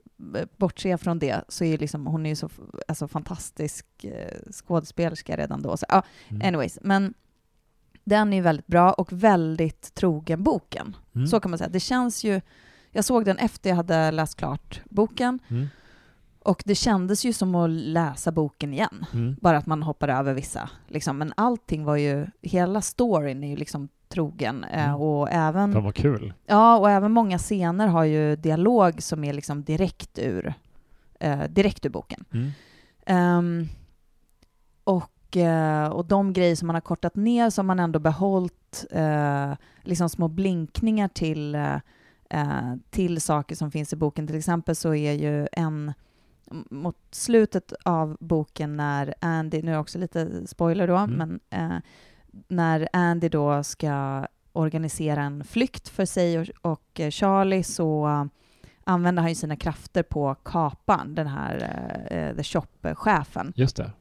bortse 0.57 0.97
från 0.97 1.19
det 1.19 1.41
så 1.47 1.63
är 1.63 1.77
liksom, 1.77 2.05
hon 2.07 2.25
är 2.25 2.29
ju 2.29 2.35
så 2.35 2.49
alltså, 2.87 3.07
fantastisk 3.07 3.85
eh, 4.03 4.51
skådespelerska 4.51 5.37
redan 5.37 5.61
då. 5.61 5.77
Så, 5.77 5.85
ja, 5.89 6.03
Mm. 6.29 6.47
anyways, 6.47 6.79
men 6.81 7.13
den 8.03 8.33
är 8.33 8.41
väldigt 8.41 8.67
bra 8.67 8.91
och 8.93 9.13
väldigt 9.13 9.93
trogen 9.95 10.43
boken. 10.43 10.95
Mm. 11.15 11.27
Så 11.27 11.39
kan 11.39 11.51
man 11.51 11.57
säga. 11.57 11.69
Det 11.69 11.79
känns 11.79 12.23
ju... 12.23 12.41
Jag 12.91 13.05
såg 13.05 13.25
den 13.25 13.37
efter 13.37 13.69
jag 13.69 13.75
hade 13.77 14.11
läst 14.11 14.37
klart 14.37 14.81
boken 14.89 15.39
Mm. 15.47 15.67
Och 16.45 16.63
det 16.65 16.75
kändes 16.75 17.25
ju 17.25 17.33
som 17.33 17.55
att 17.55 17.69
läsa 17.69 18.31
boken 18.31 18.73
igen. 18.73 19.05
Mm. 19.13 19.35
Bara 19.41 19.57
att 19.57 19.65
man 19.65 19.83
hoppar 19.83 20.07
över 20.07 20.33
vissa. 20.33 20.69
Liksom. 20.87 21.17
Men 21.17 21.33
allting 21.37 21.83
var 21.85 21.95
ju... 21.95 22.27
Hela 22.41 22.81
storyn 22.81 23.43
är 23.43 23.47
ju 23.49 23.55
liksom 23.55 23.89
trogen. 24.07 24.63
eh, 24.63 24.83
Mm. 24.89 25.01
Och 25.01 25.31
även... 25.31 25.73
Fan 25.73 25.83
vad 25.83 25.95
kul. 25.95 26.33
Ja, 26.45 26.77
och 26.77 26.89
även 26.89 27.11
många 27.11 27.37
scener 27.37 27.87
har 27.87 28.03
ju 28.03 28.35
dialog 28.35 29.01
som 29.03 29.23
är 29.23 29.33
liksom 29.33 29.63
direkt 29.63 30.19
ur, 30.19 30.53
eh, 31.19 31.43
direkt 31.49 31.85
ur 31.85 31.89
boken. 31.89 32.25
Mm. 32.33 32.51
Ehm, 33.05 33.67
och, 34.83 35.37
eh, 35.37 35.87
och 35.87 36.05
de 36.05 36.33
grejer 36.33 36.55
som 36.55 36.67
man 36.67 36.75
har 36.75 36.81
kortat 36.81 37.15
ner 37.15 37.57
har 37.57 37.63
man 37.63 37.79
ändå 37.79 37.99
behållit 37.99 38.85
eh, 38.91 39.53
liksom 39.81 40.09
små 40.09 40.27
blinkningar 40.27 41.07
till, 41.07 41.55
eh, 41.55 41.75
eh, 42.29 42.75
till 42.89 43.21
saker 43.21 43.55
som 43.55 43.71
finns 43.71 43.93
i 43.93 43.95
boken. 43.95 44.27
Till 44.27 44.37
exempel 44.37 44.75
så 44.75 44.95
är 44.95 45.13
ju 45.13 45.47
en 45.51 45.93
mot 46.69 46.97
slutet 47.11 47.73
av 47.83 48.17
boken 48.19 48.77
när 48.77 49.13
Andy, 49.21 49.61
nu 49.61 49.71
är 49.71 49.75
det 49.75 49.79
också 49.81 49.97
lite 49.99 50.47
spoiler 50.47 50.87
då, 50.87 50.95
Mm. 50.97 51.17
men 51.17 51.39
eh, 51.49 51.77
när 52.47 52.87
Andy 52.93 53.29
då 53.29 53.63
ska 53.63 54.25
organisera 54.53 55.23
en 55.23 55.43
flykt 55.43 55.89
för 55.89 56.05
sig 56.05 56.39
och, 56.39 56.47
och 56.61 56.99
eh, 56.99 57.09
Charlie 57.11 57.63
så 57.63 58.27
använder 58.83 59.21
han 59.21 59.29
ju 59.31 59.35
sina 59.35 59.55
krafter 59.55 60.03
på 60.03 60.35
kapan, 60.43 61.15
den 61.15 61.27
här 61.27 61.55
eh, 62.11 62.17
eh, 62.17 62.35
The 62.35 62.43
Shop-chefen, 62.43 63.53
Just 63.55 63.75
det. 63.75 63.91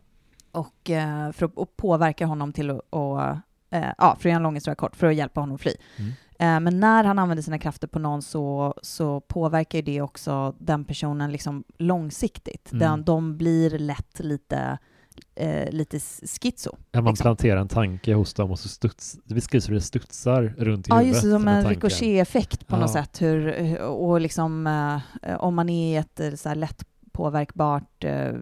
och 0.53 0.91
eh, 0.91 1.33
för 1.33 1.47
att 1.47 1.55
och 1.55 1.77
påverka 1.77 2.27
honom 2.27 2.53
till 2.53 2.71
att, 2.71 2.81
och, 2.91 3.23
eh, 3.71 3.93
ja, 3.99 4.17
för 4.21 4.21
att 4.21 4.25
göra 4.25 4.37
en 4.37 4.43
lång 4.43 4.55
historia 4.55 4.75
kort, 4.75 4.97
för 4.97 5.07
att 5.07 5.15
hjälpa 5.15 5.41
honom 5.41 5.59
fly. 5.59 5.73
Mm. 5.97 6.13
Eh, 6.39 6.61
men 6.61 6.81
när 6.81 7.05
han 7.05 7.19
använder 7.19 7.43
sina 7.43 7.59
krafter 7.59 7.87
på 7.89 7.99
någon 7.99 8.23
så, 8.23 8.75
så 8.83 9.21
påverkar 9.21 9.83
det 9.83 10.01
också 10.01 10.55
den 10.59 10.85
personen 10.85 11.33
liksom 11.33 11.65
långsiktigt. 11.79 12.73
Mm. 12.73 12.81
Den, 12.81 13.05
de 13.05 13.37
blir 13.37 13.79
lätt 13.79 14.21
lite, 14.21 14.79
eh, 15.35 15.71
lite 15.71 16.01
schizo. 16.43 16.77
Ja, 16.93 17.01
man 17.01 17.13
liksom. 17.13 17.25
planterar 17.25 17.61
en 17.61 17.69
tanke 17.69 18.15
hos 18.15 18.35
dem 18.35 18.51
och 18.51 18.59
så 18.59 18.69
studs, 18.69 19.19
det 19.25 19.35
beskrivs 19.35 19.69
hur 19.69 19.75
det 19.75 19.81
studsar 19.81 20.55
runt 20.59 20.87
i 20.87 20.91
Ja, 20.91 20.97
huvudet. 20.97 21.15
just 21.15 21.25
det, 21.25 21.31
som 21.31 21.49
en 21.49 21.69
ricochet-effekt 21.69 22.67
på 22.67 22.77
Ja. 22.77 22.81
något 22.81 22.91
sätt. 22.93 23.23
Hur, 23.23 23.79
och 23.81 24.21
liksom, 24.21 24.67
eh, 25.23 25.35
om 25.37 25.55
man 25.55 25.69
är 25.69 25.93
i 25.93 25.97
ett 25.97 26.21
eh, 26.21 26.35
så 26.35 26.49
här 26.49 26.57
lätt 26.57 26.85
påverkbart 27.13 28.05
eh, 28.05 28.33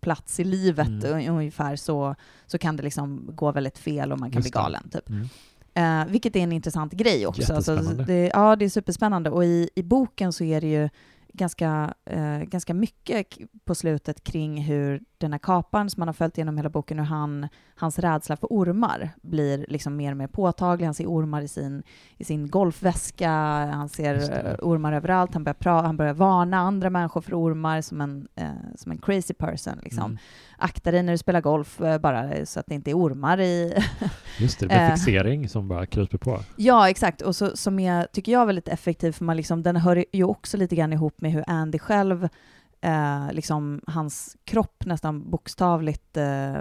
plats 0.00 0.40
i 0.40 0.44
livet 0.44 0.88
Mm. 0.88 1.00
un- 1.18 1.28
ungefär 1.30 1.76
så, 1.76 2.14
så 2.46 2.58
kan 2.58 2.76
det 2.76 2.82
liksom 2.82 3.30
gå 3.34 3.52
väldigt 3.52 3.78
fel 3.78 4.12
och 4.12 4.20
man 4.20 4.30
kan 4.30 4.38
Just 4.42 4.52
bli 4.52 4.60
galen. 4.60 4.88
Typ. 4.92 5.08
Mm. 5.08 5.28
Eh, 5.74 6.04
vilket 6.06 6.36
är 6.36 6.40
en 6.40 6.52
intressant 6.52 6.92
grej 6.92 7.26
också. 7.26 7.54
Alltså, 7.54 7.76
det, 7.76 8.30
ja, 8.34 8.56
det 8.56 8.64
är 8.64 8.68
superspännande. 8.68 9.30
Och 9.30 9.44
i, 9.44 9.70
i 9.74 9.82
boken 9.82 10.32
så 10.32 10.44
är 10.44 10.60
det 10.60 10.66
ju 10.66 10.88
ganska, 11.32 11.94
eh, 12.04 12.38
ganska 12.38 12.74
mycket 12.74 13.26
på 13.64 13.74
slutet 13.74 14.24
kring 14.24 14.62
hur 14.62 15.00
den 15.26 15.32
här 15.32 15.38
kaparen 15.38 15.90
som 15.90 16.00
man 16.00 16.08
har 16.08 16.12
följt 16.12 16.38
genom 16.38 16.56
hela 16.56 16.68
boken, 16.68 16.98
hur 16.98 17.06
han, 17.06 17.48
hans 17.74 17.98
rädsla 17.98 18.36
för 18.36 18.46
ormar 18.46 19.10
blir 19.22 19.66
liksom 19.68 19.96
mer 19.96 20.10
och 20.10 20.16
mer 20.16 20.26
påtaglig. 20.26 20.86
Han 20.86 20.94
ser 20.94 21.06
ormar 21.06 21.42
i 21.42 21.48
sin, 21.48 21.82
i 22.18 22.24
sin 22.24 22.50
golfväska, 22.50 23.30
han 23.72 23.88
ser 23.88 24.14
eh, 24.14 24.54
ormar 24.62 24.92
överallt, 24.92 25.34
han 25.34 25.44
börjar, 25.44 25.54
pra, 25.54 25.82
han 25.82 25.96
börjar 25.96 26.14
varna 26.14 26.58
andra 26.58 26.90
människor 26.90 27.20
för 27.20 27.34
ormar 27.40 27.80
som 27.80 28.00
en, 28.00 28.28
eh, 28.34 28.50
som 28.76 28.92
en 28.92 28.98
crazy 28.98 29.34
person. 29.34 29.78
Liksom. 29.82 30.04
Mm. 30.04 30.18
Akta 30.58 30.90
dig 30.90 31.02
när 31.02 31.12
du 31.12 31.18
spelar 31.18 31.40
golf, 31.40 31.80
eh, 31.80 31.98
bara 31.98 32.46
så 32.46 32.60
att 32.60 32.66
det 32.66 32.74
inte 32.74 32.90
är 32.90 32.94
ormar 32.98 33.40
i, 33.40 33.74
Just 34.38 34.58
det, 34.60 34.66
det 34.66 34.68
blir 34.68 34.82
Eh. 34.82 34.94
fixering 34.94 35.48
som 35.48 35.68
bara 35.68 35.86
kryper 35.86 36.18
på. 36.18 36.40
Ja, 36.56 36.90
exakt. 36.90 37.22
Och 37.22 37.36
så, 37.36 37.56
som 37.56 37.78
är, 37.78 38.06
tycker 38.12 38.32
jag, 38.32 38.46
väldigt 38.46 38.68
effektiv, 38.68 39.12
för 39.12 39.24
man 39.24 39.36
liksom, 39.36 39.62
den 39.62 39.76
hör 39.76 40.04
ju 40.12 40.24
också 40.24 40.56
lite 40.56 40.76
grann 40.76 40.92
ihop 40.92 41.20
med 41.20 41.32
hur 41.32 41.44
Andy 41.46 41.78
själv, 41.78 42.28
eh, 42.82 43.32
liksom 43.32 43.80
hans 43.86 44.36
kropp 44.44 44.82
nästan 44.86 45.30
bokstavligt 45.30 46.16
eh, 46.16 46.52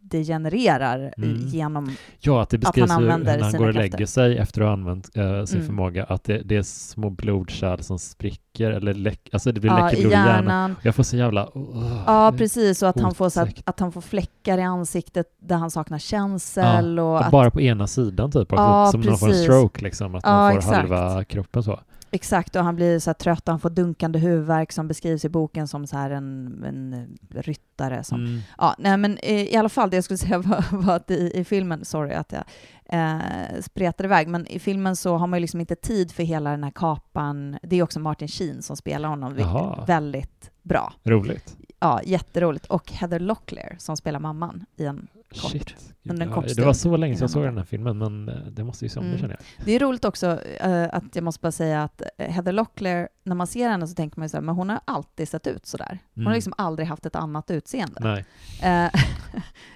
degenererar 0.00 1.14
Mm. 1.18 1.36
genom... 1.46 1.94
Ja, 2.20 2.42
att 2.42 2.50
det 2.50 2.58
beskrivs 2.58 2.90
han 2.90 3.02
hur 3.02 3.10
använder 3.10 3.36
när 3.38 3.44
han 3.44 3.52
går 3.52 3.68
och 3.68 3.74
krafter. 3.74 3.90
lägger 3.90 4.06
sig 4.06 4.38
efter 4.38 4.60
att 4.60 4.66
ha 4.66 4.72
använt 4.72 5.16
eh, 5.16 5.44
sin 5.44 5.56
Mm. 5.56 5.66
förmåga, 5.66 6.04
att 6.04 6.24
det, 6.24 6.38
det 6.44 6.56
är 6.56 6.62
små 6.62 7.10
blodkärl 7.10 7.80
som 7.80 7.98
spricker, 7.98 8.70
eller 8.70 8.94
läck, 8.94 9.28
alltså 9.32 9.52
det 9.52 9.60
blir 9.60 9.70
Ja, 9.70 9.84
läcker 9.86 10.00
blod 10.00 10.12
i 10.12 10.14
hjärnan. 10.14 10.34
hjärnan. 10.44 10.76
Jag 10.82 10.94
får 10.94 11.02
så 11.02 11.16
jävla... 11.16 11.46
Oh, 11.54 12.02
Ja, 12.06 12.32
precis. 12.38 12.82
Och 12.82 12.88
att 12.88 13.00
han, 13.00 13.14
får, 13.14 13.28
så 13.28 13.40
att, 13.40 13.48
att 13.64 13.80
han 13.80 13.92
får 13.92 14.00
fläckar 14.00 14.58
i 14.58 14.62
ansiktet 14.62 15.26
där 15.38 15.56
han 15.56 15.70
saknar 15.70 15.98
känsel. 15.98 16.98
och 16.98 17.04
Och 17.10 17.24
att, 17.24 17.30
bara 17.30 17.50
på 17.50 17.60
ena 17.60 17.86
sidan 17.86 18.30
typ, 18.30 18.52
också, 18.52 18.62
Ja, 18.62 18.88
som 18.92 19.00
när 19.00 19.08
man 19.10 19.18
får 19.18 19.26
en 19.26 19.30
precis. 19.32 19.44
stroke 19.46 19.84
liksom, 19.84 20.14
att 20.14 20.22
Ja, 20.24 20.30
man 20.32 20.50
får 20.52 20.58
exakt. 20.58 20.76
halva 20.76 21.24
kroppen 21.24 21.62
så. 21.62 21.80
Exakt, 22.14 22.56
och 22.56 22.64
han 22.64 22.76
blir 22.76 22.98
så 22.98 23.14
trött 23.14 23.48
och 23.48 23.52
han 23.52 23.60
får 23.60 23.70
dunkande 23.70 24.18
huvudvärk 24.18 24.72
som 24.72 24.88
beskrivs 24.88 25.24
i 25.24 25.28
boken 25.28 25.68
som 25.68 25.86
så 25.86 25.96
här 25.96 26.10
en, 26.10 26.64
en 26.64 27.16
ryttare 27.30 28.04
som 28.04 28.24
Mm. 28.24 28.40
Ja, 28.58 28.74
nej 28.78 28.96
men 28.96 29.18
eh, 29.18 29.42
i 29.42 29.56
alla 29.56 29.68
fall 29.68 29.90
det 29.90 29.96
jag 29.96 30.04
skulle 30.04 30.18
säga 30.26 30.38
var, 30.38 30.64
var 30.70 30.96
att 30.96 31.10
i, 31.10 31.32
i 31.34 31.44
filmen, 31.44 31.84
sorry 31.84 32.14
att 32.14 32.32
jag 32.32 32.44
eh, 32.84 33.60
spretade 33.60 34.06
iväg, 34.06 34.28
men 34.28 34.46
i 34.46 34.58
filmen 34.58 34.96
så 34.96 35.16
har 35.16 35.26
man 35.26 35.38
ju 35.38 35.40
liksom 35.40 35.60
inte 35.60 35.74
tid 35.74 36.12
för 36.12 36.22
hela 36.22 36.50
den 36.50 36.64
här 36.64 36.70
kapan. 36.70 37.58
Det 37.62 37.76
är 37.76 37.82
också 37.82 38.00
Martin 38.00 38.28
Sheen 38.28 38.62
som 38.62 38.76
spelar 38.76 39.08
honom, 39.08 39.34
vilket 39.34 39.88
väldigt 39.88 40.50
bra. 40.62 40.92
Roligt. 41.04 41.56
Ja, 41.80 42.00
jätteroligt. 42.04 42.66
Och 42.66 42.92
Heather 42.92 43.18
Locklear 43.18 43.76
som 43.78 43.96
spelar 43.96 44.20
mamman 44.20 44.64
i 44.76 44.84
en 44.84 45.06
Kort. 45.40 45.50
Shit. 45.52 45.74
Under 46.10 46.26
en 46.26 46.32
kort 46.32 46.44
det 46.44 46.50
stund 46.50 46.66
var 46.66 46.72
så 46.72 46.96
länge 46.96 47.14
sedan 47.14 47.22
jag 47.22 47.30
såg 47.30 47.42
den 47.44 47.58
här 47.58 47.64
filmen, 47.64 47.98
men 47.98 48.28
eh, 48.28 48.34
det 48.36 48.64
måste 48.64 48.84
ju 48.84 48.88
se 48.88 49.00
om 49.00 49.04
det 49.04 49.08
Mm. 49.10 49.20
känner 49.20 49.36
jag. 49.56 49.66
Det 49.66 49.72
är 49.72 49.78
roligt 49.80 50.04
också 50.04 50.40
eh, 50.60 50.88
att 50.92 51.04
jag 51.16 51.24
måste 51.24 51.40
bara 51.42 51.52
säga 51.52 51.82
att 51.82 52.02
eh, 52.18 52.30
Heather 52.30 52.52
Locklear, 52.52 53.08
när 53.24 53.34
man 53.34 53.46
ser 53.46 53.68
henne 53.68 53.86
så 53.86 53.94
tänker 53.94 54.18
man 54.20 54.24
ju 54.24 54.28
så 54.28 54.36
här, 54.36 54.42
men 54.42 54.54
hon 54.54 54.68
har 54.70 54.80
alltid 54.84 55.28
sett 55.28 55.46
ut 55.46 55.66
så 55.66 55.76
där. 55.76 55.98
Hon 56.14 56.24
har 56.24 56.30
Mm. 56.30 56.36
liksom 56.36 56.52
aldrig 56.58 56.88
haft 56.88 57.06
ett 57.06 57.16
annat 57.16 57.50
utseende. 57.50 58.00
Nej. 58.00 58.24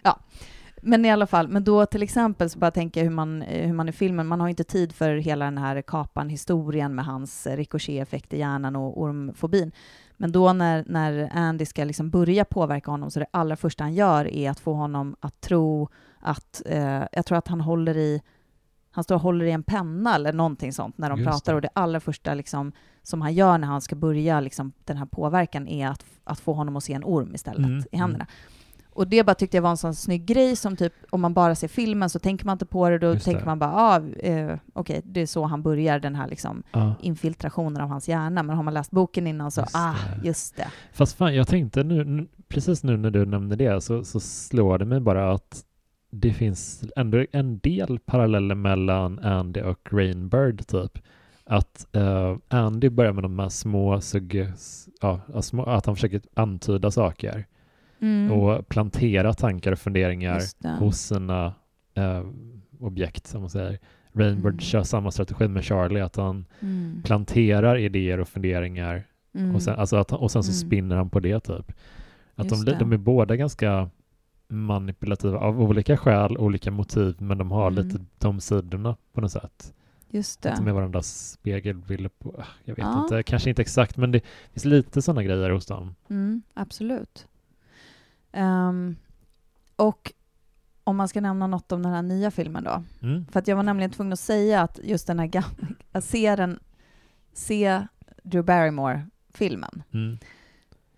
Ja, 0.02 0.18
men 0.82 1.04
i 1.04 1.10
alla 1.10 1.26
fall, 1.26 1.48
men 1.48 1.64
då 1.64 1.86
till 1.86 2.02
exempel 2.02 2.50
så 2.50 2.58
bara 2.58 2.70
tänker 2.70 3.00
jag 3.00 3.04
hur 3.04 3.14
man, 3.14 3.42
hur 3.42 3.72
man 3.72 3.88
i 3.88 3.92
filmen, 3.92 4.26
man 4.26 4.40
har 4.40 4.48
inte 4.48 4.64
tid 4.64 4.92
för 4.92 5.16
hela 5.16 5.44
den 5.44 5.58
här 5.58 5.82
kapan 5.82 6.28
historien 6.28 6.94
med 6.94 7.04
hans 7.04 7.46
ricochet-effekt 7.46 8.32
i 8.34 8.38
hjärnan 8.38 8.76
och 8.76 9.00
ormfobin. 9.02 9.72
Men 10.20 10.32
då 10.32 10.52
när, 10.52 10.84
när 10.86 11.30
Andy 11.32 11.64
ska 11.66 11.84
liksom 11.84 12.10
börja 12.10 12.44
påverka 12.44 12.90
honom 12.90 13.10
så 13.10 13.20
det 13.20 13.26
allra 13.30 13.56
första 13.56 13.84
han 13.84 13.94
gör 13.94 14.24
är 14.28 14.50
att 14.50 14.60
få 14.60 14.72
honom 14.74 15.16
att 15.20 15.40
tro 15.40 15.88
att, 16.20 16.62
eh, 16.66 17.02
jag 17.12 17.26
tror 17.26 17.38
att 17.38 17.48
han 17.48 17.60
håller 17.60 17.96
i, 17.96 18.22
han 18.90 19.04
står 19.04 19.14
och 19.14 19.20
håller 19.20 19.44
i 19.44 19.50
en 19.50 19.62
penna 19.62 20.14
eller 20.14 20.32
någonting 20.32 20.72
sånt 20.72 20.98
när 20.98 21.10
de 21.10 21.18
Just 21.18 21.30
pratar 21.30 21.52
det. 21.52 21.56
och 21.56 21.62
det 21.62 21.70
allra 21.72 22.00
första 22.00 22.34
liksom, 22.34 22.72
som 23.02 23.22
han 23.22 23.34
gör 23.34 23.58
när 23.58 23.68
han 23.68 23.80
ska 23.80 23.96
börja 23.96 24.40
liksom, 24.40 24.72
den 24.84 24.96
här 24.96 25.06
påverkan 25.06 25.68
är 25.68 25.88
att, 25.88 26.04
att 26.24 26.40
få 26.40 26.52
honom 26.52 26.76
att 26.76 26.84
se 26.84 26.92
en 26.92 27.04
orm 27.04 27.34
istället 27.34 27.66
Mm, 27.66 27.84
i 27.92 27.96
händerna. 27.96 28.26
Och 28.98 29.08
det 29.08 29.24
bara 29.26 29.34
tyckte 29.34 29.56
jag 29.56 29.62
var 29.62 29.70
en 29.70 29.76
sån 29.76 29.94
snygg 29.94 30.24
grej 30.26 30.56
som 30.56 30.76
typ, 30.76 30.92
om 31.10 31.20
man 31.20 31.34
bara 31.34 31.54
ser 31.54 31.68
filmen 31.68 32.10
så 32.10 32.18
tänker 32.18 32.46
man 32.46 32.54
inte 32.54 32.66
på 32.66 32.88
det, 32.90 32.98
då 32.98 33.12
Just 33.12 33.24
tänker 33.24 33.40
det. 33.40 33.46
man 33.46 33.58
bara, 33.58 33.72
ah, 33.74 34.00
eh, 34.18 34.58
okej, 34.72 35.00
det 35.04 35.20
är 35.20 35.26
så 35.26 35.44
han 35.44 35.62
börjar 35.62 35.98
den 35.98 36.14
här 36.14 36.28
liksom 36.28 36.62
Ja. 36.72 36.94
infiltrationen 37.00 37.82
av 37.82 37.88
hans 37.88 38.08
hjärna. 38.08 38.42
Men 38.42 38.56
har 38.56 38.62
man 38.62 38.74
läst 38.74 38.90
boken 38.90 39.26
innan 39.26 39.50
så, 39.50 39.60
Just 39.60 39.76
ah, 39.76 39.94
det. 40.22 40.26
just 40.28 40.56
det. 40.56 40.68
Fast 40.92 41.16
fan, 41.16 41.34
jag 41.34 41.48
tänkte 41.48 41.82
nu, 41.84 42.26
precis 42.48 42.82
nu 42.82 42.96
när 42.96 43.10
du 43.10 43.26
nämnde 43.26 43.56
det 43.56 43.80
så, 43.80 44.04
så 44.04 44.20
slår 44.20 44.78
det 44.78 44.84
mig 44.84 45.00
bara 45.00 45.32
att 45.32 45.64
det 46.10 46.32
finns 46.32 46.84
ändå 46.96 47.24
en 47.32 47.58
del 47.58 47.98
paralleller 47.98 48.54
mellan 48.54 49.18
Andy 49.18 49.60
och 49.62 49.92
Rainbird 49.92 50.66
typ. 50.66 50.98
Att 51.44 51.86
eh, 51.96 52.36
Andy 52.48 52.88
börjar 52.88 53.12
med 53.12 53.24
de 53.24 53.38
här 53.38 53.48
små, 53.48 54.00
sugge, 54.00 54.52
ja, 55.00 55.20
små, 55.42 55.64
att 55.64 55.86
han 55.86 55.94
försöker 55.96 56.20
antyda 56.34 56.90
saker 56.90 57.46
Mm, 58.00 58.32
och 58.32 58.68
plantera 58.68 59.34
tankar 59.34 59.72
och 59.72 59.78
funderingar 59.78 60.42
det. 60.58 60.68
hos 60.68 60.98
sina 61.00 61.54
eh, 61.94 62.24
objekt, 62.80 63.26
som 63.26 63.40
man 63.40 63.50
säger. 63.50 63.78
Rainbird 64.12 64.52
Mm. 64.52 64.60
kör 64.60 64.82
samma 64.82 65.10
strategi 65.10 65.48
med 65.48 65.64
Charlie, 65.64 66.00
att 66.00 66.16
han 66.16 66.46
Mm, 66.60 67.02
planterar 67.04 67.78
idéer 67.78 68.20
och 68.20 68.28
funderingar 68.28 69.04
mm, 69.34 69.54
och 69.54 69.62
sen, 69.62 69.74
alltså 69.78 69.96
att, 69.96 70.12
och 70.12 70.30
sen 70.30 70.42
så 70.42 70.50
Mm. 70.50 70.68
spinner 70.68 70.96
han 70.96 71.10
på 71.10 71.20
det 71.20 71.40
typ. 71.40 71.72
Att 72.34 72.48
de, 72.48 72.64
de, 72.64 72.88
det. 72.90 72.94
är 72.94 72.98
båda 72.98 73.36
ganska 73.36 73.90
manipulativa 74.48 75.38
av 75.38 75.62
olika 75.62 75.96
skäl, 75.96 76.38
olika 76.38 76.70
motiv, 76.70 77.16
men 77.18 77.38
de 77.38 77.50
har 77.50 77.70
Mm. 77.70 77.74
lite 77.86 78.04
de 78.18 78.40
sidorna 78.40 78.96
på 79.12 79.20
något 79.20 79.32
sätt. 79.32 79.74
Just 80.10 80.46
Att 80.46 80.56
de 80.56 80.64
det. 80.64 80.70
är 80.70 80.74
varandras 80.74 81.30
spegelbilder 81.32 82.10
på, 82.18 82.34
ah, 82.38 82.44
jag 82.64 82.76
vet 82.76 82.84
Ja. 82.84 83.02
inte, 83.02 83.22
kanske 83.22 83.50
inte 83.50 83.62
exakt, 83.62 83.96
men 83.96 84.12
det 84.12 84.20
finns 84.52 84.64
lite 84.64 85.02
sådana 85.02 85.22
grejer 85.22 85.50
hos 85.50 85.66
dem. 85.66 85.94
Mm, 86.10 86.42
absolut. 86.54 87.27
Ehm, 88.32 88.96
och 89.76 90.12
om 90.84 90.96
man 90.96 91.08
ska 91.08 91.20
nämna 91.20 91.46
något 91.46 91.72
om 91.72 91.82
den 91.82 91.92
här 91.92 92.02
nya 92.02 92.30
filmen 92.30 92.64
då. 92.64 92.84
Mm. 93.02 93.26
För 93.26 93.38
att 93.40 93.48
jag 93.48 93.56
var 93.56 93.62
nämligen 93.62 93.90
tvungen 93.90 94.12
att 94.12 94.20
säga 94.20 94.62
att 94.62 94.78
just 94.82 95.06
den 95.06 95.18
här 95.18 95.26
gamla, 95.26 95.50
att 95.92 96.04
se 96.04 96.36
den, 96.36 96.58
se 97.32 97.86
Drew 98.22 98.44
Barrymore-filmen. 98.44 99.82
Mm. 99.92 100.18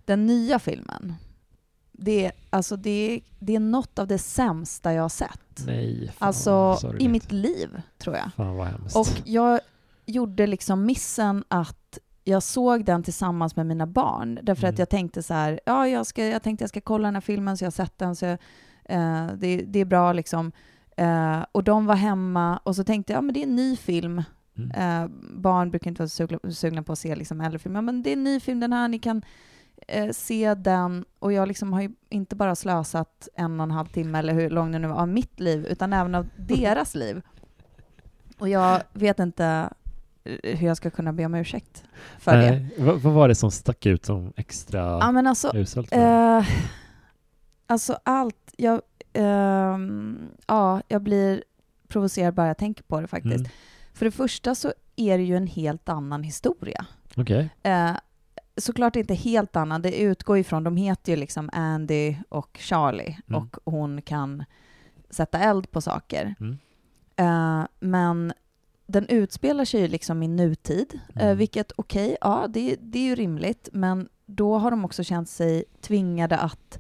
Den 0.04 0.26
nya 0.26 0.58
filmen, 0.58 1.14
det 1.92 2.26
är, 2.26 2.32
alltså 2.50 2.76
det, 2.76 2.90
är, 2.90 3.20
det 3.38 3.56
är 3.56 3.60
något 3.60 3.98
av 3.98 4.06
det 4.06 4.18
sämsta 4.18 4.92
jag 4.92 5.02
har 5.02 5.08
sett. 5.08 5.62
Nej, 5.66 6.08
fan 6.16 6.26
Alltså 6.28 6.50
vad 6.50 6.76
i 6.78 6.80
sorgligt. 6.80 7.10
mitt 7.10 7.32
liv, 7.32 7.82
tror 7.98 8.16
jag. 8.16 8.32
Fan 8.36 8.56
vad 8.56 8.66
hemskt. 8.66 8.96
Och 8.96 9.22
jag 9.24 9.60
gjorde 10.06 10.46
liksom 10.46 10.86
missen 10.86 11.44
att 11.48 11.98
jag 12.24 12.42
såg 12.42 12.84
den 12.84 13.02
tillsammans 13.02 13.56
med 13.56 13.66
mina 13.66 13.86
barn. 13.86 14.38
Därför 14.42 14.64
Mm. 14.64 14.74
att 14.74 14.78
jag 14.78 14.88
tänkte 14.88 15.22
så 15.22 15.34
här, 15.34 15.60
ja, 15.66 15.88
jag, 15.88 16.06
ska, 16.06 16.26
jag 16.26 16.42
tänkte 16.42 16.62
jag 16.62 16.68
ska 16.68 16.80
kolla 16.80 17.08
den 17.08 17.14
här 17.14 17.20
filmen, 17.20 17.56
så 17.56 17.64
jag 17.64 17.66
har 17.66 17.72
sett 17.72 17.98
den, 17.98 18.16
så 18.16 18.24
jag, 18.24 18.38
eh, 18.84 19.26
det, 19.38 19.56
det 19.56 19.78
är 19.78 19.84
bra 19.84 20.12
liksom. 20.12 20.52
Eh, 20.96 21.44
och 21.52 21.64
de 21.64 21.86
var 21.86 21.94
hemma 21.94 22.56
och 22.58 22.76
så 22.76 22.84
tänkte 22.84 23.12
jag, 23.12 23.18
ja 23.18 23.22
men 23.22 23.34
det 23.34 23.40
är 23.40 23.46
en 23.46 23.56
ny 23.56 23.76
film. 23.76 24.22
Mm. 24.58 24.70
Eh, 24.70 25.10
barn 25.34 25.70
brukar 25.70 25.90
inte 25.90 26.02
vara 26.02 26.08
sugna, 26.08 26.38
sugna 26.52 26.82
på 26.82 26.92
att 26.92 26.98
se 26.98 27.16
liksom 27.16 27.40
äldre 27.40 27.58
filmer, 27.58 27.82
men 27.82 28.02
det 28.02 28.10
är 28.10 28.12
en 28.12 28.24
ny 28.24 28.40
film, 28.40 28.60
den 28.60 28.72
här, 28.72 28.88
ni 28.88 28.98
kan 28.98 29.22
eh, 29.88 30.10
se 30.12 30.54
den. 30.54 31.04
Och 31.18 31.32
jag 31.32 31.48
liksom 31.48 31.72
har 31.72 31.80
ju 31.80 31.90
inte 32.08 32.36
bara 32.36 32.54
slösat 32.56 33.28
en 33.34 33.60
och 33.60 33.64
en 33.64 33.70
halv 33.70 33.86
timme, 33.86 34.18
eller 34.18 34.34
hur 34.34 34.50
lång 34.50 34.72
det 34.72 34.78
nu 34.78 34.88
var, 34.88 34.96
av 34.96 35.08
mitt 35.08 35.40
liv, 35.40 35.66
utan 35.66 35.92
även 35.92 36.14
av 36.14 36.26
deras 36.36 36.94
liv. 36.94 37.22
Och 38.38 38.48
jag 38.48 38.82
vet 38.92 39.18
inte 39.18 39.72
hur 40.24 40.66
jag 40.66 40.76
ska 40.76 40.90
kunna 40.90 41.12
be 41.12 41.24
om 41.24 41.34
ursäkt 41.34 41.84
för 42.18 42.36
det. 42.36 42.50
Nej, 42.50 42.74
vad, 42.78 43.00
vad 43.00 43.12
var 43.12 43.28
det 43.28 43.34
som 43.34 43.50
stack 43.50 43.86
ut 43.86 44.04
som 44.04 44.32
extra 44.36 44.78
Ja, 44.80 45.12
men 45.12 45.26
alltså, 45.26 45.56
uselt? 45.56 45.92
eh, 45.92 46.44
alltså 47.66 47.98
allt, 48.02 48.54
jag, 48.56 48.80
ehm, 49.12 50.18
ja, 50.46 50.82
jag 50.88 51.02
blir 51.02 51.44
provocerad 51.88 52.34
bara 52.34 52.46
jag 52.46 52.58
tänker 52.58 52.82
på 52.82 53.00
det 53.00 53.06
faktiskt. 53.06 53.36
Mm. 53.36 53.50
För 53.94 54.04
det 54.04 54.10
första 54.10 54.54
så 54.54 54.72
är 54.96 55.18
det 55.18 55.24
ju 55.24 55.36
en 55.36 55.46
helt 55.46 55.88
annan 55.88 56.22
historia. 56.22 56.86
Okej. 57.16 57.50
Eh, 57.62 57.92
såklart 58.56 58.96
inte 58.96 59.14
helt 59.14 59.56
annan. 59.56 59.82
Det 59.82 60.00
utgår 60.00 60.38
ifrån, 60.38 60.64
de 60.64 60.76
heter 60.76 61.12
ju 61.12 61.16
liksom 61.16 61.50
Andy 61.52 62.16
och 62.28 62.58
Charlie 62.60 63.18
Mm. 63.28 63.42
och 63.42 63.56
hon 63.72 64.02
kan 64.02 64.44
sätta 65.10 65.38
eld 65.38 65.70
på 65.70 65.80
saker. 65.80 66.34
Mm. 66.40 66.58
Eh, 67.16 67.66
men 67.80 68.32
den 68.90 69.08
utspelar 69.08 69.64
sig 69.64 69.80
ju 69.80 69.88
liksom 69.88 70.22
i 70.22 70.28
nutid, 70.28 71.00
eh, 71.16 71.22
Mm. 71.24 71.38
vilket 71.38 71.72
okej, 71.76 72.16
ja 72.20 72.46
det, 72.48 72.76
det 72.80 72.98
är 72.98 73.02
ju 73.02 73.14
rimligt, 73.14 73.68
men 73.72 74.08
då 74.26 74.58
har 74.58 74.70
de 74.70 74.84
också 74.84 75.04
känt 75.04 75.28
sig 75.28 75.64
tvingade 75.80 76.36
att 76.38 76.78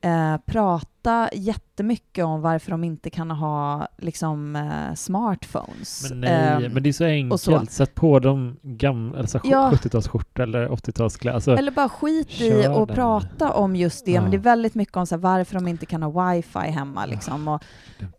eh, 0.00 0.36
prata 0.46 1.28
jättemycket 1.32 2.24
om 2.24 2.40
varför 2.40 2.70
de 2.70 2.84
inte 2.84 3.10
kan 3.10 3.30
ha 3.30 3.88
liksom 3.98 4.56
eh, 4.56 4.94
smartphones. 4.94 6.06
Men 6.10 6.20
nej, 6.20 6.64
Eh, 6.64 6.70
men 6.72 6.82
det 6.82 6.88
är 6.88 6.92
så 6.92 7.04
enkelt. 7.04 7.40
så. 7.40 7.66
Sätt 7.66 7.94
på 7.94 8.18
de 8.18 8.56
gamla, 8.62 9.18
alltså 9.18 9.40
Ja. 9.44 9.70
70-talsskjortor 9.74 10.42
eller 10.42 10.68
80-talskläder. 10.68 11.34
Alltså, 11.34 11.56
Eller 11.56 11.70
bara 11.72 11.88
skit 11.88 12.40
i 12.40 12.64
att 12.66 12.86
den. 12.88 12.96
prata 12.96 13.52
om 13.52 13.76
just 13.76 14.04
det, 14.04 14.10
Ja. 14.12 14.20
men 14.22 14.30
det 14.30 14.36
är 14.36 14.38
väldigt 14.38 14.74
mycket 14.74 14.96
om 14.96 15.06
så 15.06 15.14
här, 15.14 15.20
varför 15.22 15.54
de 15.54 15.68
inte 15.68 15.86
kan 15.86 16.02
ha 16.02 16.30
wifi 16.32 16.58
hemma 16.58 17.06
liksom, 17.06 17.48
och, 17.48 17.62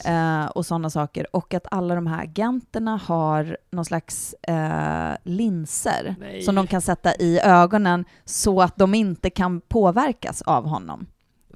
eh, 0.09 0.45
och 0.45 0.65
sådana 0.65 0.89
saker. 0.89 1.36
Och 1.36 1.53
att 1.53 1.67
alla 1.71 1.95
de 1.95 2.07
här 2.07 2.23
agenterna 2.23 2.99
har 3.05 3.57
någon 3.71 3.86
slags 3.86 4.34
eh, 4.34 5.15
linser 5.23 6.15
Nej. 6.19 6.41
som 6.41 6.55
de 6.55 6.67
kan 6.67 6.82
sätta 6.82 7.15
i 7.15 7.39
ögonen 7.43 8.05
så 8.25 8.61
att 8.61 8.78
de 8.78 8.93
inte 8.95 9.30
kan 9.30 9.61
påverkas 9.61 10.41
av 10.41 10.67
honom. 10.67 11.05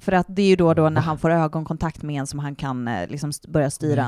För 0.02 0.12
att 0.12 0.26
det 0.28 0.42
är 0.42 0.46
ju 0.46 0.56
då 0.56 0.74
då 0.74 0.82
när 0.82 1.00
Va? 1.00 1.00
han 1.00 1.18
får 1.18 1.30
ögonkontakt 1.30 2.02
med 2.02 2.20
en 2.20 2.26
som 2.26 2.38
han 2.38 2.54
kan 2.54 2.88
eh, 2.88 3.08
liksom 3.08 3.32
börja 3.48 3.70
styra 3.70 4.02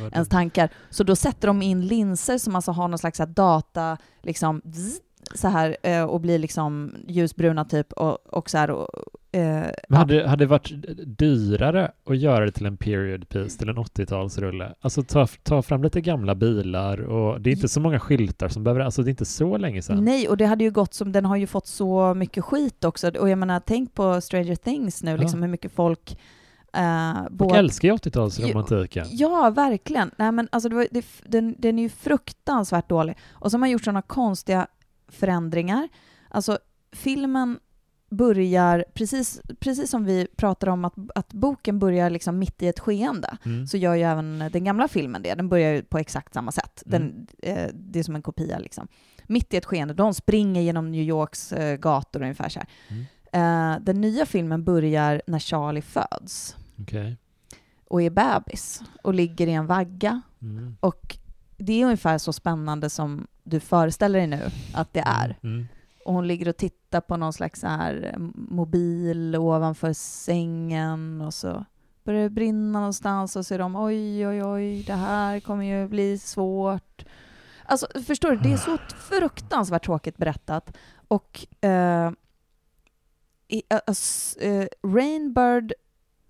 Men 0.00 0.12
ens 0.12 0.28
tankar. 0.28 0.70
Så 0.90 1.04
då 1.04 1.16
sätter 1.16 1.48
de 1.48 1.62
in 1.62 1.86
linser 1.86 2.38
som 2.38 2.56
alltså 2.56 2.72
har 2.72 2.88
någon 2.88 2.98
slags 2.98 3.20
data, 3.28 3.96
liksom 4.22 4.62
zzz, 4.64 5.00
så 5.34 5.48
här 5.48 5.76
eh, 5.82 6.02
och 6.04 6.20
blir 6.20 6.38
liksom 6.38 6.94
ljusbruna 7.08 7.64
typ 7.64 7.92
och, 7.92 8.26
och 8.26 8.50
så 8.50 8.58
här 8.58 8.70
och, 8.70 8.88
eh, 9.32 9.40
Men 9.42 9.72
ja. 9.88 9.96
hade, 9.96 10.28
hade 10.28 10.44
det 10.44 10.48
varit 10.48 10.72
dyrare 11.18 11.90
att 12.10 12.18
göra 12.18 12.44
det 12.44 12.50
till 12.52 12.66
en 12.66 12.76
period 12.76 13.28
piece, 13.28 13.58
till 13.58 13.68
en 13.68 13.76
80-talsrulle? 13.78 14.74
Alltså 14.80 15.02
ta, 15.02 15.26
ta 15.42 15.62
fram 15.62 15.82
lite 15.82 16.00
gamla 16.00 16.34
bilar 16.34 17.00
och 17.00 17.40
det 17.40 17.50
är 17.50 17.54
inte 17.54 17.68
så 17.68 17.80
många 17.80 18.00
skyltar 18.00 18.48
som 18.48 18.64
behöver, 18.64 18.80
alltså 18.80 19.02
det 19.02 19.08
är 19.08 19.10
inte 19.10 19.24
så 19.24 19.56
länge 19.56 19.82
sedan. 19.82 20.04
Nej, 20.04 20.28
och 20.28 20.36
det 20.36 20.46
hade 20.46 20.64
ju 20.64 20.70
gått 20.70 20.94
som, 20.94 21.12
den 21.12 21.24
har 21.24 21.36
ju 21.36 21.46
fått 21.46 21.66
så 21.66 22.14
mycket 22.14 22.44
skit 22.44 22.84
också. 22.84 23.08
Och 23.10 23.28
jag 23.28 23.38
menar, 23.38 23.60
tänk 23.66 23.94
på 23.94 24.20
Stranger 24.20 24.56
Things 24.56 25.02
nu, 25.02 25.10
Ja. 25.10 25.16
liksom 25.16 25.42
hur 25.42 25.48
mycket 25.48 25.72
folk... 25.72 26.18
Eh, 26.72 27.14
Folk 27.14 27.30
både- 27.30 27.58
älskar 27.58 27.88
ju 27.88 27.94
80-talsromantiken. 27.94 29.06
Ja, 29.10 29.50
verkligen. 29.50 30.10
Nej, 30.16 30.32
men 30.32 30.48
alltså 30.52 30.68
det 30.68 30.74
var, 30.74 30.86
det, 30.90 31.04
den, 31.26 31.54
den 31.58 31.78
är 31.78 31.82
ju 31.82 31.88
fruktansvärt 31.88 32.88
dålig. 32.88 33.16
Och 33.30 33.50
så 33.50 33.54
har 33.56 33.60
man 33.60 33.70
gjort 33.70 33.84
sådana 33.84 34.02
konstiga 34.02 34.66
förändringar. 35.08 35.88
Alltså, 36.28 36.58
filmen 36.92 37.58
börjar, 38.10 38.84
precis, 38.94 39.40
precis 39.60 39.90
som 39.90 40.04
vi 40.04 40.26
pratade 40.36 40.72
om 40.72 40.84
att, 40.84 40.94
att 41.14 41.32
boken 41.32 41.78
börjar 41.78 42.10
liksom 42.10 42.38
mitt 42.38 42.62
i 42.62 42.68
ett 42.68 42.78
skeende, 42.80 43.36
Mm. 43.44 43.66
så 43.66 43.76
gör 43.76 43.94
ju 43.94 44.02
även 44.02 44.38
den 44.52 44.64
gamla 44.64 44.88
filmen 44.88 45.22
det. 45.22 45.34
Den 45.34 45.48
börjar 45.48 45.72
ju 45.72 45.82
på 45.82 45.98
exakt 45.98 46.34
samma 46.34 46.52
sätt. 46.52 46.82
Den, 46.86 47.02
Mm. 47.02 47.26
eh, 47.58 47.70
det 47.74 47.98
är 47.98 48.02
som 48.02 48.14
en 48.16 48.22
kopia 48.22 48.58
liksom. 48.58 48.88
Mitt 49.26 49.54
i 49.54 49.56
ett 49.56 49.64
skeende. 49.64 49.94
De 49.94 50.14
springer 50.14 50.60
genom 50.62 50.90
New 50.90 51.02
Yorks 51.02 51.52
eh, 51.52 51.76
gator 51.76 52.22
ungefär 52.22 52.48
så 52.48 52.58
här. 52.58 52.68
Mm. 52.88 53.04
Eh, 53.32 53.80
den 53.84 54.00
nya 54.00 54.26
filmen 54.26 54.64
börjar 54.64 55.22
när 55.26 55.38
Charlie 55.38 55.82
föds 55.82 56.56
Okej. 56.80 57.16
och 57.84 58.02
är 58.02 58.10
bebis 58.10 58.82
och 59.02 59.14
ligger 59.14 59.46
i 59.46 59.52
en 59.52 59.66
vagga 59.66 60.20
Mm. 60.42 60.76
och 60.80 61.16
det 61.56 61.72
är 61.80 61.84
ungefär 61.84 62.18
så 62.18 62.32
spännande 62.32 62.90
som 62.90 63.26
du 63.50 63.60
föreställer 63.60 64.18
dig 64.18 64.26
nu 64.26 64.50
att 64.74 64.92
det 64.92 65.02
är. 65.06 65.36
Mm. 65.42 65.68
Och 66.04 66.14
hon 66.14 66.26
ligger 66.26 66.48
och 66.48 66.56
tittar 66.56 67.00
på 67.00 67.16
någon 67.16 67.32
slags 67.32 67.60
så 67.60 67.66
här 67.66 68.10
eh, 68.12 68.18
mobil 68.34 69.36
ovanför 69.36 69.92
sängen 69.92 71.20
och 71.20 71.34
så 71.34 71.64
börjar 72.04 72.22
det 72.22 72.30
brinna 72.30 72.78
någonstans 72.78 73.36
och 73.36 73.46
så 73.46 73.54
är 73.54 73.58
de 73.58 73.76
oj, 73.76 74.26
oj, 74.26 74.44
oj, 74.44 74.82
det 74.82 74.94
här 74.94 75.40
kommer 75.40 75.64
ju 75.64 75.88
bli 75.88 76.18
svårt. 76.18 77.04
Alltså, 77.64 77.86
förstår 78.06 78.30
du? 78.30 78.36
Det 78.36 78.52
är 78.52 78.56
så 78.56 78.78
fruktansvärt 79.08 79.84
tråkigt 79.84 80.16
berättat. 80.16 80.76
Och 81.08 81.46
eh, 81.64 82.10
i, 83.48 83.62
eh, 83.68 84.50
eh, 84.50 84.66
Rainbird 84.82 85.72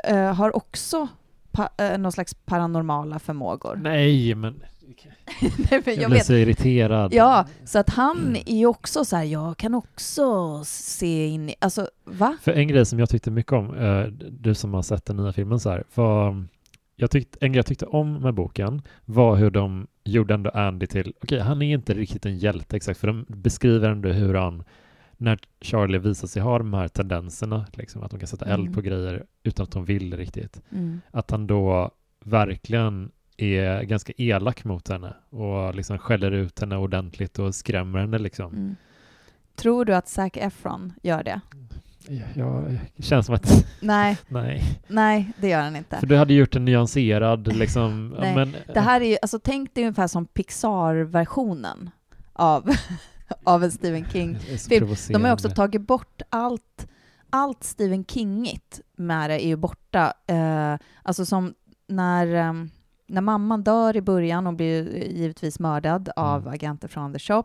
eh, 0.05 0.35
har 0.35 0.57
också 0.57 1.09
pa, 1.51 1.69
någon 1.99 2.13
slags 2.13 2.35
paranormala 2.35 3.19
förmågor. 3.19 3.77
Nej, 3.77 4.35
men 4.35 4.63
Nej, 5.71 5.83
jag, 5.85 5.97
jag 5.97 6.09
vet. 6.11 6.27
så 6.27 6.33
irriterad. 6.35 7.15
Ja, 7.15 7.47
så 7.65 7.79
att 7.79 7.91
han 7.91 8.37
är 8.47 8.57
ju 8.59 8.67
också 8.67 9.05
så 9.05 9.17
här, 9.17 9.25
jag 9.25 9.57
kan 9.57 9.75
också 9.75 10.61
se 10.65 11.27
in 11.27 11.49
i, 11.51 11.55
alltså 11.61 11.89
va? 12.05 12.37
För 12.43 12.53
en 12.53 12.69
grej 12.69 12.87
som 12.87 12.99
jag 12.99 13.09
tyckte 13.09 13.31
mycket 13.31 13.53
om, 13.53 13.77
eh, 13.79 14.03
du 14.31 14.55
som 14.55 14.75
har 14.75 14.83
sett 14.83 15.05
den 15.07 15.17
nya 15.17 15.33
filmen 15.33 15.61
så 15.61 15.71
här, 15.71 15.85
var, 15.95 16.45
jag 16.97 17.11
tyckte, 17.11 17.39
en 17.41 17.53
grej 17.53 17.59
jag 17.59 17.67
tyckte 17.67 17.87
om 17.87 18.15
med 18.15 18.35
boken 18.35 18.83
var 19.05 19.37
hur 19.37 19.51
de 19.51 19.87
gjorde 20.05 20.35
ändå 20.35 20.51
Andy 20.51 20.87
till, 20.87 21.13
okej 21.23 21.41
han 21.41 21.63
är 21.63 21.75
inte 21.75 21.95
riktigt 21.95 22.27
en 22.27 22.39
hjälte 22.39 22.77
exakt, 22.77 23.01
för 23.01 23.07
de 23.07 23.25
beskriver 23.29 23.89
ändå 23.91 24.09
hur 24.09 24.35
han, 24.35 24.65
när 25.17 25.39
Charlie 25.61 25.99
visar 25.99 26.29
sig 26.29 26.43
ha 26.43 26.59
de 26.59 26.75
här 26.75 26.89
tendenserna, 26.89 27.67
liksom, 27.73 28.03
att 28.03 28.11
de 28.11 28.21
kan 28.21 28.27
sätta 28.27 28.45
eld 28.47 28.61
Mm. 28.63 28.73
på 28.75 28.81
grejer 28.81 29.25
utan 29.43 29.65
att 29.65 29.71
de 29.73 29.85
vill 29.85 30.17
riktigt, 30.17 30.63
Mm. 30.73 31.01
att 31.11 31.31
han 31.31 31.47
då 31.47 31.91
verkligen 32.25 33.11
är 33.39 33.83
ganska 33.83 34.13
elak 34.17 34.65
mot 34.65 34.89
henne 34.89 35.15
och 35.31 35.75
liksom 35.75 35.99
skäller 35.99 36.31
ut 36.31 36.61
henne 36.61 36.77
ordentligt 36.77 37.39
och 37.39 37.55
skrämmer 37.55 37.99
henne 37.99 38.19
liksom. 38.19 38.53
Mm. 38.53 38.77
Tror 39.57 39.85
du 39.85 39.95
att 39.95 40.09
Zac 40.09 40.31
Efron 40.35 40.93
gör 41.03 41.23
det? 41.23 41.41
Ja, 42.35 42.65
det 42.97 43.03
känns 43.03 43.27
som 43.27 43.35
att, 43.35 43.67
Nej, 43.81 44.19
nej. 44.29 44.81
nej, 44.89 45.33
det 45.41 45.49
gör 45.49 45.63
han 45.63 45.77
inte. 45.77 45.97
För 45.97 46.07
du 46.07 46.17
hade 46.17 46.35
gjort 46.35 46.57
en 46.57 46.65
nyanserad 46.65 47.57
liksom, 47.57 48.17
Nej, 48.21 48.35
men 48.35 48.57
Det 48.75 48.81
här 48.81 49.01
är 49.01 49.05
ju, 49.05 49.17
alltså 49.23 49.39
tänk 49.39 49.75
dig 49.75 49.85
ungefär 49.85 50.07
som 50.07 50.27
Pixar-versionen 50.27 51.91
av, 52.33 52.71
av 53.45 53.65
en 53.65 53.73
Stephen 53.73 54.05
King. 54.13 54.39
det 54.47 54.53
är 54.53 54.87
så 54.87 54.95
film. 54.97 55.23
De 55.23 55.25
har 55.25 55.33
också 55.33 55.51
tagit 55.51 55.83
bort 55.83 56.23
allt, 56.31 56.89
allt 57.31 57.65
Stephen 57.65 58.05
Kingigt 58.05 58.81
med 58.97 59.31
det 59.31 59.45
är 59.45 59.49
ju 59.49 59.57
borta. 59.57 60.13
Eh, 60.27 60.75
alltså 61.03 61.27
som 61.27 61.55
när, 61.89 62.35
eh, 62.35 62.53
när 63.09 63.21
mamman 63.21 63.63
dör 63.63 63.97
i 63.97 64.01
början 64.01 64.47
och 64.47 64.55
blir 64.55 64.97
givetvis 65.07 65.59
mördad 65.61 66.11
av 66.17 66.41
Mm. 66.43 66.55
agenter 66.55 66.89
från 66.89 67.13
The 67.13 67.19
Shop 67.19 67.45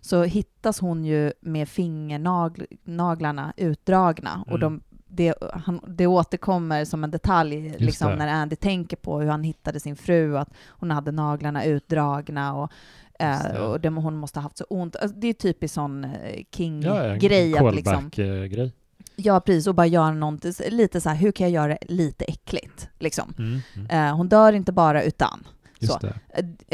så 0.00 0.22
hittas 0.22 0.80
hon 0.80 1.04
ju 1.04 1.32
med 1.40 1.68
fingernaglarna 1.68 3.52
utdragna 3.56 4.42
och 4.46 4.56
Mm. 4.56 4.60
de 4.60 4.80
det, 5.10 5.34
han, 5.52 5.80
det 5.86 6.06
återkommer 6.06 6.84
som 6.84 7.04
en 7.04 7.10
detalj 7.10 7.74
liksom, 7.78 8.12
när 8.12 8.28
Andy 8.28 8.56
tänker 8.56 8.96
på 8.96 9.20
hur 9.20 9.28
han 9.28 9.42
hittade 9.42 9.80
sin 9.80 9.96
fru, 9.96 10.38
att 10.38 10.50
hon 10.68 10.90
hade 10.90 11.12
naglarna 11.12 11.64
utdragna 11.64 12.54
och, 12.54 12.72
eh, 13.18 13.56
och 13.56 13.80
det, 13.80 13.88
hon 13.88 14.16
måste 14.16 14.38
ha 14.38 14.42
haft 14.42 14.58
så 14.58 14.64
ont. 14.64 14.96
Alltså, 14.96 15.16
det 15.18 15.26
är 15.28 15.32
typiskt 15.32 15.74
sån 15.74 16.04
eh, 16.04 16.10
Ja, 16.12 16.36
en 16.38 16.44
King-grej. 16.52 17.50
liksom, 17.50 18.10
callback-grej. 18.10 18.72
Ja, 19.18 19.40
precis, 19.40 19.66
och 19.66 19.74
bara 19.74 19.86
göra 19.86 20.10
någonting, 20.10 20.52
lite 20.68 21.00
så 21.00 21.08
här, 21.08 21.16
hur 21.16 21.32
kan 21.32 21.46
jag 21.46 21.52
göra 21.52 21.78
det 21.80 21.94
lite 21.94 22.24
äckligt? 22.24 22.88
Liksom. 22.98 23.34
Mm, 23.38 23.60
mm. 23.76 23.90
Eh, 23.90 24.16
hon 24.16 24.28
dör 24.28 24.52
inte 24.52 24.72
bara 24.72 25.02
utan. 25.02 25.46
Just 25.78 25.92
så. 25.92 25.98
det. 25.98 26.08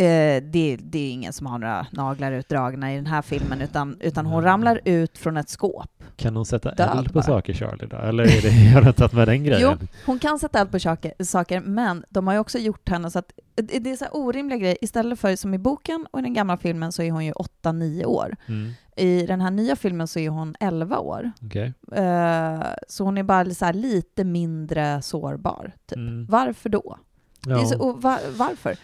Eh, 0.05 0.43
det, 0.43 0.77
det 0.77 0.99
är 0.99 1.11
ingen 1.11 1.33
som 1.33 1.47
har 1.47 1.59
några 1.59 1.87
naglar 1.91 2.33
utdragna 2.33 2.93
i 2.93 2.97
den 2.97 3.07
här 3.07 3.23
filmen, 3.23 3.61
utan, 3.61 3.97
utan 4.01 4.27
hon 4.27 4.43
ramlar 4.43 4.81
ut 4.85 5.19
från 5.19 5.37
ett 5.37 5.49
skåp. 5.49 5.91
Kan 6.17 6.37
hon 6.37 6.47
sätta 6.47 6.75
Död 6.75 6.99
eld 6.99 7.07
på 7.07 7.13
bara. 7.13 7.25
saker, 7.25 7.53
Charlie, 7.55 7.87
då? 7.87 7.97
Eller 7.97 8.25
är 8.25 8.83
det, 8.83 8.93
tagit 8.97 9.13
med 9.13 9.29
den 9.29 9.45
grejen? 9.45 9.79
Jo, 9.81 9.87
hon 10.07 10.19
kan 10.19 10.39
sätta 10.39 10.61
eld 10.61 10.71
på 10.71 10.81
saker, 10.81 11.25
saker, 11.25 11.61
men 11.61 12.05
de 12.09 12.27
har 12.27 12.35
ju 12.35 12.41
också 12.41 12.59
gjort 12.59 12.89
henne 12.89 13.11
så 13.11 13.19
att 13.19 13.33
det 13.55 13.79
det 13.79 13.91
är 13.91 13.97
så 13.97 14.05
här 14.05 14.17
orimliga 14.17 14.59
grejer. 14.59 14.79
Istället 14.81 15.21
för 15.21 15.37
som 15.37 15.55
i 15.55 15.59
boken 15.59 16.07
och 16.11 16.19
i 16.19 16.23
den 16.23 16.35
gamla 16.35 16.57
filmen 16.57 16.93
så 16.93 17.03
är 17.03 17.11
hon 17.11 17.25
ju 17.25 17.33
8-9 17.33 18.05
år. 18.05 18.37
Mm. 18.47 18.73
I 18.97 19.27
den 19.27 19.41
här 19.41 19.51
nya 19.51 19.77
filmen 19.77 20.09
så 20.09 20.19
är 20.19 20.29
hon 20.29 20.55
11 20.61 20.99
år. 20.99 21.33
Okej. 21.43 21.73
Eh, 21.93 22.63
så 22.89 23.05
hon 23.05 23.19
är 23.19 23.23
bara 23.23 23.51
så 23.51 23.73
lite 23.73 24.25
mindre 24.25 25.03
sårbar. 25.03 25.73
Typ. 25.87 25.99
Mm. 25.99 26.27
Varför 26.27 26.69
då? 26.69 26.99
Ja. 27.47 27.67
så, 27.67 27.79
och 27.79 28.03
va, 28.03 28.19
varför? 28.37 28.77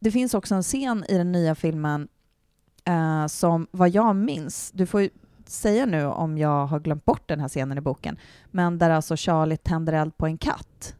Det 0.00 0.10
finns 0.10 0.34
också 0.34 0.54
en 0.54 0.62
scen 0.62 1.04
i 1.08 1.18
den 1.18 1.32
nya 1.32 1.54
filmen 1.54 2.08
eh, 2.84 3.26
som, 3.26 3.66
vad 3.70 3.88
jag 3.88 4.16
minns, 4.16 4.70
du 4.74 4.86
får 4.86 5.08
säga 5.46 5.86
nu 5.86 6.04
om 6.04 6.38
jag 6.38 6.66
har 6.66 6.80
glömt 6.80 7.04
bort 7.04 7.28
den 7.28 7.40
här 7.40 7.48
scenen 7.48 7.78
i 7.78 7.80
boken, 7.80 8.18
men 8.50 8.78
där 8.78 8.90
alltså 8.90 9.16
Charlie 9.16 9.56
tänder 9.56 9.92
eld 9.92 10.16
på 10.16 10.26
en 10.26 10.38
katt. 10.38 10.96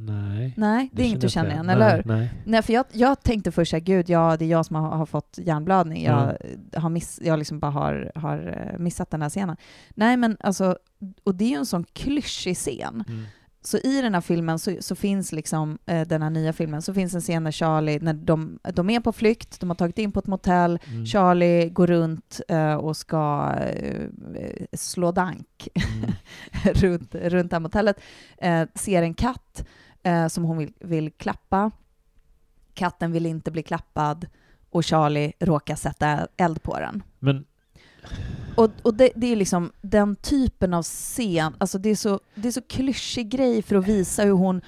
Nej. 0.00 0.54
Nej, 0.56 0.90
det 0.92 1.02
är 1.02 1.06
inget 1.06 1.20
du 1.20 1.28
känner 1.28 1.50
igen, 1.50 1.68
eller 1.70 1.96
hur? 1.96 2.02
Nej. 2.04 2.30
Nej, 2.44 2.62
för 2.62 2.72
jag, 2.72 2.84
jag 2.92 3.22
tänkte 3.22 3.52
först 3.52 3.74
att 3.74 3.82
gud, 3.82 4.08
ja, 4.10 4.36
det 4.38 4.44
är 4.44 4.48
jag 4.48 4.66
som 4.66 4.76
har, 4.76 4.88
har 4.96 5.06
fått 5.06 5.38
hjärnblödning. 5.42 6.04
Jag 6.04 6.22
Mm. 6.22 6.82
har, 6.82 6.88
miss, 6.90 7.20
jag 7.22 7.38
liksom 7.38 7.58
bara 7.60 7.70
har, 7.70 8.12
har 8.14 8.68
eh, 8.72 8.78
missat 8.78 9.10
den 9.10 9.22
här 9.22 9.28
scenen. 9.28 9.56
Nej, 9.94 10.16
men 10.16 10.36
alltså, 10.40 10.76
och 11.24 11.34
det 11.34 11.44
är 11.44 11.48
ju 11.48 11.56
en 11.56 11.66
sån 11.66 11.84
klyschig 11.92 12.56
scen. 12.56 13.04
Mm. 13.08 13.24
Så 13.62 13.78
i 13.78 14.02
den 14.02 14.14
här 14.14 14.20
filmen 14.20 14.58
så, 14.58 14.76
så 14.80 14.94
finns 14.94 15.32
liksom, 15.32 15.78
eh, 15.86 16.06
den 16.08 16.22
här 16.22 16.30
nya 16.30 16.52
filmen, 16.52 16.82
så 16.82 16.94
finns 16.94 17.14
en 17.14 17.20
scen 17.20 17.44
när 17.44 17.50
Charlie, 17.52 17.98
när 18.00 18.12
de, 18.14 18.58
de 18.72 18.90
är 18.90 19.00
på 19.00 19.12
flykt, 19.12 19.60
de 19.60 19.70
har 19.70 19.74
tagit 19.74 19.98
in 19.98 20.12
på 20.12 20.20
ett 20.20 20.26
motell, 20.26 20.78
Mm. 20.90 21.06
Charlie 21.06 21.68
går 21.70 21.86
runt 21.86 22.40
eh, 22.48 22.74
och 22.74 22.96
ska 22.96 23.52
eh, 23.60 24.06
slå 24.72 25.12
dank 25.12 25.68
Mm. 25.74 26.10
runt, 26.74 27.14
runt 27.14 27.50
det 27.50 27.54
här 27.56 27.60
motellet, 27.60 28.00
eh, 28.38 28.62
ser 28.74 29.02
en 29.02 29.14
katt 29.14 29.64
eh, 30.02 30.26
som 30.28 30.44
hon 30.44 30.58
vill, 30.58 30.72
vill 30.80 31.10
klappa. 31.10 31.70
Katten 32.74 33.12
vill 33.12 33.26
inte 33.26 33.50
bli 33.50 33.62
klappad 33.62 34.26
och 34.70 34.84
Charlie 34.84 35.32
råkar 35.40 35.74
sätta 35.74 36.26
eld 36.36 36.62
på 36.62 36.78
den. 36.80 37.02
Men 37.18 37.44
Och, 38.56 38.70
och 38.82 38.94
det, 38.94 39.10
det 39.16 39.26
är 39.32 39.36
liksom 39.36 39.72
den 39.80 40.16
typen 40.16 40.74
av 40.74 40.82
scen, 40.82 41.54
alltså 41.58 41.78
det 41.78 41.88
är 41.88 41.94
så, 41.94 42.20
det 42.34 42.48
är 42.48 42.52
så 42.52 42.62
klyschig 42.62 43.28
grej 43.30 43.62
för 43.62 43.76
att 43.76 43.88
visa 43.88 44.22
hur 44.24 44.32
hon, 44.32 44.60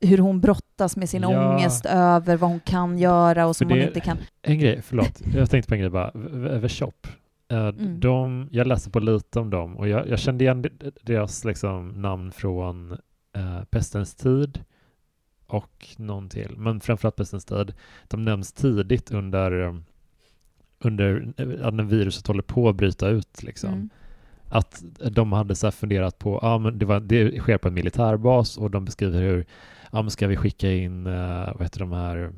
hur 0.00 0.18
hon 0.18 0.40
brottas 0.40 0.96
med 0.96 1.08
sin 1.08 1.22
Ja. 1.22 1.54
ångest 1.54 1.86
över 1.86 2.36
vad 2.36 2.50
hon 2.50 2.60
kan 2.60 2.98
göra 2.98 3.46
och 3.46 3.56
som 3.56 3.68
hon 3.70 3.78
inte 3.80 4.00
kan. 4.00 4.18
en 4.42 4.58
grej, 4.58 4.82
förlåt. 4.82 5.22
Jag 5.34 5.50
tänkte 5.50 5.68
på 5.68 5.74
en 5.74 5.80
grej 5.80 5.90
bara. 5.90 6.10
Över 6.48 6.68
Shop. 6.68 6.92
Eh, 7.48 7.58
Mm. 7.68 8.00
De, 8.00 8.48
jag 8.52 8.66
läste 8.66 8.90
på 8.90 9.00
lite 9.00 9.40
om 9.40 9.50
dem 9.50 9.76
och 9.76 9.88
jag, 9.88 10.08
jag 10.08 10.18
kände 10.18 10.44
igen 10.44 10.62
de- 10.62 10.90
deras 11.02 11.44
liksom, 11.44 11.88
namn 11.88 12.32
från 12.32 12.92
uh, 13.36 13.64
Pestens 13.70 14.14
tid 14.14 14.64
och 15.52 15.86
någon 15.96 16.28
till, 16.28 16.54
men 16.56 16.80
framförallt 16.80 17.16
Pestens 17.16 17.44
tid. 17.44 17.72
De 18.08 18.24
nämns 18.24 18.52
tidigt 18.52 19.10
under, 19.10 19.62
eh, 19.62 19.74
under 20.78 21.32
eh, 21.36 21.70
när 21.70 21.84
viruset 21.84 22.26
håller 22.26 22.42
på 22.42 22.68
att 22.68 22.76
bryta 22.76 23.08
ut. 23.08 23.42
Liksom. 23.42 23.72
Mm. 23.72 23.90
Att 24.48 24.82
de 25.10 25.32
hade 25.32 25.54
så 25.54 25.70
funderat 25.70 26.18
på, 26.18 26.38
ja 26.42 26.58
men 26.58 26.78
det, 26.78 26.84
var, 26.86 27.00
det 27.00 27.38
sker 27.38 27.58
på 27.58 27.68
en 27.68 27.74
militärbas 27.74 28.58
och 28.58 28.70
de 28.70 28.84
beskriver 28.84 29.20
hur, 29.22 29.46
ja 29.92 30.02
men 30.02 30.10
ska 30.10 30.26
vi 30.26 30.36
skicka 30.36 30.72
in, 30.72 31.06
uh, 31.06 31.52
vad 31.54 31.62
heter 31.62 31.80
de 31.80 31.92
här, 31.92 32.32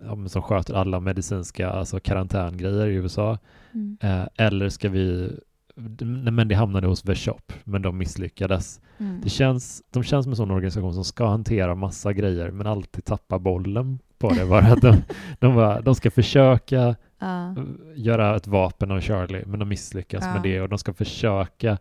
ja, 0.00 0.28
som 0.28 0.42
sköter 0.42 0.74
alla 0.74 1.00
medicinska, 1.00 1.70
alltså 1.70 2.00
karantängrejer 2.00 2.86
i 2.86 2.94
USA, 2.94 3.38
Mm. 3.72 3.96
eh, 4.00 4.28
eller 4.36 4.68
ska 4.68 4.88
vi, 4.88 5.36
men 5.76 6.48
det 6.48 6.54
hamnade 6.54 6.86
hos 6.86 7.02
The 7.02 7.14
Shop, 7.14 7.40
men 7.64 7.82
de 7.82 7.98
misslyckades. 7.98 8.80
Mm. 8.98 9.20
Det 9.22 9.28
känns, 9.30 9.82
de 9.90 10.02
känns 10.02 10.24
som 10.24 10.32
en 10.32 10.36
sån 10.36 10.50
organisation 10.50 10.94
som 10.94 11.04
ska 11.04 11.26
hantera 11.28 11.74
massa 11.74 12.12
grejer, 12.12 12.50
men 12.50 12.66
alltid 12.66 13.04
tappa 13.04 13.38
bollen 13.38 13.98
på 14.18 14.30
det. 14.30 14.46
Bara 14.46 14.66
att 14.72 14.80
de, 14.80 14.96
de, 15.38 15.54
bara, 15.54 15.80
de 15.80 15.94
ska 15.94 16.10
försöka 16.10 16.96
Ja. 17.18 17.54
göra 17.94 18.36
ett 18.36 18.46
vapen 18.46 18.90
av 18.90 19.00
Charlie, 19.00 19.42
men 19.46 19.58
de 19.58 19.68
misslyckas 19.68 20.24
Ja. 20.24 20.32
med 20.32 20.42
det 20.42 20.60
och 20.60 20.68
de 20.68 20.78
ska 20.78 20.92
försöka 20.92 21.78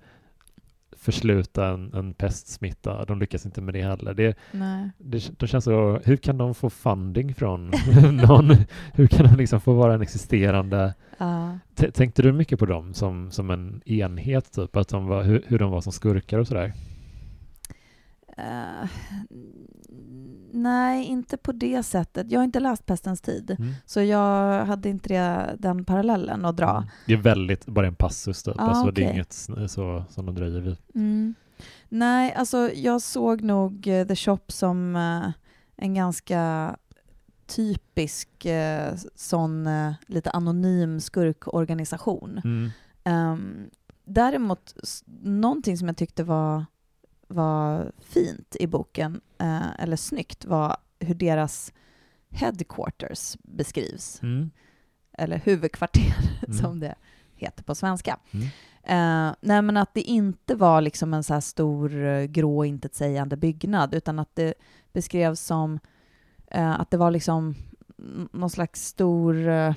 försluta 1.05 1.67
en, 1.67 1.93
en 1.93 2.13
pestsmitta. 2.13 3.05
De 3.05 3.19
lyckas 3.19 3.45
inte 3.45 3.61
med 3.61 3.73
det 3.73 3.81
heller. 3.81 4.13
Det, 4.13 4.37
Nej. 4.51 4.89
det, 4.97 5.39
de 5.39 5.47
känns 5.47 5.63
så, 5.63 5.99
hur 6.03 6.17
kan 6.17 6.37
de 6.37 6.55
få 6.55 6.69
funding 6.69 7.33
från 7.35 7.71
någon? 8.27 8.55
Hur 8.93 9.07
kan 9.07 9.25
de 9.25 9.35
liksom 9.35 9.61
få 9.61 9.73
vara 9.73 9.93
en 9.93 10.01
existerande... 10.01 10.93
T- 11.75 11.91
tänkte 11.91 12.21
du 12.21 12.31
mycket 12.31 12.59
på 12.59 12.65
dem 12.65 12.93
som, 12.93 13.31
som 13.31 13.49
en 13.49 13.81
enhet, 13.85 14.51
typ? 14.51 14.75
Att 14.75 14.87
de 14.87 15.05
var, 15.07 15.23
hur, 15.23 15.43
hur 15.47 15.59
de 15.59 15.71
var 15.71 15.81
som 15.81 15.91
skurkar 15.93 16.39
och 16.39 16.47
sådär? 16.47 16.73
Eh, 18.37 18.89
nej, 20.55 21.05
inte 21.05 21.37
på 21.37 21.51
det 21.51 21.83
sättet. 21.83 22.31
Jag 22.31 22.39
har 22.39 22.43
inte 22.45 22.59
läst 22.59 22.85
Pestens 22.85 23.21
tid, 23.21 23.55
Mm. 23.59 23.73
så 23.85 24.01
jag 24.01 24.65
hade 24.65 24.89
inte 24.89 25.09
det, 25.09 25.55
den 25.59 25.85
parallellen 25.85 26.45
att 26.45 26.57
dra. 26.57 26.69
Mm. 26.77 26.89
Det 27.07 27.13
är 27.13 27.17
väldigt, 27.17 27.65
bara 27.65 27.87
en 27.87 27.95
passus 27.95 28.43
typ. 28.43 28.55
Ah, 28.59 28.61
alltså, 28.61 28.91
Det 28.91 29.03
är 29.05 29.11
inget 29.13 29.33
så, 29.67 30.03
som 30.09 30.25
de 30.25 30.35
dröjer 30.35 30.59
vid. 30.61 30.77
Mm. 30.95 31.35
Nej, 31.89 32.33
alltså 32.33 32.69
jag 32.73 33.01
såg 33.01 33.41
nog 33.41 33.87
eh, 33.87 34.07
The 34.07 34.15
Shop 34.15 34.39
som 34.47 34.95
eh, 34.95 35.29
en 35.75 35.93
ganska 35.93 36.75
typisk 37.47 38.45
eh, 38.45 38.93
sån 39.15 39.67
eh, 39.67 39.93
lite 40.07 40.29
anonym 40.31 40.99
skurkorganisation. 40.99 42.41
Um, 43.05 43.69
däremot, 44.05 44.73
någonting 45.23 45.77
som 45.77 45.87
jag 45.87 45.97
tyckte 45.97 46.23
var, 46.23 46.65
var 47.27 47.91
fint 47.99 48.55
i 48.59 48.67
boken, 48.67 49.21
eh, 49.39 49.79
eller 49.79 49.95
snyggt, 49.95 50.45
var 50.45 50.77
hur 50.99 51.15
deras 51.15 51.73
headquarters 52.29 53.37
beskrivs. 53.43 54.23
Mm. 54.23 54.51
Eller 55.17 55.37
huvudkvarter, 55.37 56.13
Mm. 56.47 56.57
som 56.57 56.79
det 56.79 56.95
heter 57.35 57.63
på 57.63 57.75
svenska. 57.75 58.19
Mm. 58.31 58.45
Eh, 58.83 59.35
nej, 59.41 59.61
men 59.61 59.77
att 59.77 59.93
det 59.93 60.01
inte 60.01 60.55
var 60.55 60.81
liksom 60.81 61.13
en 61.13 61.23
så 61.23 61.33
här 61.33 61.41
stor 61.41 62.03
eh, 62.05 62.23
grå 62.23 62.65
intetsägande 62.65 63.37
byggnad, 63.37 63.93
utan 63.93 64.19
att 64.19 64.35
det 64.35 64.53
beskrevs 64.93 65.39
som 65.41 65.79
eh, 66.51 66.79
att 66.79 66.91
det 66.91 66.97
var 66.97 67.11
liksom 67.11 67.55
någon 68.31 68.49
slags 68.49 68.85
stor 68.85 69.47
eh, 69.47 69.75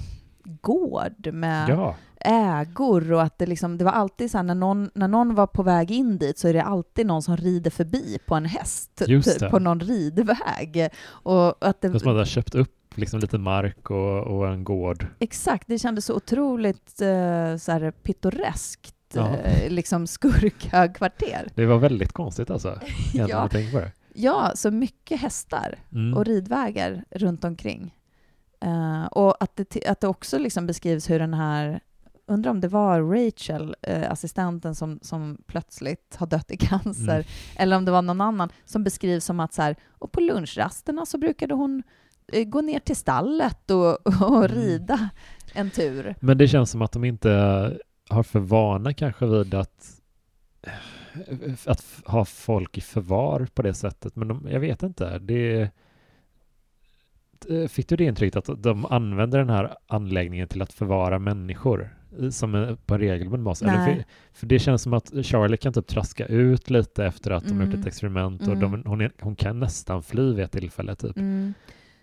gård 0.60 1.32
med 1.32 1.68
Ja, 1.68 1.94
ägor 2.20 3.12
och 3.12 3.22
att 3.22 3.38
det 3.38 3.46
liksom, 3.46 3.78
det 3.78 3.84
var 3.84 3.92
alltid 3.92 4.30
så 4.30 4.38
här 4.38 4.44
när 4.44 4.54
någon, 4.54 4.90
när 4.94 5.08
någon 5.08 5.34
var 5.34 5.46
på 5.46 5.62
väg 5.62 5.90
in 5.90 6.18
dit 6.18 6.38
så 6.38 6.48
är 6.48 6.52
det 6.52 6.62
alltid 6.62 7.06
någon 7.06 7.22
som 7.22 7.36
rider 7.36 7.70
förbi 7.70 8.18
på 8.26 8.34
en 8.34 8.44
häst 8.44 9.02
typ, 9.06 9.50
på 9.50 9.58
någon 9.58 9.80
ridväg. 9.80 10.88
Och 11.06 11.66
att 11.68 11.80
det, 11.80 11.88
det 11.88 12.00
som 12.00 12.08
att 12.08 12.14
de 12.14 12.18
har 12.18 12.24
köpt 12.24 12.54
upp 12.54 12.74
liksom 12.94 13.20
lite 13.20 13.38
mark 13.38 13.90
och, 13.90 14.18
och 14.38 14.48
en 14.48 14.64
gård. 14.64 15.06
exakt, 15.18 15.64
det 15.68 15.78
kändes 15.78 16.04
så 16.04 16.14
otroligt 16.14 17.00
eh, 17.00 17.56
så 17.56 17.72
här 17.72 17.90
pittoreskt, 18.02 18.94
Ja. 19.14 19.36
eh, 19.36 19.70
liksom 19.70 20.06
skurkhögkvarter. 20.06 21.48
Det 21.54 21.66
var 21.66 21.78
väldigt 21.78 22.12
konstigt 22.12 22.50
alltså. 22.50 22.80
Ja. 23.14 23.48
på 23.72 23.78
det. 23.78 23.92
Ja, 24.14 24.52
så 24.54 24.70
mycket 24.70 25.20
hästar 25.20 25.78
Mm. 25.92 26.16
och 26.16 26.24
ridvägar 26.26 27.04
runt 27.10 27.44
omkring. 27.44 27.94
Eh, 28.60 29.04
och 29.06 29.42
att 29.42 29.56
det, 29.56 29.86
att 29.86 30.00
det 30.00 30.08
också 30.08 30.38
liksom 30.38 30.66
beskrivs 30.66 31.10
hur 31.10 31.18
den 31.18 31.34
här, 31.34 31.80
undrar 32.26 32.50
om 32.50 32.60
det 32.60 32.68
var 32.68 33.00
Rachel, 33.02 33.76
eh, 33.82 34.10
assistenten, 34.12 34.74
som, 34.74 34.98
som 35.02 35.38
plötsligt 35.46 36.16
har 36.18 36.26
dött 36.26 36.50
i 36.50 36.56
cancer, 36.66 37.14
Mm. 37.14 37.24
eller 37.56 37.76
om 37.76 37.84
det 37.84 37.90
var 37.92 38.02
någon 38.02 38.20
annan, 38.20 38.48
som 38.64 38.84
beskrivs 38.84 39.24
som 39.24 39.40
att 39.40 39.52
så 39.54 39.62
här, 39.62 39.76
och 39.88 40.12
på 40.12 40.20
lunchrasterna 40.20 41.06
så 41.06 41.18
brukade 41.18 41.54
hon 41.54 41.82
eh, 42.32 42.44
gå 42.44 42.60
ner 42.60 42.78
till 42.80 42.96
stallet 42.96 43.70
och, 43.70 44.06
och 44.22 44.44
Mm. 44.44 44.48
rida 44.48 45.08
en 45.54 45.70
tur. 45.70 46.14
Men 46.20 46.38
det 46.38 46.48
känns 46.48 46.70
som 46.70 46.82
att 46.82 46.92
de 46.92 47.04
inte 47.04 47.30
har 48.08 48.22
för 48.22 48.38
vana 48.40 48.92
kanske 48.94 49.26
vid 49.26 49.54
att, 49.54 50.00
att 51.66 51.80
f- 51.80 52.02
ha 52.06 52.24
folk 52.24 52.78
i 52.78 52.80
förvar 52.80 53.48
på 53.54 53.62
det 53.62 53.74
sättet. 53.74 54.16
Men 54.16 54.28
de, 54.28 54.48
jag 54.50 54.60
vet 54.60 54.82
inte. 54.82 55.18
Det- 55.18 55.70
fick 57.68 57.88
du 57.88 57.96
det 57.96 58.04
intrycket 58.04 58.48
att 58.48 58.62
de 58.62 58.86
använder 58.86 59.38
den 59.38 59.50
här 59.50 59.74
anläggningen 59.86 60.48
till 60.48 60.62
att 60.62 60.72
förvara 60.72 61.18
människor? 61.18 61.94
eh, 62.20 62.28
som 62.30 62.76
på 62.86 62.98
regelbunden 62.98 63.44
bas. 63.44 63.62
Eller 63.62 63.72
Nej. 63.78 63.94
för, 63.96 64.04
för 64.38 64.46
det 64.46 64.58
känns 64.58 64.82
som 64.82 64.92
att 64.94 65.12
Charlie 65.22 65.56
kan 65.56 65.72
typ 65.72 65.86
traska 65.86 66.26
ut 66.26 66.70
lite 66.70 67.04
efter 67.04 67.30
att 67.30 67.44
de 67.44 67.52
har 67.56 67.60
gjort 67.64 67.68
Mm. 67.74 67.80
ett 67.80 67.86
experiment 67.86 68.40
och 68.40 68.48
Mm. 68.54 68.60
de, 68.82 68.82
hon, 68.90 69.00
är, 69.00 69.12
hon 69.20 69.36
kan 69.36 69.60
nästan 69.60 70.02
fly 70.02 70.34
vid 70.34 70.44
ett 70.44 70.52
tillfälle 70.52 70.94
typ. 70.94 71.16
Mm. 71.16 71.54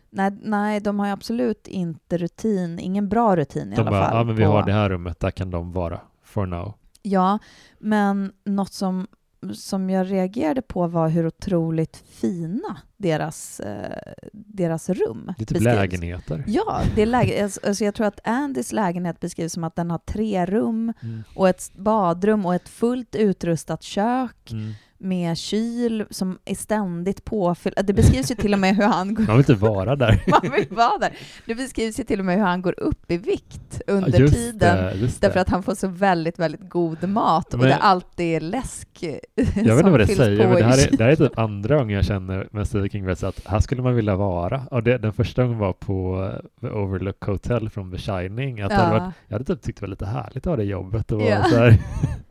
Nej, 0.09 0.31
nej, 0.43 0.79
de 0.79 0.99
har 0.99 1.05
ju 1.05 1.11
absolut 1.13 1.67
inte 1.67 2.17
rutin, 2.17 2.79
ingen 2.79 3.09
bra 3.09 3.35
rutin 3.35 3.73
i 3.73 3.75
De 3.75 3.81
alla 3.81 3.91
bara, 3.91 4.03
fall. 4.05 4.17
ja 4.17 4.23
men 4.23 4.35
vi 4.35 4.43
har 4.43 4.65
det 4.65 4.73
här 4.73 4.89
rummet, 4.89 5.19
där 5.19 5.31
kan 5.31 5.51
de 5.51 5.71
vara 5.71 5.99
for 6.23 6.45
now. 6.45 6.73
Ja, 7.01 7.39
men 7.79 8.31
något 8.45 8.73
som, 8.73 9.07
som 9.53 9.89
jag 9.89 10.11
reagerade 10.11 10.61
på 10.61 10.87
var 10.87 11.09
hur 11.09 11.27
otroligt 11.27 12.03
fina 12.09 12.77
deras, 12.97 13.59
eh, 13.59 14.13
deras 14.33 14.89
rum 14.89 15.33
typ 15.37 15.47
beskrivs. 15.47 15.63
lägenheter. 15.63 16.43
Ja, 16.47 16.81
det 16.95 17.01
är 17.01 17.05
läge, 17.05 17.43
alltså, 17.43 17.59
alltså 17.67 17.83
jag 17.85 17.95
tror 17.95 18.07
att 18.07 18.19
Andys 18.27 18.71
lägenhet 18.71 19.19
beskrivs 19.19 19.53
som 19.53 19.63
att 19.63 19.75
den 19.75 19.91
har 19.91 19.97
tre 19.97 20.45
rum 20.45 20.93
Mm. 21.03 21.23
och 21.35 21.49
ett 21.49 21.71
badrum 21.75 22.45
och 22.45 22.55
ett 22.55 22.69
fullt 22.69 23.15
utrustat 23.15 23.83
kök 23.83 24.51
Mm. 24.51 24.73
Med 24.97 25.37
kyl 25.37 26.05
som 26.09 26.39
är 26.45 26.55
ständigt 26.55 27.25
påfylld. 27.25 27.75
Det 27.83 27.93
beskrivs 27.93 28.31
ju 28.31 28.35
till 28.35 28.53
och 28.53 28.59
med 28.59 28.75
hur 28.75 28.83
han 28.83 29.13
går 29.15 29.23
Man 29.23 29.37
vill 29.37 29.51
inte 29.51 29.53
vara 29.65 29.95
där. 29.95 30.23
man 30.27 30.51
vill 30.51 30.67
vara 30.69 30.97
där. 30.97 31.13
Det 31.45 31.55
beskrivs 31.55 31.99
ju 31.99 32.03
till 32.03 32.19
och 32.19 32.25
med 32.25 32.35
hur 32.37 32.43
han 32.43 32.61
går 32.61 32.79
upp 32.79 33.11
i 33.11 33.17
vikt 33.17 33.81
under 33.87 34.11
Ja, 34.11 34.17
just 34.19 34.33
tiden. 34.35 34.77
det, 34.77 34.93
just 34.95 35.21
Därför 35.21 35.33
det. 35.35 35.41
att 35.41 35.49
han 35.49 35.63
får 35.63 35.75
så 35.75 35.87
väldigt, 35.87 36.39
väldigt 36.39 36.69
god 36.69 37.09
mat 37.09 37.53
och 37.53 37.59
Men- 37.59 37.69
det 37.69 37.75
alltid 37.75 38.25
är 38.35 38.39
läsk 38.41 38.87
Jag 39.35 39.45
vet 39.45 39.57
inte 39.57 39.89
vad 39.89 39.99
det 39.99 40.07
säger, 40.07 40.47
men 40.47 40.55
det 40.55 40.63
här, 40.63 40.87
är, 40.93 40.97
det 40.97 41.03
här 41.03 41.11
är 41.11 41.15
typ 41.15 41.39
andra 41.39 41.77
gången 41.77 41.95
jag 41.95 42.05
känner 42.05 42.47
med 42.51 42.67
Stephen 42.67 42.89
King 42.89 43.07
att 43.09 43.41
här 43.45 43.59
skulle 43.59 43.81
man 43.81 43.95
vilja 43.95 44.15
vara. 44.15 44.61
Och 44.71 44.83
det, 44.83 44.97
den 44.97 45.13
första 45.13 45.43
gången 45.43 45.57
var 45.59 45.73
på 45.73 46.23
eh, 46.33 46.45
The 46.61 46.67
Overlook 46.73 47.23
Hotel 47.23 47.69
från 47.69 47.91
The 47.91 47.97
Shining. 47.97 48.61
Att 48.61 48.69
det 48.69 48.75
hade 48.75 48.89
varit, 48.99 49.01
ja. 49.03 49.11
jag 49.27 49.33
hade 49.35 49.45
typ 49.45 49.61
tyckt 49.61 49.79
det 49.79 49.83
var 49.83 49.89
lite 49.89 50.05
härligt 50.05 50.47
att 50.47 50.51
ha 50.51 50.55
det 50.57 50.63
jobbet 50.63 51.11
och 51.11 51.21
Ja. 51.21 51.43
så 51.43 51.57
här 51.57 51.77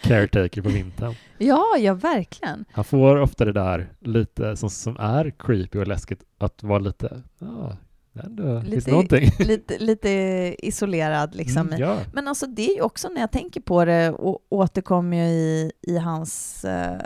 caretaker 0.00 0.62
på 0.62 0.68
vintern. 0.68 1.14
ja, 1.38 1.76
ja, 1.78 1.94
verkligen. 1.94 2.64
Han 2.72 2.84
får 2.84 3.16
ofta 3.16 3.44
det 3.44 3.52
där 3.52 3.88
lite 4.00 4.56
som, 4.56 4.70
som 4.70 4.96
är 4.96 5.32
creepy 5.38 5.78
och 5.78 5.86
läskigt 5.86 6.22
att 6.38 6.62
vara 6.62 6.78
lite, 6.78 7.22
ja, 7.38 7.76
ändå, 8.24 8.62
Lite-. 8.66 9.20
Lite, 9.44 9.78
lite 9.78 10.10
isolerad 10.58 11.34
liksom. 11.34 11.66
Mm, 11.66 11.80
ja. 11.80 11.98
Men 12.12 12.28
alltså 12.28 12.46
det 12.46 12.70
är 12.70 12.74
ju 12.74 12.82
också 12.82 13.08
när 13.08 13.20
jag 13.20 13.30
tänker 13.30 13.60
på 13.60 13.84
det 13.84 14.10
och 14.10 14.46
återkommer 14.48 15.16
ju 15.16 15.24
i, 15.24 15.72
i 15.82 15.98
hans 15.98 16.64
eh, 16.64 17.00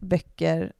böcker 0.00 0.72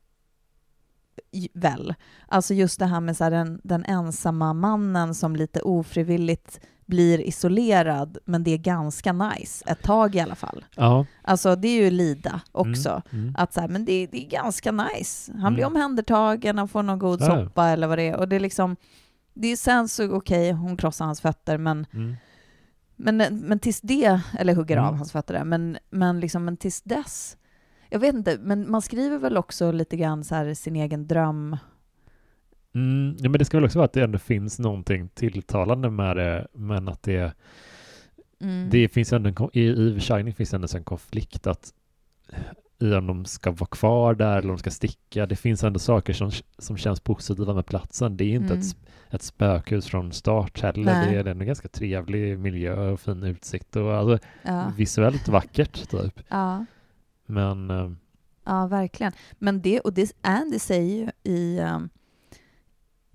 väl. 1.52 1.94
Alltså 2.28 2.54
just 2.54 2.78
det 2.78 2.86
här 2.86 3.00
med 3.00 3.16
så 3.16 3.24
här, 3.24 3.30
den, 3.30 3.60
den 3.64 3.84
ensamma 3.84 4.52
mannen 4.52 5.14
som 5.14 5.36
lite 5.36 5.60
ofrivilligt 5.60 6.60
blir 6.88 7.20
isolerad, 7.20 8.18
men 8.24 8.44
det 8.44 8.50
är 8.50 8.58
ganska 8.58 9.12
nice, 9.12 9.64
ett 9.66 9.82
tag 9.82 10.14
i 10.14 10.20
alla 10.20 10.34
fall. 10.34 10.64
ja. 10.76 11.06
Alltså 11.22 11.56
det 11.56 11.68
är 11.68 11.84
ju 11.84 11.90
Lida 11.90 12.40
också. 12.52 13.02
Mm, 13.12 13.22
mm. 13.24 13.34
Att 13.38 13.52
så 13.52 13.60
här, 13.60 13.68
men 13.68 13.84
det, 13.84 14.06
det 14.06 14.24
är 14.24 14.28
ganska 14.30 14.72
nice. 14.72 15.32
Han 15.32 15.54
blir 15.54 15.64
Mm. 15.64 15.76
omhändertagen, 15.76 16.58
han 16.58 16.68
får 16.68 16.82
någon 16.82 16.98
god 16.98 17.20
Ja. 17.22 17.26
soppa 17.26 17.68
eller 17.68 17.86
vad 17.86 17.98
det 17.98 18.02
är. 18.08 18.16
Och 18.16 18.28
det 18.28 18.36
är 18.36 18.40
liksom, 18.40 18.76
det 19.34 19.48
är 19.48 19.56
sen 19.56 19.88
så 19.88 20.10
okej, 20.12 20.52
hon 20.52 20.76
krossar 20.76 21.04
hans 21.04 21.20
fötter, 21.20 21.58
men 21.58 21.86
Mm. 21.92 22.16
men, 22.96 23.16
men 23.40 23.58
tills 23.58 23.80
det, 23.80 24.20
eller 24.38 24.54
hugger 24.54 24.76
av 24.76 24.84
Mm. 24.88 24.96
hans 24.98 25.12
fötter 25.12 25.34
där, 25.34 25.44
men, 25.44 25.78
men, 25.90 26.20
liksom, 26.20 26.44
men 26.44 26.56
tills 26.56 26.82
dess, 26.82 27.36
jag 27.90 27.98
vet 27.98 28.14
inte, 28.14 28.38
men 28.40 28.70
man 28.70 28.82
skriver 28.82 29.18
väl 29.18 29.36
också 29.36 29.72
lite 29.72 29.96
grann 29.96 30.24
så 30.24 30.34
här 30.34 30.54
sin 30.54 30.76
egen 30.76 31.06
dröm. 31.06 31.56
Mm, 32.74 33.16
ja, 33.18 33.28
men 33.28 33.38
det 33.38 33.44
ska 33.44 33.56
väl 33.56 33.64
också 33.64 33.78
vara 33.78 33.84
att 33.84 33.92
det 33.92 34.02
ändå 34.02 34.18
finns 34.18 34.58
någonting 34.58 35.08
tilltalande 35.08 35.90
med 35.90 36.16
det, 36.16 36.46
men 36.52 36.88
att 36.88 37.02
det, 37.02 37.32
Mm. 38.40 38.68
det 38.70 38.88
finns 38.88 39.12
ändå 39.12 39.28
en, 39.28 39.50
i, 39.52 39.62
i 39.62 40.00
Shining 40.00 40.34
finns 40.34 40.54
ändå 40.54 40.68
en 40.74 40.84
konflikt 40.84 41.46
att 41.46 41.72
i 42.80 42.92
om 42.94 43.06
de 43.06 43.24
ska 43.24 43.50
vara 43.50 43.66
kvar 43.66 44.14
där 44.14 44.38
eller 44.38 44.48
om 44.48 44.56
de 44.56 44.58
ska 44.58 44.70
sticka. 44.70 45.26
Det 45.26 45.36
finns 45.36 45.64
ändå 45.64 45.78
saker 45.78 46.12
som, 46.12 46.30
som 46.58 46.76
känns 46.76 47.00
positiva 47.00 47.54
med 47.54 47.66
platsen. 47.66 48.16
Det 48.16 48.24
är 48.24 48.34
inte 48.34 48.54
Mm. 48.54 48.58
ett, 48.58 48.76
ett 49.10 49.22
spökhus 49.22 49.86
från 49.86 50.12
start 50.12 50.60
heller. 50.60 50.84
Nej. 50.92 51.10
Det 51.10 51.18
är 51.20 51.24
en 51.26 51.46
ganska 51.46 51.68
trevlig 51.68 52.38
miljö 52.38 52.90
och 52.90 53.00
fin 53.00 53.22
utsikt 53.22 53.76
och 53.76 53.94
alltså, 53.94 54.26
ja, 54.42 54.72
visuellt 54.76 55.28
vackert 55.28 55.88
typ. 55.90 56.20
ja, 56.28 56.64
Men 57.26 57.70
eh, 57.70 57.90
ja, 58.44 58.66
verkligen. 58.66 59.12
Men 59.38 59.62
det, 59.62 59.80
och 59.80 59.92
det, 59.92 60.12
Andy 60.20 60.58
säger 60.58 60.94
ju 61.24 61.32
i, 61.32 61.60
um, 61.60 61.88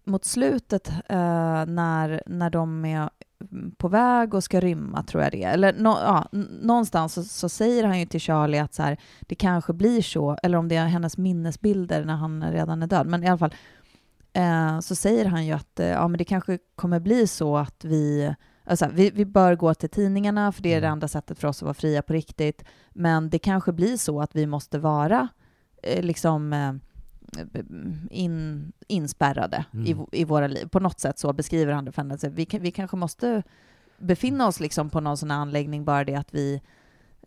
mot 0.05 0.25
slutet 0.25 0.89
eh, 0.89 1.65
när, 1.65 2.23
när 2.25 2.49
de 2.49 2.85
är 2.85 3.09
på 3.77 3.87
väg 3.87 4.33
och 4.33 4.43
ska 4.43 4.59
rymma, 4.59 5.03
tror 5.03 5.23
jag 5.23 5.31
det 5.31 5.43
är. 5.43 5.53
Eller 5.53 5.73
nå, 5.73 5.97
ja, 6.01 6.27
någonstans 6.61 7.13
så, 7.13 7.23
så 7.23 7.49
säger 7.49 7.83
han 7.83 7.99
ju 7.99 8.05
till 8.05 8.19
Charlie 8.19 8.59
att 8.59 8.73
så 8.73 8.83
här, 8.83 8.97
det 9.21 9.35
kanske 9.35 9.73
blir 9.73 10.01
så, 10.01 10.37
eller 10.43 10.57
om 10.57 10.67
det 10.67 10.75
är 10.75 10.85
hennes 10.85 11.17
minnesbilder 11.17 12.05
när 12.05 12.15
han 12.15 12.51
redan 12.51 12.83
är 12.83 12.87
död, 12.87 13.07
men 13.07 13.23
i 13.23 13.27
alla 13.27 13.37
fall 13.37 13.55
eh, 14.33 14.79
så 14.79 14.95
säger 14.95 15.25
han 15.25 15.45
ju 15.45 15.53
att 15.53 15.79
eh, 15.79 15.87
ja, 15.87 16.07
men 16.07 16.17
det 16.17 16.25
kanske 16.25 16.57
kommer 16.75 16.99
bli 16.99 17.27
så 17.27 17.57
att 17.57 17.85
vi, 17.85 18.35
alltså, 18.65 18.87
vi, 18.93 19.09
vi 19.09 19.25
bör 19.25 19.55
gå 19.55 19.73
till 19.73 19.89
tidningarna 19.89 20.51
för 20.51 20.63
det 20.63 20.73
är 20.73 20.81
det 20.81 20.87
Mm. 20.87 20.93
enda 20.93 21.07
sättet 21.07 21.39
för 21.39 21.47
oss 21.47 21.57
att 21.57 21.65
vara 21.65 21.73
fria 21.73 22.01
på 22.01 22.13
riktigt, 22.13 22.63
men 22.91 23.29
det 23.29 23.39
kanske 23.39 23.71
blir 23.71 23.97
så 23.97 24.21
att 24.21 24.35
vi 24.35 24.45
måste 24.47 24.79
vara 24.79 25.27
eh, 25.83 26.03
liksom 26.03 26.53
eh, 26.53 26.73
in, 28.11 28.71
inspärrade 28.87 29.65
i, 29.85 29.91
Mm. 29.91 30.05
i 30.11 30.23
våra 30.23 30.47
liv. 30.47 30.67
På 30.67 30.79
något 30.79 30.99
sätt 30.99 31.19
så 31.19 31.33
beskriver 31.33 31.73
han 31.73 31.85
det 31.85 31.91
för. 31.91 32.17
Så 32.17 32.29
Vi, 32.29 32.47
vi 32.59 32.71
kanske 32.71 32.97
måste 32.97 33.43
befinna 33.97 34.47
oss 34.47 34.59
liksom 34.59 34.89
på 34.89 34.99
någon 34.99 35.17
sån 35.17 35.31
här 35.31 35.37
anläggning, 35.37 35.85
bara 35.85 36.03
det 36.03 36.15
att 36.15 36.33
vi 36.33 36.61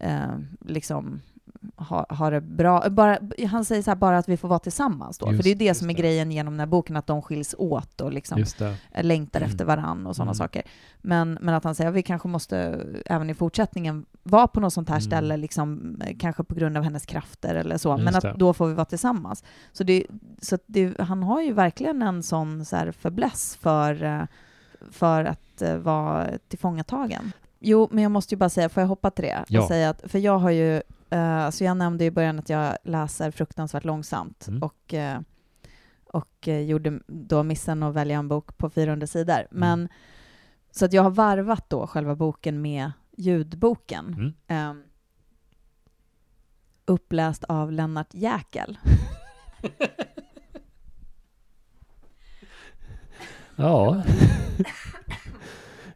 eh, 0.01 0.39
liksom 0.67 1.21
har, 1.77 2.07
har 2.09 2.31
det 2.31 2.41
bra. 2.41 2.89
Bara, 2.91 3.19
han 3.49 3.65
säger 3.65 3.83
så 3.83 3.91
här, 3.91 3.97
bara 3.97 4.19
att 4.19 4.29
vi 4.29 4.37
får 4.37 4.49
vara 4.49 4.59
tillsammans 4.59 5.19
då. 5.19 5.27
Just- 5.27 5.37
för 5.37 5.43
det 5.45 5.51
är 5.51 5.55
det 5.55 5.65
just 5.65 5.81
som 5.81 5.91
är 5.91 5.95
det. 5.95 6.01
grejen 6.01 6.33
genom 6.33 6.53
den 6.55 6.61
här 6.61 6.67
boken, 6.67 6.97
att 6.97 7.07
de 7.07 7.23
skiljs 7.23 7.55
åt 7.59 8.01
och 8.01 8.13
liksom 8.13 8.45
det. 8.59 9.03
längtar 9.03 9.41
Mm. 9.41 9.51
efter 9.51 9.65
varann 9.65 10.07
och 10.07 10.17
sådana 10.17 10.31
Mm. 10.31 10.35
saker. 10.35 10.63
Men, 11.03 11.39
men 11.41 11.55
att 11.55 11.65
han 11.65 11.75
säger 11.75 11.91
att 11.91 11.97
vi 11.97 12.03
kanske 12.03 12.29
måste 12.29 12.87
även 13.07 13.31
i 13.31 13.35
fortsättningen 13.35 14.07
vara 14.23 14.47
på 14.47 14.61
något 14.61 14.73
sånt 14.73 14.89
här 14.89 14.97
Mm. 14.97 15.07
ställe, 15.07 15.37
liksom, 15.37 16.01
eh, 16.05 16.17
kanske 16.19 16.45
på 16.45 16.55
grund 16.55 16.77
av 16.77 16.83
hennes 16.83 17.07
krafter 17.07 17.55
eller 17.55 17.79
så, 17.79 17.93
Just 17.93 18.05
men 18.05 18.15
att 18.15 18.23
det. 18.23 18.35
då 18.37 18.53
får 18.53 18.67
vi 18.69 18.75
vara 18.75 18.85
tillsammans. 18.85 19.45
Så, 19.73 19.85
det, 19.85 20.07
så 20.43 20.59
det, 20.67 21.01
han 21.01 21.23
har 21.23 21.43
ju 21.43 21.53
verkligen 21.53 22.03
en 22.03 22.23
sån 22.23 22.65
så 22.65 22.77
här 22.77 22.93
fäbless 22.93 23.57
för, 23.61 24.03
eh, 24.05 24.23
för 24.91 25.25
att 25.25 25.63
eh, 25.63 25.77
vara 25.77 26.27
tillfångatagen. 26.49 27.33
Jo, 27.61 27.89
men 27.91 28.03
jag 28.03 28.13
måste 28.13 28.35
ju 28.35 28.39
bara 28.39 28.49
säga, 28.51 28.69
får 28.69 28.81
jag 28.81 28.89
hoppa 28.89 29.11
till 29.11 29.25
det? 29.25 29.45
Ja. 29.49 29.61
Och 29.63 29.69
säga 29.69 29.91
att, 29.91 30.03
för 30.07 30.19
jag 30.19 30.39
har 30.39 30.51
ju, 30.51 30.83
eh, 31.11 31.37
alltså 31.45 31.65
jag 31.65 31.77
nämnde 31.77 32.05
i 32.05 32.11
början 32.11 32.39
att 32.39 32.49
jag 32.49 32.77
läser 32.85 33.31
fruktansvärt 33.31 33.85
långsamt 33.85 34.49
Mm. 34.49 34.63
och 34.63 34.95
eh, 34.95 35.21
och 36.05 36.49
eh, 36.49 36.61
gjorde 36.61 37.01
då 37.07 37.43
missen 37.43 37.83
att 37.83 37.95
välja 37.95 38.19
en 38.19 38.29
bok 38.29 38.57
på 38.59 38.71
400 38.71 39.07
sidor. 39.07 39.39
Mm. 39.39 39.47
Men 39.51 39.89
så 40.71 40.85
att 40.85 40.93
jag 40.93 41.03
har 41.03 41.11
varvat 41.11 41.71
då 41.71 41.87
själva 41.87 42.15
boken 42.17 42.63
med 42.63 42.93
ljudboken. 43.17 44.07
Mm. 44.15 44.35
Ehm, 44.47 44.83
uppläst 46.85 47.45
av 47.45 47.73
Lennart 47.73 48.15
Jäkel. 48.15 48.79
Ja. 53.59 54.03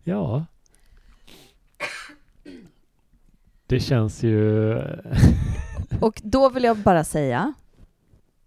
ja. 0.03 0.47
Det 3.71 3.81
känns 3.81 4.23
ju... 4.23 4.75
Och 6.01 6.21
då 6.25 6.49
vill 6.49 6.65
jag 6.65 6.77
bara 6.77 7.05
säga, 7.05 7.53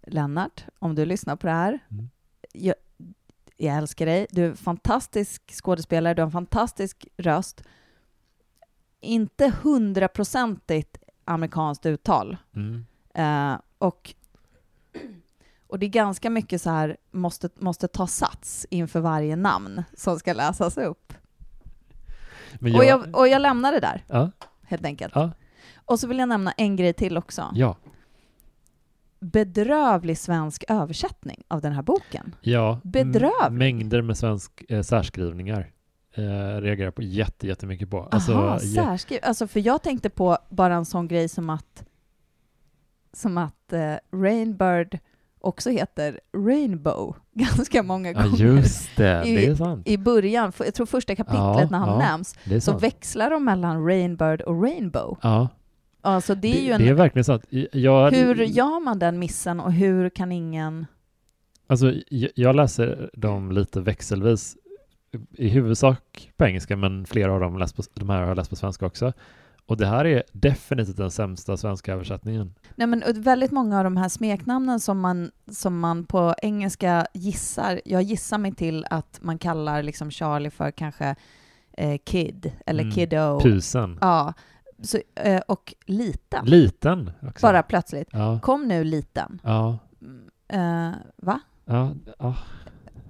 Lennart, 0.06 0.64
om 0.78 0.94
du 0.94 1.04
lyssnar 1.06 1.36
på 1.36 1.46
det 1.46 1.52
här, 1.52 1.78
Mm. 1.90 2.08
jag, 2.52 2.74
jag 3.56 3.76
älskar 3.76 4.06
dig. 4.06 4.26
Du 4.30 4.44
är 4.44 4.48
en 4.48 4.56
fantastisk 4.56 5.42
skådespelare, 5.62 6.14
du 6.14 6.22
har 6.22 6.26
en 6.26 6.32
fantastisk 6.32 7.06
röst. 7.16 7.62
Inte 9.00 9.52
hundraprocentigt 9.62 10.96
amerikanskt 11.24 11.86
uttal. 11.86 12.36
Mm. 12.56 12.86
Eh, 13.14 13.60
och, 13.78 14.14
och 15.66 15.78
det 15.78 15.86
är 15.86 15.90
ganska 15.90 16.30
mycket 16.30 16.62
så 16.62 16.70
här, 16.70 16.96
måste, 17.10 17.48
måste 17.54 17.88
ta 17.88 18.06
sats 18.06 18.66
inför 18.70 19.00
varje 19.00 19.36
namn 19.36 19.82
som 19.96 20.18
ska 20.18 20.32
läsas 20.32 20.76
upp. 20.78 21.12
Men 22.60 22.74
Och, 22.76 22.84
jag, 22.84 23.16
och 23.16 23.28
jag 23.28 23.42
lämnar 23.42 23.72
det 23.72 23.80
där, 23.80 24.04
Ja, 24.08 24.30
helt 24.66 24.84
enkelt. 24.84 25.12
ja, 25.14 25.30
Och 25.84 26.00
så 26.00 26.06
vill 26.06 26.18
jag 26.18 26.28
nämna 26.28 26.52
en 26.52 26.76
grej 26.76 26.92
till 26.92 27.16
också. 27.18 27.50
ja, 27.54 27.76
Bedrövlig 29.20 30.18
svensk 30.18 30.64
översättning 30.68 31.42
av 31.48 31.60
den 31.60 31.72
här 31.72 31.82
boken. 31.82 32.34
ja. 32.40 32.80
Bedrövlig. 32.84 33.50
Mängder 33.58 34.02
med 34.02 34.18
svensk 34.18 34.64
eh, 34.68 34.82
särskrivningar. 34.82 35.70
Eh, 36.14 36.60
reagerar 36.60 36.90
på 36.90 37.02
jätte, 37.02 37.46
jättemycket 37.46 37.90
på. 37.90 38.02
Alltså, 38.02 38.32
Aha, 38.34 38.58
särskriv. 38.58 39.18
Alltså, 39.22 39.46
för 39.46 39.60
jag 39.60 39.82
tänkte 39.82 40.10
på 40.10 40.38
bara 40.50 40.74
en 40.74 40.84
sån 40.84 41.08
grej 41.08 41.28
som 41.28 41.50
att 41.50 41.84
som 43.12 43.38
att 43.38 43.72
eh, 43.72 43.94
Rainbird 44.12 44.98
också 45.46 45.70
heter 45.70 46.20
Rainbow 46.36 47.16
ganska 47.34 47.82
många 47.82 48.12
Ja, 48.12 48.22
gånger. 48.22 48.44
just 48.44 48.96
det. 48.96 49.22
I- 49.26 49.36
Det 49.36 49.46
är 49.46 49.54
sant. 49.54 49.88
I 49.88 49.98
början, 49.98 50.52
för- 50.52 50.64
jag 50.64 50.74
tror 50.74 50.86
första 50.86 51.16
kapitlet 51.16 51.38
Ja, 51.40 51.68
när 51.70 51.78
han 51.78 51.88
ja. 51.88 51.98
nämns, 51.98 52.36
Det 52.44 52.60
så 52.60 52.70
sant. 52.70 52.82
växlar 52.82 53.30
de 53.30 53.44
mellan 53.44 53.86
Rainbird 53.86 54.40
och 54.40 54.62
Rainbow. 54.62 55.18
Ja, 55.22 55.48
Alltså 56.00 56.34
det 56.34 56.58
är 56.58 56.62
ju 56.64 56.70
en... 56.72 56.80
det 56.80 56.88
är 56.88 56.94
verkligen 56.94 57.24
sant. 57.24 57.44
Jag, 57.72 58.10
hur 58.10 58.34
gör 58.34 58.80
man 58.84 58.98
den 58.98 59.18
missen 59.18 59.60
och 59.60 59.72
hur 59.72 60.10
kan 60.10 60.32
ingen... 60.32 60.86
Alltså, 61.66 61.92
jag, 62.34 62.56
läser 62.56 63.10
dem 63.14 63.52
lite 63.52 63.80
växelvis, 63.80 64.56
i 65.32 65.48
huvudsak 65.48 66.30
på 66.36 66.44
engelska, 66.44 66.76
men 66.76 67.06
flera 67.06 67.32
av 67.32 67.40
dem 67.40 67.58
läs 67.58 67.72
på, 67.72 67.82
de 67.94 68.10
här 68.10 68.20
har 68.20 68.28
jag 68.28 68.36
läst 68.36 68.50
på 68.50 68.56
svenska 68.56 68.86
också. 68.86 69.12
Och 69.66 69.76
det 69.76 69.86
här 69.86 70.04
är 70.04 70.22
definitivt 70.32 70.96
den 70.96 71.10
sämsta 71.10 71.56
svenska 71.56 71.92
översättningen. 71.92 72.54
Nej 72.76 72.86
men 72.86 73.02
väldigt 73.14 73.50
många 73.50 73.78
av 73.78 73.84
de 73.84 73.96
här 73.96 74.08
smeknamnen 74.08 74.80
som 74.80 75.00
man, 75.00 75.30
som 75.52 75.80
man 75.80 76.04
på 76.06 76.34
engelska 76.42 77.06
gissar, 77.14 77.80
jag 77.84 78.02
gissar 78.02 78.38
mig 78.38 78.54
till 78.54 78.86
att 78.90 79.18
man 79.22 79.38
kallar 79.38 79.82
liksom 79.82 80.10
Charlie 80.10 80.50
för 80.50 80.70
kanske 80.70 81.14
eh, 81.72 81.98
Kid 82.04 82.52
eller 82.66 82.82
Mm. 82.82 82.94
Kiddo. 82.94 83.40
Pusen. 83.40 83.98
Ja, 84.00 84.32
så, 84.82 84.98
eh, 85.14 85.40
och 85.48 85.74
liten. 85.86 86.44
Liten 86.46 87.10
också. 87.22 87.46
Bara 87.46 87.62
plötsligt. 87.62 88.08
Ja, 88.12 88.38
Kom 88.42 88.68
nu 88.68 88.84
liten. 88.84 89.40
ja, 89.44 89.78
Mm, 90.02 90.28
Eh, 90.48 90.94
va? 91.16 91.40
ja, 91.64 91.90
ja. 92.18 92.34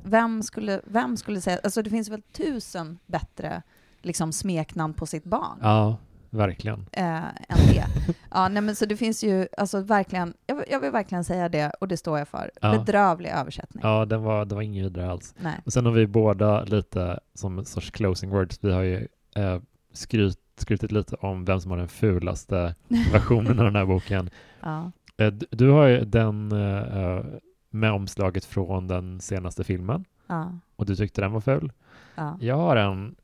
Vem 0.04 0.42
skulle, 0.42 0.80
vem 0.84 1.16
skulle 1.16 1.40
säga... 1.40 1.58
Alltså 1.64 1.82
det 1.82 1.90
finns 1.90 2.08
väl 2.08 2.22
tusen 2.22 2.98
bättre 3.06 3.62
liksom, 4.02 4.32
smeknamn 4.32 4.94
på 4.94 5.06
sitt 5.06 5.24
barn 5.24 5.58
ja 5.62 5.96
verkligen. 6.36 6.86
eh, 6.92 7.24
än 7.24 7.58
det. 7.68 7.86
Ja, 8.30 8.48
nej, 8.48 8.62
men 8.62 8.76
så 8.76 8.86
det 8.86 8.96
finns 8.96 9.24
ju 9.24 9.48
alltså 9.58 9.80
verkligen... 9.80 10.34
Jag, 10.46 10.54
vill- 10.56 10.64
jag 10.70 10.80
vill 10.80 10.90
verkligen 10.90 11.24
säga 11.24 11.48
det 11.48 11.70
och 11.80 11.88
det 11.88 11.96
står 11.96 12.18
jag 12.18 12.28
för. 12.28 12.50
Ja. 12.60 12.78
Bedrövlig 12.78 13.30
översättning. 13.30 13.80
Ja, 13.86 14.04
den 14.04 14.22
var, 14.22 14.44
det 14.44 14.54
var 14.54 14.62
ingen 14.62 14.84
vidare 14.84 15.10
alls. 15.10 15.34
Nej. 15.38 15.54
Och 15.64 15.72
sen 15.72 15.86
har 15.86 15.92
vi 15.92 16.06
båda 16.06 16.64
lite 16.64 17.20
som 17.34 17.58
en 17.58 17.64
sorts 17.64 17.90
closing 17.90 18.30
words. 18.30 18.58
Vi 18.62 18.72
har 18.72 18.82
ju 18.82 19.08
eh, 19.36 19.60
skryt, 19.92 20.38
skrytit 20.56 20.92
lite 20.92 21.16
om 21.16 21.44
vem 21.44 21.60
som 21.60 21.70
har 21.70 21.78
den 21.78 21.88
fulaste 21.88 22.74
versionen 23.12 23.58
av 23.58 23.64
den 23.64 23.76
här 23.76 23.84
boken. 23.86 24.30
Ja. 24.60 24.90
Eh, 25.16 25.32
Du 25.50 25.70
har 25.70 25.86
ju 25.86 26.04
den 26.04 26.52
eh, 26.52 27.24
med 27.70 27.92
omslaget 27.92 28.44
från 28.44 28.88
den 28.88 29.20
senaste 29.20 29.64
filmen 29.64 30.04
Ja. 30.26 30.52
och 30.76 30.86
du 30.86 30.96
tyckte 30.96 31.20
den 31.20 31.32
var 31.32 31.40
ful. 31.40 31.72
Ja. 32.14 32.38
Jag 32.40 32.56
har 32.56 32.76
en, 32.76 33.14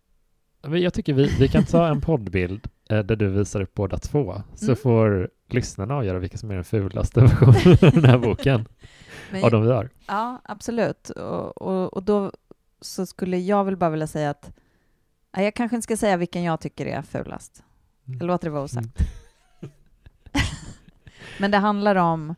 jag 0.63 0.95
tycker 0.95 1.13
vi, 1.15 1.27
vi 1.39 1.49
kan 1.49 1.65
ta 1.65 1.89
en 1.89 2.01
poddbild 2.01 2.69
eh, 2.91 2.99
där 2.99 3.17
du 3.17 3.29
visar 3.29 3.61
upp 3.61 3.75
båda 3.75 3.99
två 3.99 4.43
så 4.55 4.65
Mm. 4.65 4.77
får 4.77 5.31
lyssnarna 5.49 5.95
avgöra 5.95 6.19
vilka 6.19 6.39
som 6.39 6.51
är 6.51 6.55
den 6.55 6.65
fulaste 6.65 7.21
versionen 7.41 7.79
av 7.83 7.93
den 7.93 8.05
här 8.05 8.19
boken 8.19 8.69
Men, 9.33 9.45
av 9.45 9.51
de 9.51 9.63
vi 9.63 9.73
har. 9.73 9.91
ja, 10.07 10.41
absolut. 10.45 11.11
Och, 11.11 11.63
och, 11.63 11.93
och 11.95 12.03
då 12.03 12.33
så 12.81 13.07
skulle 13.07 13.39
jag 13.39 13.65
väl 13.65 13.77
bara 13.77 13.91
vilja 13.91 14.07
säga 14.07 14.31
att 14.31 14.53
jag 15.37 15.55
kanske 15.55 15.77
inte 15.77 15.83
ska 15.85 15.97
säga 15.97 16.17
vilken 16.17 16.43
jag 16.43 16.61
tycker 16.61 16.87
är 16.87 17.03
fulast. 17.03 17.63
Jag 18.05 18.23
låter 18.27 18.47
det 18.49 18.51
vara 18.53 18.63
osagt. 18.63 19.01
Mm. 19.61 19.73
Men 21.41 21.51
det 21.51 21.59
handlar 21.59 21.97
om 21.97 22.35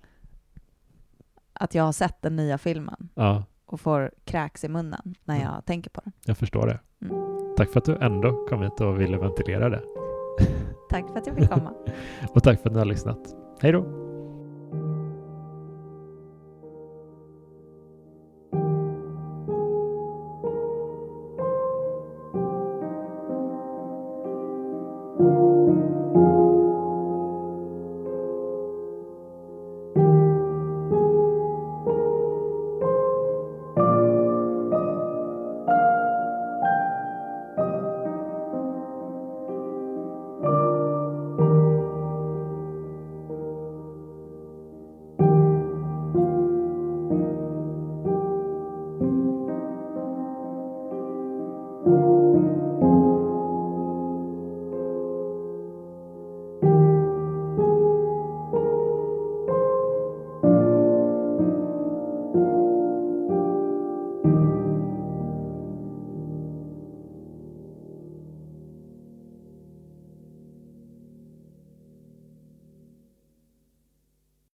att 1.52 1.74
jag 1.74 1.84
har 1.84 1.92
sett 1.92 2.22
den 2.22 2.36
nya 2.36 2.58
filmen 2.58 3.08
Ja, 3.14 3.44
och 3.66 3.80
får 3.80 4.10
kräks 4.24 4.64
i 4.64 4.68
munnen 4.68 5.14
när 5.24 5.36
Mm. 5.36 5.48
jag 5.52 5.64
tänker 5.64 5.90
på 5.90 6.00
den. 6.04 6.12
jag 6.24 6.38
förstår 6.38 6.66
det. 6.66 6.80
Mm. 7.06 7.31
Tack 7.62 7.70
för 7.72 7.78
att 7.78 7.84
du 7.84 7.96
ändå 8.00 8.46
kom 8.48 8.62
hit 8.62 8.80
och 8.80 9.00
ville 9.00 9.18
ventilera 9.18 9.68
det. 9.68 9.82
Tack 10.88 11.08
för 11.12 11.18
att 11.18 11.26
jag 11.26 11.36
fick 11.36 11.50
komma. 11.50 11.74
Och 12.34 12.42
tack 12.42 12.62
för 12.62 12.68
att 12.68 12.72
ni 12.72 12.78
har 12.78 12.86
lyssnat. 12.86 13.18
Hej 13.60 13.72
då! 13.72 14.01